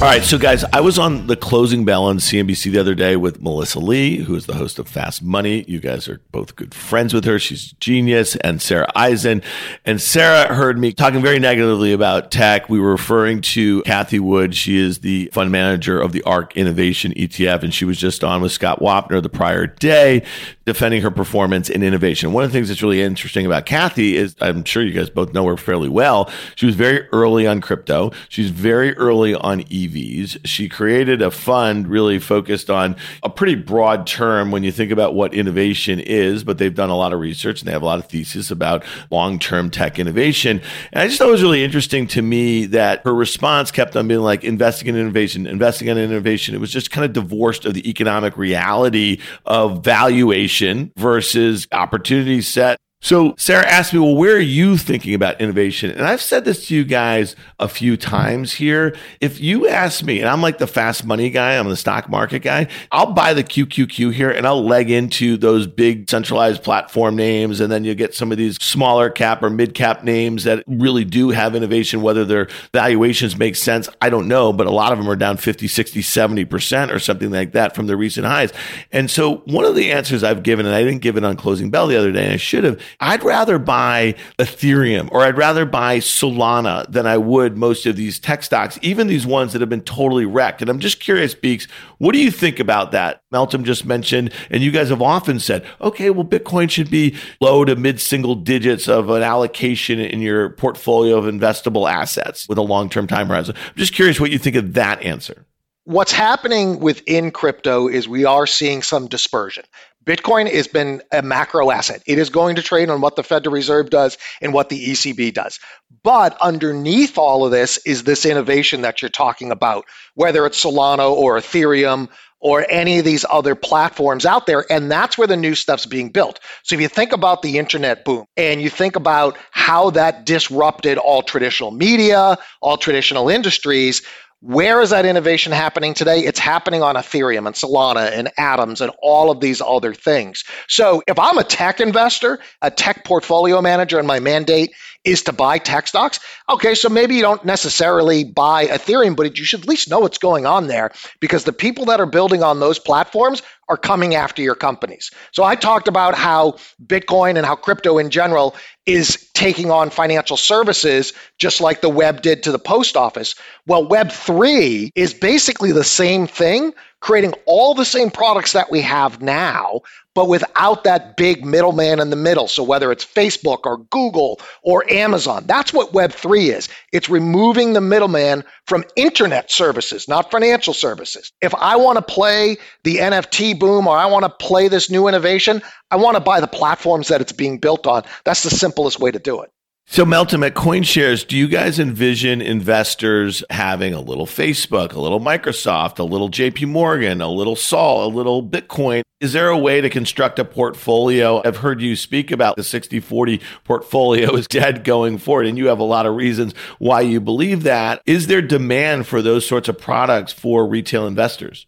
All 0.00 0.04
right, 0.04 0.22
so 0.22 0.38
guys, 0.38 0.62
I 0.72 0.80
was 0.80 0.96
on 0.96 1.26
the 1.26 1.34
closing 1.34 1.84
bell 1.84 2.04
on 2.04 2.18
CNBC 2.18 2.70
the 2.70 2.78
other 2.78 2.94
day 2.94 3.16
with 3.16 3.42
Melissa 3.42 3.80
Lee, 3.80 4.18
who 4.18 4.36
is 4.36 4.46
the 4.46 4.54
host 4.54 4.78
of 4.78 4.86
Fast 4.86 5.24
Money. 5.24 5.64
You 5.66 5.80
guys 5.80 6.08
are 6.08 6.20
both 6.30 6.54
good 6.54 6.72
friends 6.72 7.12
with 7.12 7.24
her. 7.24 7.40
She's 7.40 7.72
a 7.72 7.74
genius, 7.80 8.36
and 8.36 8.62
Sarah 8.62 8.86
Eisen. 8.94 9.42
And 9.84 10.00
Sarah 10.00 10.54
heard 10.54 10.78
me 10.78 10.92
talking 10.92 11.20
very 11.20 11.40
negatively 11.40 11.92
about 11.92 12.30
tech. 12.30 12.68
We 12.68 12.78
were 12.78 12.92
referring 12.92 13.40
to 13.40 13.82
Cathie 13.82 14.20
Wood. 14.20 14.54
She 14.54 14.78
is 14.78 15.00
the 15.00 15.30
fund 15.32 15.50
manager 15.50 16.00
of 16.00 16.12
the 16.12 16.22
ARK 16.22 16.56
Innovation 16.56 17.12
ETF, 17.14 17.64
and 17.64 17.74
she 17.74 17.84
was 17.84 17.98
just 17.98 18.22
on 18.22 18.40
with 18.40 18.52
Scott 18.52 18.78
Wapner 18.78 19.20
the 19.20 19.28
prior 19.28 19.66
day 19.66 20.24
defending 20.68 21.00
her 21.00 21.10
performance 21.10 21.70
in 21.70 21.82
innovation. 21.82 22.34
One 22.34 22.44
of 22.44 22.52
the 22.52 22.56
things 22.56 22.68
that's 22.68 22.82
really 22.82 23.00
interesting 23.00 23.46
about 23.46 23.64
Cathie 23.64 24.16
is 24.16 24.36
I'm 24.40 24.64
sure 24.64 24.82
you 24.82 24.92
guys 24.92 25.08
both 25.08 25.32
know 25.32 25.46
her 25.46 25.56
fairly 25.56 25.88
well. 25.88 26.30
She 26.56 26.66
was 26.66 26.74
very 26.74 27.08
early 27.08 27.46
on 27.46 27.62
crypto. 27.62 28.12
She's 28.28 28.50
very 28.50 28.94
early 28.98 29.34
on 29.34 29.64
EVs. 29.88 30.38
She 30.44 30.68
created 30.68 31.22
a 31.22 31.30
fund 31.30 31.88
really 31.88 32.18
focused 32.18 32.70
on 32.70 32.96
a 33.22 33.30
pretty 33.30 33.54
broad 33.54 34.06
term 34.06 34.50
when 34.50 34.62
you 34.62 34.72
think 34.72 34.90
about 34.90 35.14
what 35.14 35.34
innovation 35.34 36.00
is, 36.00 36.44
but 36.44 36.58
they've 36.58 36.74
done 36.74 36.90
a 36.90 36.96
lot 36.96 37.12
of 37.12 37.20
research 37.20 37.60
and 37.60 37.68
they 37.68 37.72
have 37.72 37.82
a 37.82 37.86
lot 37.86 37.98
of 37.98 38.06
thesis 38.06 38.50
about 38.50 38.84
long-term 39.10 39.70
tech 39.70 39.98
innovation. 39.98 40.60
And 40.92 41.02
I 41.02 41.06
just 41.06 41.18
thought 41.18 41.28
it 41.28 41.32
was 41.32 41.42
really 41.42 41.64
interesting 41.64 42.06
to 42.08 42.22
me 42.22 42.66
that 42.66 43.02
her 43.04 43.14
response 43.14 43.70
kept 43.70 43.96
on 43.96 44.08
being 44.08 44.20
like 44.20 44.44
investing 44.44 44.88
in 44.88 44.96
innovation, 44.96 45.46
investing 45.46 45.88
in 45.88 45.98
innovation. 45.98 46.54
It 46.54 46.60
was 46.60 46.72
just 46.72 46.90
kind 46.90 47.04
of 47.04 47.12
divorced 47.12 47.64
of 47.64 47.74
the 47.74 47.88
economic 47.88 48.36
reality 48.36 49.20
of 49.44 49.84
valuation 49.84 50.92
versus 50.96 51.66
opportunity 51.72 52.40
set 52.40 52.78
so 53.00 53.34
Sarah 53.38 53.64
asked 53.64 53.92
me, 53.92 54.00
well, 54.00 54.16
where 54.16 54.34
are 54.34 54.40
you 54.40 54.76
thinking 54.76 55.14
about 55.14 55.40
innovation? 55.40 55.90
And 55.90 56.02
I've 56.02 56.20
said 56.20 56.44
this 56.44 56.66
to 56.66 56.74
you 56.74 56.84
guys 56.84 57.36
a 57.60 57.68
few 57.68 57.96
times 57.96 58.54
here. 58.54 58.96
If 59.20 59.40
you 59.40 59.68
ask 59.68 60.02
me, 60.02 60.18
and 60.18 60.28
I'm 60.28 60.42
like 60.42 60.58
the 60.58 60.66
fast 60.66 61.04
money 61.04 61.30
guy, 61.30 61.56
I'm 61.56 61.68
the 61.68 61.76
stock 61.76 62.08
market 62.08 62.40
guy, 62.40 62.66
I'll 62.90 63.12
buy 63.12 63.34
the 63.34 63.44
QQQ 63.44 64.12
here 64.12 64.30
and 64.30 64.44
I'll 64.48 64.64
leg 64.64 64.90
into 64.90 65.36
those 65.36 65.68
big 65.68 66.10
centralized 66.10 66.64
platform 66.64 67.14
names. 67.14 67.60
And 67.60 67.70
then 67.70 67.84
you 67.84 67.94
get 67.94 68.16
some 68.16 68.32
of 68.32 68.38
these 68.38 68.56
smaller 68.60 69.10
cap 69.10 69.44
or 69.44 69.50
mid 69.50 69.74
cap 69.74 70.02
names 70.02 70.42
that 70.42 70.64
really 70.66 71.04
do 71.04 71.30
have 71.30 71.54
innovation, 71.54 72.02
whether 72.02 72.24
their 72.24 72.48
valuations 72.74 73.36
make 73.36 73.54
sense. 73.54 73.88
I 74.02 74.10
don't 74.10 74.26
know, 74.26 74.52
but 74.52 74.66
a 74.66 74.72
lot 74.72 74.90
of 74.90 74.98
them 74.98 75.08
are 75.08 75.16
down 75.16 75.36
50, 75.36 75.68
60, 75.68 76.00
70% 76.00 76.92
or 76.92 76.98
something 76.98 77.30
like 77.30 77.52
that 77.52 77.76
from 77.76 77.86
their 77.86 77.96
recent 77.96 78.26
highs. 78.26 78.52
And 78.90 79.08
so 79.08 79.36
one 79.46 79.64
of 79.64 79.76
the 79.76 79.92
answers 79.92 80.24
I've 80.24 80.42
given, 80.42 80.66
and 80.66 80.74
I 80.74 80.82
didn't 80.82 81.02
give 81.02 81.16
it 81.16 81.24
on 81.24 81.36
closing 81.36 81.70
bell 81.70 81.86
the 81.86 81.96
other 81.96 82.10
day, 82.10 82.24
and 82.24 82.32
I 82.32 82.38
should 82.38 82.64
have, 82.64 82.82
I'd 83.00 83.22
rather 83.22 83.58
buy 83.58 84.14
Ethereum 84.38 85.08
or 85.12 85.22
I'd 85.22 85.36
rather 85.36 85.64
buy 85.64 85.98
Solana 85.98 86.90
than 86.90 87.06
I 87.06 87.16
would 87.18 87.56
most 87.56 87.86
of 87.86 87.96
these 87.96 88.18
tech 88.18 88.42
stocks, 88.42 88.78
even 88.82 89.06
these 89.06 89.26
ones 89.26 89.52
that 89.52 89.60
have 89.60 89.68
been 89.68 89.82
totally 89.82 90.26
wrecked. 90.26 90.60
And 90.60 90.70
I'm 90.70 90.80
just 90.80 91.00
curious, 91.00 91.34
Beeks, 91.34 91.66
what 91.98 92.12
do 92.12 92.18
you 92.18 92.30
think 92.30 92.60
about 92.60 92.92
that? 92.92 93.22
Meltem 93.32 93.62
just 93.62 93.84
mentioned, 93.84 94.32
and 94.50 94.62
you 94.62 94.70
guys 94.70 94.88
have 94.88 95.02
often 95.02 95.38
said, 95.38 95.64
okay, 95.80 96.10
well, 96.10 96.24
Bitcoin 96.24 96.70
should 96.70 96.90
be 96.90 97.16
low 97.40 97.64
to 97.64 97.76
mid 97.76 98.00
single 98.00 98.34
digits 98.34 98.88
of 98.88 99.10
an 99.10 99.22
allocation 99.22 99.98
in 99.98 100.20
your 100.20 100.50
portfolio 100.50 101.16
of 101.16 101.24
investable 101.24 101.90
assets 101.90 102.48
with 102.48 102.58
a 102.58 102.62
long 102.62 102.88
term 102.88 103.06
time 103.06 103.28
horizon. 103.28 103.54
I'm 103.56 103.76
just 103.76 103.92
curious 103.92 104.18
what 104.18 104.30
you 104.30 104.38
think 104.38 104.56
of 104.56 104.74
that 104.74 105.02
answer. 105.02 105.44
What's 105.84 106.12
happening 106.12 106.80
within 106.80 107.30
crypto 107.30 107.88
is 107.88 108.06
we 108.06 108.26
are 108.26 108.46
seeing 108.46 108.82
some 108.82 109.08
dispersion. 109.08 109.64
Bitcoin 110.08 110.50
has 110.50 110.66
been 110.66 111.02
a 111.12 111.20
macro 111.20 111.70
asset. 111.70 112.02
It 112.06 112.18
is 112.18 112.30
going 112.30 112.56
to 112.56 112.62
trade 112.62 112.88
on 112.88 113.02
what 113.02 113.16
the 113.16 113.22
Federal 113.22 113.54
Reserve 113.54 113.90
does 113.90 114.16
and 114.40 114.54
what 114.54 114.70
the 114.70 114.82
ECB 114.82 115.34
does. 115.34 115.60
But 116.02 116.34
underneath 116.40 117.18
all 117.18 117.44
of 117.44 117.50
this 117.50 117.76
is 117.84 118.04
this 118.04 118.24
innovation 118.24 118.80
that 118.80 119.02
you're 119.02 119.10
talking 119.10 119.50
about, 119.50 119.84
whether 120.14 120.46
it's 120.46 120.64
Solana 120.64 121.10
or 121.10 121.36
Ethereum 121.36 122.08
or 122.40 122.64
any 122.70 122.98
of 122.98 123.04
these 123.04 123.26
other 123.28 123.54
platforms 123.54 124.24
out 124.24 124.46
there. 124.46 124.64
And 124.72 124.90
that's 124.90 125.18
where 125.18 125.26
the 125.26 125.36
new 125.36 125.54
stuff's 125.54 125.84
being 125.84 126.08
built. 126.08 126.40
So 126.62 126.74
if 126.74 126.80
you 126.80 126.88
think 126.88 127.12
about 127.12 127.42
the 127.42 127.58
internet 127.58 128.06
boom 128.06 128.24
and 128.34 128.62
you 128.62 128.70
think 128.70 128.96
about 128.96 129.36
how 129.50 129.90
that 129.90 130.24
disrupted 130.24 130.96
all 130.96 131.22
traditional 131.22 131.70
media, 131.70 132.38
all 132.62 132.78
traditional 132.78 133.28
industries, 133.28 134.00
where 134.40 134.80
is 134.80 134.90
that 134.90 135.04
innovation 135.04 135.50
happening 135.52 135.94
today? 135.94 136.20
It's 136.20 136.38
happening 136.38 136.82
on 136.82 136.94
Ethereum 136.94 137.46
and 137.46 137.56
Solana 137.56 138.12
and 138.12 138.30
Atoms 138.38 138.80
and 138.80 138.92
all 139.02 139.30
of 139.30 139.40
these 139.40 139.60
other 139.60 139.94
things. 139.94 140.44
So 140.68 141.02
if 141.08 141.18
I'm 141.18 141.38
a 141.38 141.44
tech 141.44 141.80
investor, 141.80 142.38
a 142.62 142.70
tech 142.70 143.04
portfolio 143.04 143.60
manager, 143.60 143.98
and 143.98 144.06
my 144.06 144.20
mandate 144.20 144.70
is 145.04 145.22
to 145.22 145.32
buy 145.32 145.58
tech 145.58 145.86
stocks, 145.86 146.20
okay, 146.48 146.74
so 146.74 146.88
maybe 146.88 147.14
you 147.14 147.22
don't 147.22 147.44
necessarily 147.44 148.24
buy 148.24 148.66
Ethereum, 148.66 149.16
but 149.16 149.38
you 149.38 149.44
should 149.44 149.60
at 149.60 149.68
least 149.68 149.88
know 149.88 150.00
what's 150.00 150.18
going 150.18 150.44
on 150.44 150.66
there 150.66 150.92
because 151.20 151.44
the 151.44 151.52
people 151.52 151.86
that 151.86 152.00
are 152.00 152.06
building 152.06 152.42
on 152.42 152.60
those 152.60 152.78
platforms 152.78 153.42
are 153.68 153.76
coming 153.76 154.14
after 154.14 154.42
your 154.42 154.54
companies. 154.54 155.10
So 155.32 155.44
I 155.44 155.54
talked 155.54 155.88
about 155.88 156.14
how 156.14 156.56
Bitcoin 156.84 157.36
and 157.36 157.46
how 157.46 157.54
crypto 157.54 157.98
in 157.98 158.10
general 158.10 158.56
is 158.86 159.28
taking 159.34 159.70
on 159.70 159.90
financial 159.90 160.36
services 160.36 161.12
just 161.38 161.60
like 161.60 161.80
the 161.80 161.88
web 161.88 162.22
did 162.22 162.42
to 162.42 162.52
the 162.52 162.58
post 162.58 162.96
office. 162.96 163.34
Well, 163.66 163.86
Web 163.86 164.10
3 164.10 164.92
is 164.94 165.12
basically 165.12 165.72
the 165.72 165.84
same 165.84 166.26
thing, 166.26 166.72
creating 167.00 167.34
all 167.46 167.74
the 167.74 167.84
same 167.84 168.10
products 168.10 168.52
that 168.52 168.70
we 168.70 168.80
have 168.80 169.20
now, 169.20 169.82
but 170.18 170.26
without 170.26 170.82
that 170.82 171.16
big 171.16 171.44
middleman 171.44 172.00
in 172.00 172.10
the 172.10 172.16
middle. 172.16 172.48
So 172.48 172.64
whether 172.64 172.90
it's 172.90 173.04
Facebook 173.04 173.60
or 173.66 173.76
Google 173.76 174.40
or 174.64 174.84
Amazon, 174.90 175.44
that's 175.46 175.72
what 175.72 175.92
Web3 175.92 176.56
is. 176.56 176.68
It's 176.92 177.08
removing 177.08 177.72
the 177.72 177.80
middleman 177.80 178.42
from 178.66 178.82
internet 178.96 179.48
services, 179.48 180.08
not 180.08 180.32
financial 180.32 180.74
services. 180.74 181.30
If 181.40 181.54
I 181.54 181.76
want 181.76 181.98
to 181.98 182.02
play 182.02 182.56
the 182.82 182.96
NFT 182.96 183.60
boom 183.60 183.86
or 183.86 183.96
I 183.96 184.06
want 184.06 184.24
to 184.24 184.44
play 184.44 184.66
this 184.66 184.90
new 184.90 185.06
innovation, 185.06 185.62
I 185.88 185.98
want 185.98 186.16
to 186.16 186.20
buy 186.20 186.40
the 186.40 186.48
platforms 186.48 187.06
that 187.08 187.20
it's 187.20 187.30
being 187.30 187.58
built 187.58 187.86
on. 187.86 188.02
That's 188.24 188.42
the 188.42 188.50
simplest 188.50 188.98
way 188.98 189.12
to 189.12 189.20
do 189.20 189.42
it. 189.42 189.52
So, 189.90 190.04
Meltem, 190.04 190.44
at 190.44 190.54
CoinShares, 190.54 191.26
do 191.26 191.34
you 191.34 191.48
guys 191.48 191.78
envision 191.78 192.42
investors 192.42 193.42
having 193.48 193.94
a 193.94 194.02
little 194.02 194.26
Facebook, 194.26 194.92
a 194.92 195.00
little 195.00 195.18
Microsoft, 195.18 195.98
a 195.98 196.02
little 196.02 196.28
JP 196.28 196.68
Morgan, 196.68 197.22
a 197.22 197.28
little 197.28 197.56
Sol, 197.56 198.06
a 198.06 198.12
little 198.14 198.46
Bitcoin? 198.46 199.00
Is 199.18 199.32
there 199.32 199.48
a 199.48 199.56
way 199.56 199.80
to 199.80 199.88
construct 199.88 200.38
a 200.38 200.44
portfolio? 200.44 201.40
I've 201.42 201.56
heard 201.56 201.80
you 201.80 201.96
speak 201.96 202.30
about 202.30 202.56
the 202.56 202.64
60 202.64 203.00
40 203.00 203.40
portfolio 203.64 204.36
is 204.36 204.46
dead 204.46 204.84
going 204.84 205.16
forward, 205.16 205.46
and 205.46 205.56
you 205.56 205.68
have 205.68 205.78
a 205.78 205.84
lot 205.84 206.04
of 206.04 206.14
reasons 206.14 206.52
why 206.78 207.00
you 207.00 207.18
believe 207.18 207.62
that. 207.62 208.02
Is 208.04 208.26
there 208.26 208.42
demand 208.42 209.06
for 209.06 209.22
those 209.22 209.48
sorts 209.48 209.70
of 209.70 209.78
products 209.78 210.34
for 210.34 210.68
retail 210.68 211.06
investors? 211.06 211.66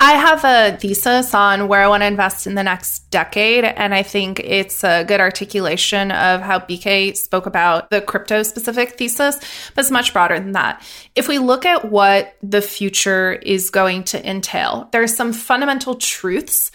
I 0.00 0.12
have 0.12 0.44
a 0.44 0.76
thesis 0.78 1.34
on 1.34 1.66
where 1.66 1.82
I 1.82 1.88
want 1.88 2.02
to 2.02 2.06
invest 2.06 2.46
in 2.46 2.54
the 2.54 2.62
next 2.62 3.10
decade. 3.10 3.64
And 3.64 3.92
I 3.92 4.04
think 4.04 4.38
it's 4.38 4.84
a 4.84 5.04
good 5.04 5.20
articulation 5.20 6.12
of 6.12 6.40
how 6.40 6.60
BK 6.60 7.16
spoke 7.16 7.46
about 7.46 7.90
the 7.90 8.00
crypto 8.00 8.44
specific 8.44 8.96
thesis, 8.96 9.40
but 9.74 9.80
it's 9.82 9.90
much 9.90 10.12
broader 10.12 10.38
than 10.38 10.52
that. 10.52 10.86
If 11.16 11.26
we 11.26 11.38
look 11.38 11.66
at 11.66 11.90
what 11.90 12.36
the 12.44 12.62
future 12.62 13.32
is 13.32 13.70
going 13.70 14.04
to 14.04 14.28
entail, 14.28 14.88
there 14.92 15.02
are 15.02 15.08
some 15.08 15.32
fundamental 15.32 15.96
truths 15.96 16.70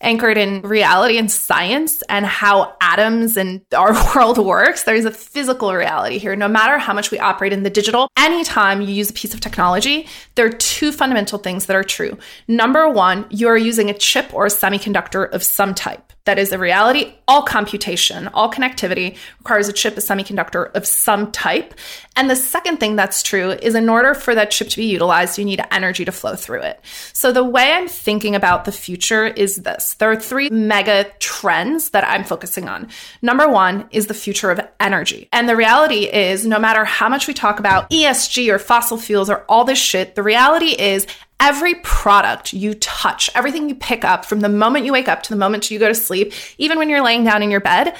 anchored 0.00 0.38
in 0.38 0.62
reality 0.62 1.18
and 1.18 1.30
science 1.30 2.02
and 2.08 2.24
how 2.24 2.76
atoms 2.80 3.36
and 3.36 3.60
our 3.76 3.92
world 4.14 4.38
works. 4.38 4.84
There's 4.84 5.04
a 5.04 5.10
physical 5.10 5.74
reality 5.74 6.18
here. 6.18 6.36
No 6.36 6.48
matter 6.48 6.78
how 6.78 6.94
much 6.94 7.10
we 7.10 7.18
operate 7.18 7.52
in 7.52 7.62
the 7.62 7.70
digital, 7.70 8.08
anytime 8.16 8.80
you 8.80 8.88
use 8.88 9.10
a 9.10 9.14
piece 9.14 9.34
of 9.34 9.40
technology, 9.40 10.06
there 10.34 10.46
are 10.46 10.50
two 10.50 10.92
fundamental 10.92 11.38
things 11.38 11.66
that 11.66 11.76
are 11.76 11.84
true. 11.84 12.16
Number 12.46 12.88
one, 12.88 13.26
you 13.30 13.48
are 13.48 13.58
using 13.58 13.90
a 13.90 13.94
chip 13.94 14.32
or 14.32 14.46
a 14.46 14.50
semiconductor 14.50 15.30
of 15.32 15.42
some 15.42 15.74
type. 15.74 16.07
That 16.28 16.38
is 16.38 16.52
a 16.52 16.58
reality. 16.58 17.14
All 17.26 17.40
computation, 17.40 18.28
all 18.28 18.52
connectivity 18.52 19.16
requires 19.38 19.66
a 19.66 19.72
chip, 19.72 19.96
a 19.96 20.00
semiconductor 20.02 20.70
of 20.74 20.86
some 20.86 21.32
type. 21.32 21.72
And 22.16 22.28
the 22.28 22.36
second 22.36 22.80
thing 22.80 22.96
that's 22.96 23.22
true 23.22 23.52
is 23.52 23.74
in 23.74 23.88
order 23.88 24.12
for 24.12 24.34
that 24.34 24.50
chip 24.50 24.68
to 24.68 24.76
be 24.76 24.84
utilized, 24.84 25.38
you 25.38 25.46
need 25.46 25.64
energy 25.70 26.04
to 26.04 26.12
flow 26.12 26.36
through 26.36 26.60
it. 26.60 26.84
So 27.14 27.32
the 27.32 27.44
way 27.44 27.72
I'm 27.72 27.88
thinking 27.88 28.34
about 28.34 28.66
the 28.66 28.72
future 28.72 29.26
is 29.26 29.56
this 29.56 29.94
there 29.94 30.10
are 30.10 30.20
three 30.20 30.50
mega 30.50 31.06
trends 31.18 31.90
that 31.90 32.06
I'm 32.06 32.24
focusing 32.24 32.68
on. 32.68 32.88
Number 33.22 33.48
one 33.48 33.88
is 33.90 34.08
the 34.08 34.12
future 34.12 34.50
of 34.50 34.60
energy. 34.80 35.30
And 35.32 35.48
the 35.48 35.56
reality 35.56 36.12
is, 36.12 36.44
no 36.44 36.58
matter 36.58 36.84
how 36.84 37.08
much 37.08 37.26
we 37.26 37.32
talk 37.32 37.58
about 37.58 37.88
ESG 37.88 38.52
or 38.52 38.58
fossil 38.58 38.98
fuels 38.98 39.30
or 39.30 39.46
all 39.48 39.64
this 39.64 39.78
shit, 39.78 40.14
the 40.14 40.22
reality 40.22 40.76
is 40.78 41.06
every 41.40 41.74
product 41.76 42.52
you 42.52 42.74
touch, 42.74 43.30
everything 43.34 43.68
you 43.68 43.74
pick 43.74 44.04
up 44.04 44.24
from 44.24 44.40
the 44.40 44.48
moment 44.48 44.84
you 44.84 44.92
wake 44.92 45.08
up 45.08 45.22
to 45.24 45.30
the 45.30 45.38
moment 45.38 45.70
you 45.70 45.78
go 45.78 45.88
to 45.88 45.94
sleep, 45.94 46.32
even 46.58 46.78
when 46.78 46.88
you're 46.88 47.02
laying 47.02 47.24
down 47.24 47.42
in 47.42 47.50
your 47.50 47.60
bed, 47.60 47.96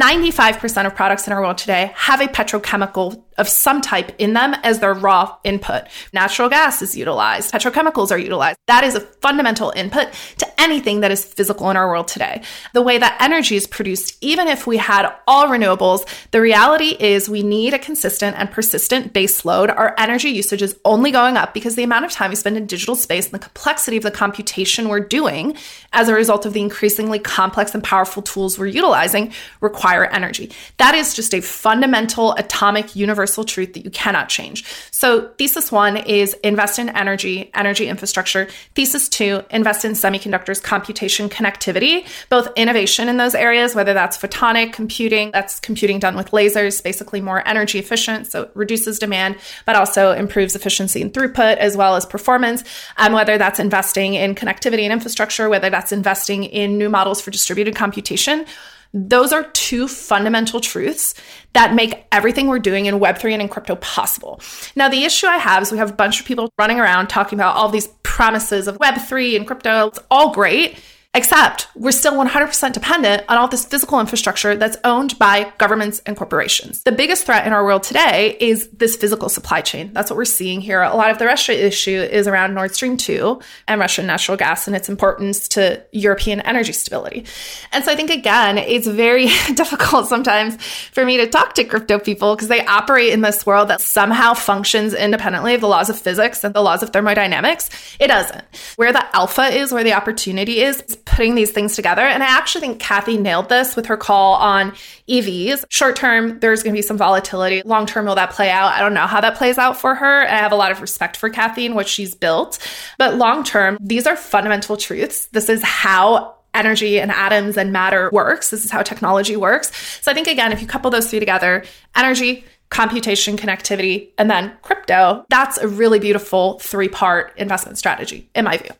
95% 0.00 0.86
of 0.86 0.94
products 0.94 1.26
in 1.26 1.32
our 1.32 1.40
world 1.40 1.58
today 1.58 1.92
have 1.94 2.20
a 2.20 2.28
petrochemical 2.28 3.24
of 3.38 3.48
some 3.48 3.80
type 3.80 4.12
in 4.18 4.32
them 4.34 4.54
as 4.62 4.80
their 4.80 4.94
raw 4.94 5.36
input. 5.44 5.84
Natural 6.12 6.48
gas 6.48 6.82
is 6.82 6.96
utilized, 6.96 7.52
petrochemicals 7.52 8.10
are 8.10 8.18
utilized. 8.18 8.58
That 8.66 8.84
is 8.84 8.94
a 8.94 9.00
fundamental 9.00 9.72
input 9.74 10.12
to 10.38 10.60
anything 10.60 11.00
that 11.00 11.10
is 11.10 11.24
physical 11.24 11.70
in 11.70 11.76
our 11.76 11.88
world 11.88 12.08
today. 12.08 12.42
The 12.74 12.82
way 12.82 12.98
that 12.98 13.16
energy 13.20 13.56
is 13.56 13.66
produced, 13.66 14.18
even 14.20 14.48
if 14.48 14.66
we 14.66 14.76
had 14.76 15.10
all 15.26 15.48
renewables, 15.48 16.06
the 16.32 16.40
reality 16.40 16.96
is 16.98 17.28
we 17.28 17.42
need 17.42 17.72
a 17.72 17.78
consistent 17.78 18.36
and 18.38 18.50
persistent 18.50 19.12
base 19.12 19.44
load. 19.44 19.70
Our 19.70 19.94
energy 19.98 20.28
usage 20.30 20.62
is 20.62 20.78
only 20.84 21.10
going 21.10 21.36
up 21.36 21.54
because 21.54 21.76
the 21.76 21.84
amount 21.84 22.04
of 22.04 22.10
time 22.10 22.30
we 22.30 22.36
spend 22.36 22.56
in 22.56 22.66
digital 22.66 22.96
space 22.96 23.26
and 23.26 23.34
the 23.34 23.38
complexity 23.38 23.96
of 23.96 24.02
the 24.02 24.10
computation 24.10 24.88
we're 24.88 25.00
doing 25.00 25.56
as 25.92 26.08
a 26.08 26.14
result 26.14 26.44
of 26.44 26.52
the 26.52 26.60
increasingly 26.60 27.18
complex 27.18 27.74
and 27.74 27.82
powerful 27.84 28.22
tools 28.22 28.58
we're 28.58 28.66
utilizing 28.66 29.32
require 29.60 30.06
energy. 30.06 30.50
That 30.78 30.94
is 30.94 31.14
just 31.14 31.34
a 31.34 31.40
fundamental 31.40 32.34
atomic 32.34 32.96
universal 33.28 33.44
truth 33.44 33.74
that 33.74 33.84
you 33.84 33.90
cannot 33.90 34.28
change. 34.28 34.64
So, 34.90 35.28
thesis 35.38 35.70
one 35.70 35.96
is 35.96 36.34
invest 36.44 36.78
in 36.78 36.88
energy, 36.88 37.50
energy 37.54 37.86
infrastructure. 37.88 38.48
Thesis 38.74 39.08
two, 39.08 39.42
invest 39.50 39.84
in 39.84 39.92
semiconductors, 39.92 40.62
computation, 40.62 41.28
connectivity, 41.28 42.06
both 42.30 42.48
innovation 42.56 43.08
in 43.08 43.18
those 43.18 43.34
areas, 43.34 43.74
whether 43.74 43.94
that's 43.94 44.16
photonic 44.16 44.72
computing, 44.72 45.30
that's 45.32 45.60
computing 45.60 45.98
done 45.98 46.16
with 46.16 46.30
lasers, 46.30 46.82
basically 46.82 47.20
more 47.20 47.46
energy 47.46 47.78
efficient, 47.78 48.26
so 48.26 48.42
it 48.42 48.50
reduces 48.54 48.98
demand, 48.98 49.36
but 49.66 49.76
also 49.76 50.12
improves 50.12 50.54
efficiency 50.56 51.02
and 51.02 51.12
throughput 51.12 51.56
as 51.58 51.76
well 51.76 51.96
as 51.96 52.06
performance. 52.06 52.64
And 52.96 53.14
whether 53.14 53.36
that's 53.38 53.60
investing 53.60 54.14
in 54.14 54.34
connectivity 54.34 54.82
and 54.82 54.92
infrastructure, 54.92 55.48
whether 55.48 55.70
that's 55.70 55.92
investing 55.92 56.44
in 56.44 56.78
new 56.78 56.88
models 56.88 57.20
for 57.20 57.30
distributed 57.30 57.76
computation. 57.76 58.46
Those 58.94 59.32
are 59.32 59.44
two 59.44 59.86
fundamental 59.86 60.60
truths 60.60 61.14
that 61.52 61.74
make 61.74 62.06
everything 62.10 62.46
we're 62.46 62.58
doing 62.58 62.86
in 62.86 62.98
Web3 62.98 63.32
and 63.32 63.42
in 63.42 63.48
crypto 63.48 63.76
possible. 63.76 64.40
Now, 64.76 64.88
the 64.88 65.04
issue 65.04 65.26
I 65.26 65.36
have 65.38 65.62
is 65.62 65.72
we 65.72 65.78
have 65.78 65.90
a 65.90 65.94
bunch 65.94 66.20
of 66.20 66.26
people 66.26 66.50
running 66.58 66.80
around 66.80 67.08
talking 67.08 67.38
about 67.38 67.56
all 67.56 67.68
these 67.68 67.88
promises 68.02 68.66
of 68.66 68.78
Web3 68.78 69.36
and 69.36 69.46
crypto. 69.46 69.88
It's 69.88 69.98
all 70.10 70.32
great. 70.32 70.78
Except 71.14 71.68
we're 71.74 71.90
still 71.90 72.12
100% 72.12 72.72
dependent 72.72 73.24
on 73.30 73.38
all 73.38 73.48
this 73.48 73.64
physical 73.64 73.98
infrastructure 73.98 74.54
that's 74.56 74.76
owned 74.84 75.18
by 75.18 75.50
governments 75.56 76.02
and 76.04 76.16
corporations. 76.16 76.82
The 76.82 76.92
biggest 76.92 77.24
threat 77.24 77.46
in 77.46 77.54
our 77.54 77.64
world 77.64 77.82
today 77.82 78.36
is 78.38 78.68
this 78.68 78.94
physical 78.94 79.30
supply 79.30 79.62
chain. 79.62 79.90
That's 79.94 80.10
what 80.10 80.18
we're 80.18 80.26
seeing 80.26 80.60
here. 80.60 80.82
A 80.82 80.94
lot 80.94 81.10
of 81.10 81.18
the 81.18 81.24
Russia 81.24 81.66
issue 81.66 81.98
is 81.98 82.28
around 82.28 82.54
Nord 82.54 82.74
Stream 82.74 82.98
2 82.98 83.40
and 83.66 83.80
Russian 83.80 84.06
natural 84.06 84.36
gas 84.36 84.66
and 84.66 84.76
its 84.76 84.90
importance 84.90 85.48
to 85.48 85.82
European 85.92 86.40
energy 86.42 86.74
stability. 86.74 87.24
And 87.72 87.84
so 87.84 87.90
I 87.90 87.96
think, 87.96 88.10
again, 88.10 88.58
it's 88.58 88.86
very 88.86 89.26
difficult 89.54 90.08
sometimes 90.08 90.62
for 90.92 91.06
me 91.06 91.16
to 91.16 91.26
talk 91.26 91.54
to 91.54 91.64
crypto 91.64 91.98
people 91.98 92.36
because 92.36 92.48
they 92.48 92.64
operate 92.66 93.14
in 93.14 93.22
this 93.22 93.46
world 93.46 93.68
that 93.68 93.80
somehow 93.80 94.34
functions 94.34 94.92
independently 94.92 95.54
of 95.54 95.62
the 95.62 95.68
laws 95.68 95.88
of 95.88 95.98
physics 95.98 96.44
and 96.44 96.54
the 96.54 96.62
laws 96.62 96.82
of 96.82 96.90
thermodynamics. 96.90 97.70
It 97.98 98.08
doesn't. 98.08 98.44
Where 98.76 98.92
the 98.92 99.16
alpha 99.16 99.46
is, 99.46 99.72
where 99.72 99.84
the 99.84 99.94
opportunity 99.94 100.60
is, 100.60 100.84
putting 101.08 101.34
these 101.34 101.50
things 101.50 101.74
together. 101.74 102.02
And 102.02 102.22
I 102.22 102.26
actually 102.26 102.60
think 102.60 102.80
Cathie 102.80 103.18
nailed 103.18 103.48
this 103.48 103.76
with 103.76 103.86
her 103.86 103.96
call 103.96 104.34
on 104.34 104.72
EVs. 105.08 105.64
Short 105.68 105.96
term, 105.96 106.38
there's 106.40 106.62
going 106.62 106.74
to 106.74 106.78
be 106.78 106.82
some 106.82 106.98
volatility. 106.98 107.62
Long 107.64 107.86
term, 107.86 108.06
will 108.06 108.14
that 108.14 108.30
play 108.30 108.50
out? 108.50 108.72
I 108.72 108.80
don't 108.80 108.94
know 108.94 109.06
how 109.06 109.20
that 109.20 109.36
plays 109.36 109.58
out 109.58 109.76
for 109.76 109.94
her. 109.94 110.22
I 110.22 110.36
have 110.36 110.52
a 110.52 110.56
lot 110.56 110.70
of 110.70 110.80
respect 110.80 111.16
for 111.16 111.30
Cathie 111.30 111.66
and 111.66 111.74
what 111.74 111.88
she's 111.88 112.14
built. 112.14 112.58
But 112.98 113.16
long 113.16 113.44
term, 113.44 113.78
these 113.80 114.06
are 114.06 114.16
fundamental 114.16 114.76
truths. 114.76 115.26
This 115.26 115.48
is 115.48 115.62
how 115.62 116.36
energy 116.54 117.00
and 117.00 117.10
atoms 117.10 117.56
and 117.56 117.72
matter 117.72 118.10
works. 118.12 118.50
This 118.50 118.64
is 118.64 118.70
how 118.70 118.82
technology 118.82 119.36
works. 119.36 119.72
So 120.02 120.10
I 120.10 120.14
think, 120.14 120.28
again, 120.28 120.52
if 120.52 120.60
you 120.60 120.66
couple 120.66 120.90
those 120.90 121.10
three 121.10 121.20
together, 121.20 121.64
energy, 121.94 122.44
computation, 122.70 123.36
connectivity, 123.36 124.10
and 124.18 124.30
then 124.30 124.52
crypto, 124.62 125.24
that's 125.30 125.58
a 125.58 125.68
really 125.68 125.98
beautiful 125.98 126.58
three 126.58 126.88
part 126.88 127.32
investment 127.36 127.78
strategy, 127.78 128.28
in 128.34 128.44
my 128.44 128.56
view. 128.56 128.70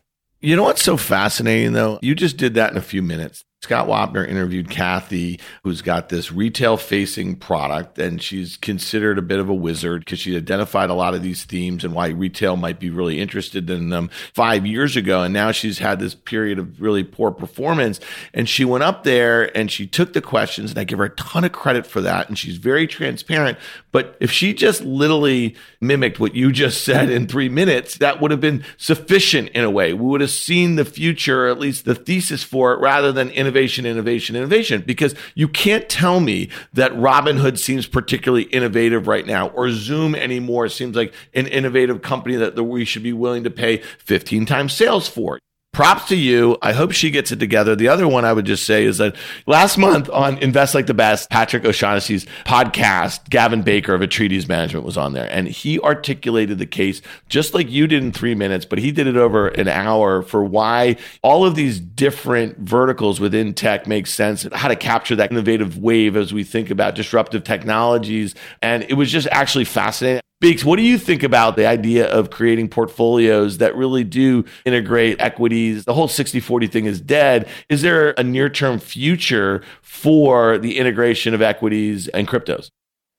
You 0.41 0.55
know 0.55 0.63
what's 0.63 0.83
so 0.83 0.95
fascinating 0.95 1.73
though? 1.73 1.99
You 2.01 2.15
just 2.15 2.37
did 2.37 2.53
that 2.53 2.71
in 2.71 2.77
a 2.77 2.81
few 2.81 3.01
minutes. 3.01 3.43
Scott 3.61 3.87
Wapner 3.89 4.25
interviewed 4.25 4.69
Cathie, 4.69 5.37
who's 5.63 5.81
got 5.81 6.07
this 6.07 6.31
retail 6.31 6.77
facing 6.77 7.35
product, 7.35 7.99
and 7.99 8.21
she's 8.21 8.55
considered 8.55 9.17
a 9.17 9.21
bit 9.21 9.39
of 9.39 9.49
a 9.49 9.53
wizard 9.53 10.05
because 10.05 10.19
she 10.19 10.37
identified 10.37 10.89
a 10.89 10.93
lot 10.93 11.13
of 11.13 11.23
these 11.23 11.43
themes 11.43 11.83
and 11.83 11.93
why 11.93 12.07
retail 12.07 12.55
might 12.55 12.79
be 12.79 12.89
really 12.89 13.19
interested 13.19 13.69
in 13.69 13.89
them 13.89 14.09
five 14.33 14.65
years 14.65 14.95
ago. 14.95 15.23
And 15.23 15.33
now 15.33 15.51
she's 15.51 15.79
had 15.79 15.99
this 15.99 16.15
period 16.15 16.57
of 16.57 16.79
really 16.79 17.03
poor 17.03 17.31
performance. 17.31 17.99
And 18.33 18.47
she 18.47 18.63
went 18.63 18.85
up 18.85 19.03
there 19.03 19.55
and 19.57 19.69
she 19.69 19.85
took 19.85 20.13
the 20.13 20.21
questions, 20.21 20.71
and 20.71 20.79
I 20.79 20.85
give 20.85 20.99
her 20.99 21.05
a 21.05 21.15
ton 21.15 21.43
of 21.43 21.51
credit 21.51 21.85
for 21.85 21.99
that. 21.99 22.29
And 22.29 22.39
she's 22.39 22.55
very 22.55 22.87
transparent. 22.87 23.57
But 23.91 24.17
if 24.19 24.31
she 24.31 24.53
just 24.53 24.83
literally 24.83 25.55
mimicked 25.81 26.19
what 26.19 26.35
you 26.35 26.51
just 26.51 26.83
said 26.83 27.09
in 27.09 27.27
three 27.27 27.49
minutes, 27.49 27.97
that 27.97 28.21
would 28.21 28.31
have 28.31 28.39
been 28.39 28.63
sufficient 28.77 29.49
in 29.49 29.63
a 29.63 29.69
way. 29.69 29.93
We 29.93 30.05
would 30.05 30.21
have 30.21 30.29
seen 30.29 30.75
the 30.75 30.85
future, 30.85 31.45
or 31.45 31.49
at 31.49 31.59
least 31.59 31.85
the 31.85 31.95
thesis 31.95 32.43
for 32.43 32.73
it, 32.73 32.79
rather 32.79 33.11
than 33.11 33.29
innovation, 33.31 33.85
innovation, 33.85 34.35
innovation, 34.35 34.83
because 34.85 35.15
you 35.35 35.47
can't 35.47 35.89
tell 35.89 36.19
me 36.19 36.49
that 36.73 36.91
Robinhood 36.93 37.57
seems 37.57 37.87
particularly 37.87 38.43
innovative 38.43 39.07
right 39.07 39.25
now 39.25 39.47
or 39.49 39.71
Zoom 39.71 40.15
anymore 40.15 40.69
seems 40.69 40.95
like 40.95 41.13
an 41.33 41.47
innovative 41.47 42.01
company 42.01 42.35
that 42.35 42.61
we 42.61 42.85
should 42.85 43.03
be 43.03 43.13
willing 43.13 43.43
to 43.43 43.49
pay 43.49 43.77
15 43.77 44.45
times 44.45 44.73
sales 44.73 45.07
for 45.07 45.39
props 45.71 46.07
to 46.09 46.15
you. 46.15 46.57
I 46.61 46.73
hope 46.73 46.91
she 46.91 47.09
gets 47.09 47.31
it 47.31 47.39
together. 47.39 47.75
The 47.75 47.87
other 47.87 48.07
one 48.07 48.25
I 48.25 48.33
would 48.33 48.45
just 48.45 48.65
say 48.65 48.83
is 48.83 48.97
that 48.97 49.15
last 49.45 49.77
month 49.77 50.09
on 50.09 50.37
Invest 50.39 50.75
Like 50.75 50.87
the 50.87 50.93
Best, 50.93 51.29
Patrick 51.29 51.63
O'Shaughnessy's 51.63 52.25
podcast, 52.45 53.29
Gavin 53.29 53.61
Baker 53.61 53.93
of 53.93 54.01
Atreides 54.01 54.47
Management 54.47 54.85
was 54.85 54.97
on 54.97 55.13
there, 55.13 55.29
and 55.31 55.47
he 55.47 55.79
articulated 55.79 56.57
the 56.57 56.65
case 56.65 57.01
just 57.29 57.53
like 57.53 57.69
you 57.69 57.87
did 57.87 58.03
in 58.03 58.11
three 58.11 58.35
minutes, 58.35 58.65
but 58.65 58.79
he 58.79 58.91
did 58.91 59.07
it 59.07 59.15
over 59.15 59.47
an 59.49 59.67
hour 59.67 60.21
for 60.21 60.43
why 60.43 60.97
all 61.21 61.45
of 61.45 61.55
these 61.55 61.79
different 61.79 62.57
verticals 62.57 63.19
within 63.19 63.53
tech 63.53 63.87
make 63.87 64.07
sense, 64.07 64.47
how 64.53 64.67
to 64.67 64.75
capture 64.75 65.15
that 65.15 65.31
innovative 65.31 65.77
wave 65.77 66.15
as 66.17 66.33
we 66.33 66.43
think 66.43 66.69
about 66.69 66.95
disruptive 66.95 67.43
technologies. 67.43 68.35
And 68.61 68.83
it 68.83 68.95
was 68.95 69.11
just 69.11 69.27
actually 69.31 69.65
fascinating. 69.65 70.21
Beeks, 70.41 70.63
what 70.63 70.77
do 70.77 70.83
you 70.83 70.97
think 70.97 71.23
about 71.23 71.57
the 71.57 71.65
idea 71.65 72.07
of 72.07 72.29
creating 72.29 72.69
portfolios 72.69 73.57
that 73.57 73.75
really 73.75 74.05
do 74.05 74.45
integrate 74.63 75.19
equities? 75.19 75.83
The 75.83 75.93
whole 75.93 76.07
60 76.07 76.39
40 76.39 76.67
thing 76.67 76.85
is 76.85 77.01
dead. 77.01 77.49
Is 77.67 77.81
there 77.81 78.11
a 78.11 78.23
near 78.23 78.49
term 78.49 78.79
future 78.79 79.63
for 79.81 80.57
the 80.57 80.77
integration 80.77 81.33
of 81.33 81.41
equities 81.41 82.07
and 82.07 82.25
cryptos? 82.25 82.69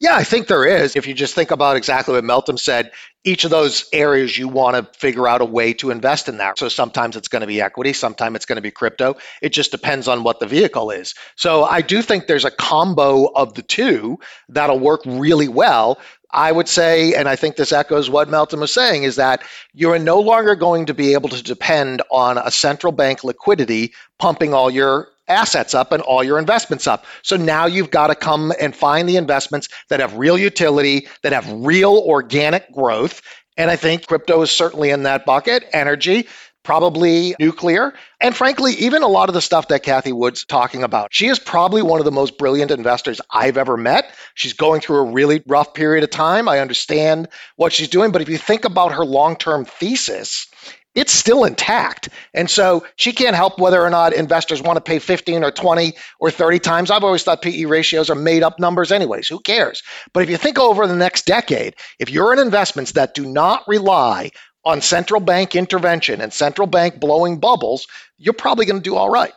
Yeah, 0.00 0.16
I 0.16 0.24
think 0.24 0.46
there 0.46 0.64
is. 0.64 0.96
If 0.96 1.06
you 1.06 1.12
just 1.12 1.34
think 1.34 1.50
about 1.50 1.76
exactly 1.76 2.14
what 2.14 2.24
Meltem 2.24 2.58
said, 2.58 2.90
each 3.22 3.44
of 3.44 3.50
those 3.50 3.86
areas 3.92 4.36
you 4.38 4.48
want 4.48 4.76
to 4.76 4.98
figure 4.98 5.28
out 5.28 5.42
a 5.42 5.44
way 5.44 5.74
to 5.74 5.90
invest 5.90 6.26
in 6.26 6.38
that. 6.38 6.58
So 6.58 6.70
sometimes 6.70 7.16
it's 7.16 7.28
going 7.28 7.42
to 7.42 7.46
be 7.46 7.60
equity, 7.60 7.92
sometimes 7.92 8.36
it's 8.36 8.46
going 8.46 8.56
to 8.56 8.62
be 8.62 8.70
crypto. 8.70 9.16
It 9.42 9.50
just 9.50 9.72
depends 9.72 10.08
on 10.08 10.22
what 10.22 10.40
the 10.40 10.46
vehicle 10.46 10.90
is. 10.90 11.14
So 11.36 11.64
I 11.64 11.82
do 11.82 12.00
think 12.00 12.26
there's 12.26 12.46
a 12.46 12.50
combo 12.50 13.26
of 13.26 13.52
the 13.52 13.62
two 13.62 14.18
that'll 14.48 14.78
work 14.78 15.02
really 15.04 15.48
well. 15.48 15.98
I 16.32 16.52
would 16.52 16.68
say, 16.68 17.14
and 17.14 17.28
I 17.28 17.36
think 17.36 17.56
this 17.56 17.72
echoes 17.72 18.08
what 18.08 18.28
Meltem 18.28 18.60
was 18.60 18.72
saying, 18.72 19.02
is 19.02 19.16
that 19.16 19.42
you're 19.72 19.98
no 19.98 20.20
longer 20.20 20.54
going 20.54 20.86
to 20.86 20.94
be 20.94 21.12
able 21.12 21.28
to 21.30 21.42
depend 21.42 22.02
on 22.10 22.38
a 22.38 22.50
central 22.50 22.92
bank 22.92 23.24
liquidity 23.24 23.92
pumping 24.18 24.54
all 24.54 24.70
your 24.70 25.08
assets 25.28 25.74
up 25.74 25.92
and 25.92 26.02
all 26.02 26.24
your 26.24 26.38
investments 26.38 26.86
up. 26.86 27.04
So 27.22 27.36
now 27.36 27.66
you've 27.66 27.90
got 27.90 28.08
to 28.08 28.14
come 28.14 28.52
and 28.60 28.74
find 28.74 29.08
the 29.08 29.16
investments 29.16 29.68
that 29.88 30.00
have 30.00 30.14
real 30.14 30.36
utility, 30.36 31.06
that 31.22 31.32
have 31.32 31.50
real 31.50 32.02
organic 32.06 32.72
growth. 32.72 33.22
And 33.56 33.70
I 33.70 33.76
think 33.76 34.06
crypto 34.06 34.42
is 34.42 34.50
certainly 34.50 34.90
in 34.90 35.04
that 35.04 35.24
bucket. 35.24 35.64
Energy, 35.72 36.26
probably 36.62 37.34
nuclear, 37.38 37.94
and 38.20 38.36
frankly, 38.36 38.74
even 38.74 39.02
a 39.02 39.08
lot 39.08 39.28
of 39.28 39.34
the 39.34 39.40
stuff 39.40 39.68
that 39.68 39.82
Cathie 39.82 40.12
Wood's 40.12 40.44
talking 40.44 40.82
about. 40.82 41.08
She 41.12 41.28
is 41.28 41.38
probably 41.38 41.82
one 41.82 42.00
of 42.00 42.04
the 42.04 42.12
most 42.12 42.38
brilliant 42.38 42.70
investors 42.70 43.20
I've 43.30 43.56
ever 43.56 43.76
met. 43.76 44.14
She's 44.34 44.52
going 44.52 44.80
through 44.80 44.98
a 44.98 45.12
really 45.12 45.42
rough 45.46 45.74
period 45.74 46.04
of 46.04 46.10
time. 46.10 46.48
I 46.48 46.60
understand 46.60 47.28
what 47.56 47.72
she's 47.72 47.88
doing, 47.88 48.12
but 48.12 48.22
if 48.22 48.28
you 48.28 48.38
think 48.38 48.64
about 48.64 48.92
her 48.92 49.04
long 49.04 49.36
term 49.36 49.64
thesis, 49.64 50.48
it's 50.94 51.12
still 51.12 51.44
intact. 51.44 52.08
And 52.34 52.50
so 52.50 52.84
she 52.96 53.12
can't 53.12 53.36
help 53.36 53.58
whether 53.58 53.80
or 53.80 53.90
not 53.90 54.12
investors 54.12 54.60
want 54.60 54.76
to 54.76 54.80
pay 54.80 54.98
15 54.98 55.44
or 55.44 55.52
20 55.52 55.94
or 56.18 56.30
30 56.30 56.58
times. 56.58 56.90
I've 56.90 57.04
always 57.04 57.22
thought 57.22 57.42
PE 57.42 57.66
ratios 57.66 58.10
are 58.10 58.16
made 58.16 58.42
up 58.42 58.58
numbers, 58.58 58.90
anyways. 58.90 59.28
Who 59.28 59.38
cares? 59.38 59.82
But 60.12 60.24
if 60.24 60.30
you 60.30 60.36
think 60.36 60.58
over 60.58 60.86
the 60.86 60.96
next 60.96 61.26
decade, 61.26 61.76
if 62.00 62.10
you're 62.10 62.32
in 62.32 62.40
investments 62.40 62.92
that 62.92 63.14
do 63.14 63.24
not 63.24 63.62
rely 63.68 64.30
on 64.64 64.80
central 64.80 65.20
bank 65.20 65.54
intervention 65.54 66.20
and 66.20 66.32
central 66.32 66.66
bank 66.66 67.00
blowing 67.00 67.38
bubbles, 67.38 67.86
you're 68.18 68.34
probably 68.34 68.66
going 68.66 68.80
to 68.80 68.82
do 68.82 68.96
all 68.96 69.10
right. 69.10 69.32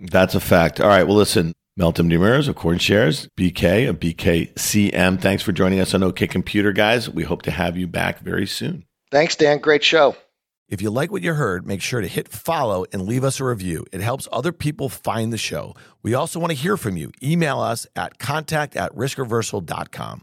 That's 0.00 0.34
a 0.34 0.40
fact. 0.40 0.80
All 0.80 0.88
right. 0.88 1.06
Well, 1.06 1.16
listen, 1.16 1.54
Meltem 1.78 2.10
Demirors 2.10 2.48
of 2.48 2.56
CoinShares, 2.56 3.28
BK 3.38 3.88
of 3.88 4.00
BKCM. 4.00 5.20
Thanks 5.20 5.42
for 5.42 5.52
joining 5.52 5.80
us 5.80 5.94
on 5.94 6.02
OK 6.02 6.26
Computer, 6.26 6.72
guys. 6.72 7.08
We 7.08 7.22
hope 7.22 7.42
to 7.42 7.50
have 7.50 7.76
you 7.76 7.86
back 7.86 8.20
very 8.20 8.46
soon. 8.46 8.84
Thanks, 9.10 9.36
Dan. 9.36 9.58
Great 9.58 9.82
show. 9.82 10.16
If 10.68 10.80
you 10.80 10.90
like 10.90 11.10
what 11.10 11.22
you 11.22 11.34
heard, 11.34 11.66
make 11.66 11.82
sure 11.82 12.00
to 12.00 12.06
hit 12.06 12.28
follow 12.28 12.84
and 12.92 13.02
leave 13.02 13.24
us 13.24 13.40
a 13.40 13.44
review. 13.44 13.86
It 13.92 14.00
helps 14.00 14.28
other 14.30 14.52
people 14.52 14.88
find 14.88 15.32
the 15.32 15.38
show. 15.38 15.74
We 16.02 16.14
also 16.14 16.38
want 16.38 16.52
to 16.52 16.56
hear 16.56 16.76
from 16.76 16.96
you. 16.96 17.10
Email 17.20 17.58
us 17.58 17.88
at 17.96 18.18
contact 18.18 18.76
at 18.76 18.94
riskreversal.com. 18.94 20.22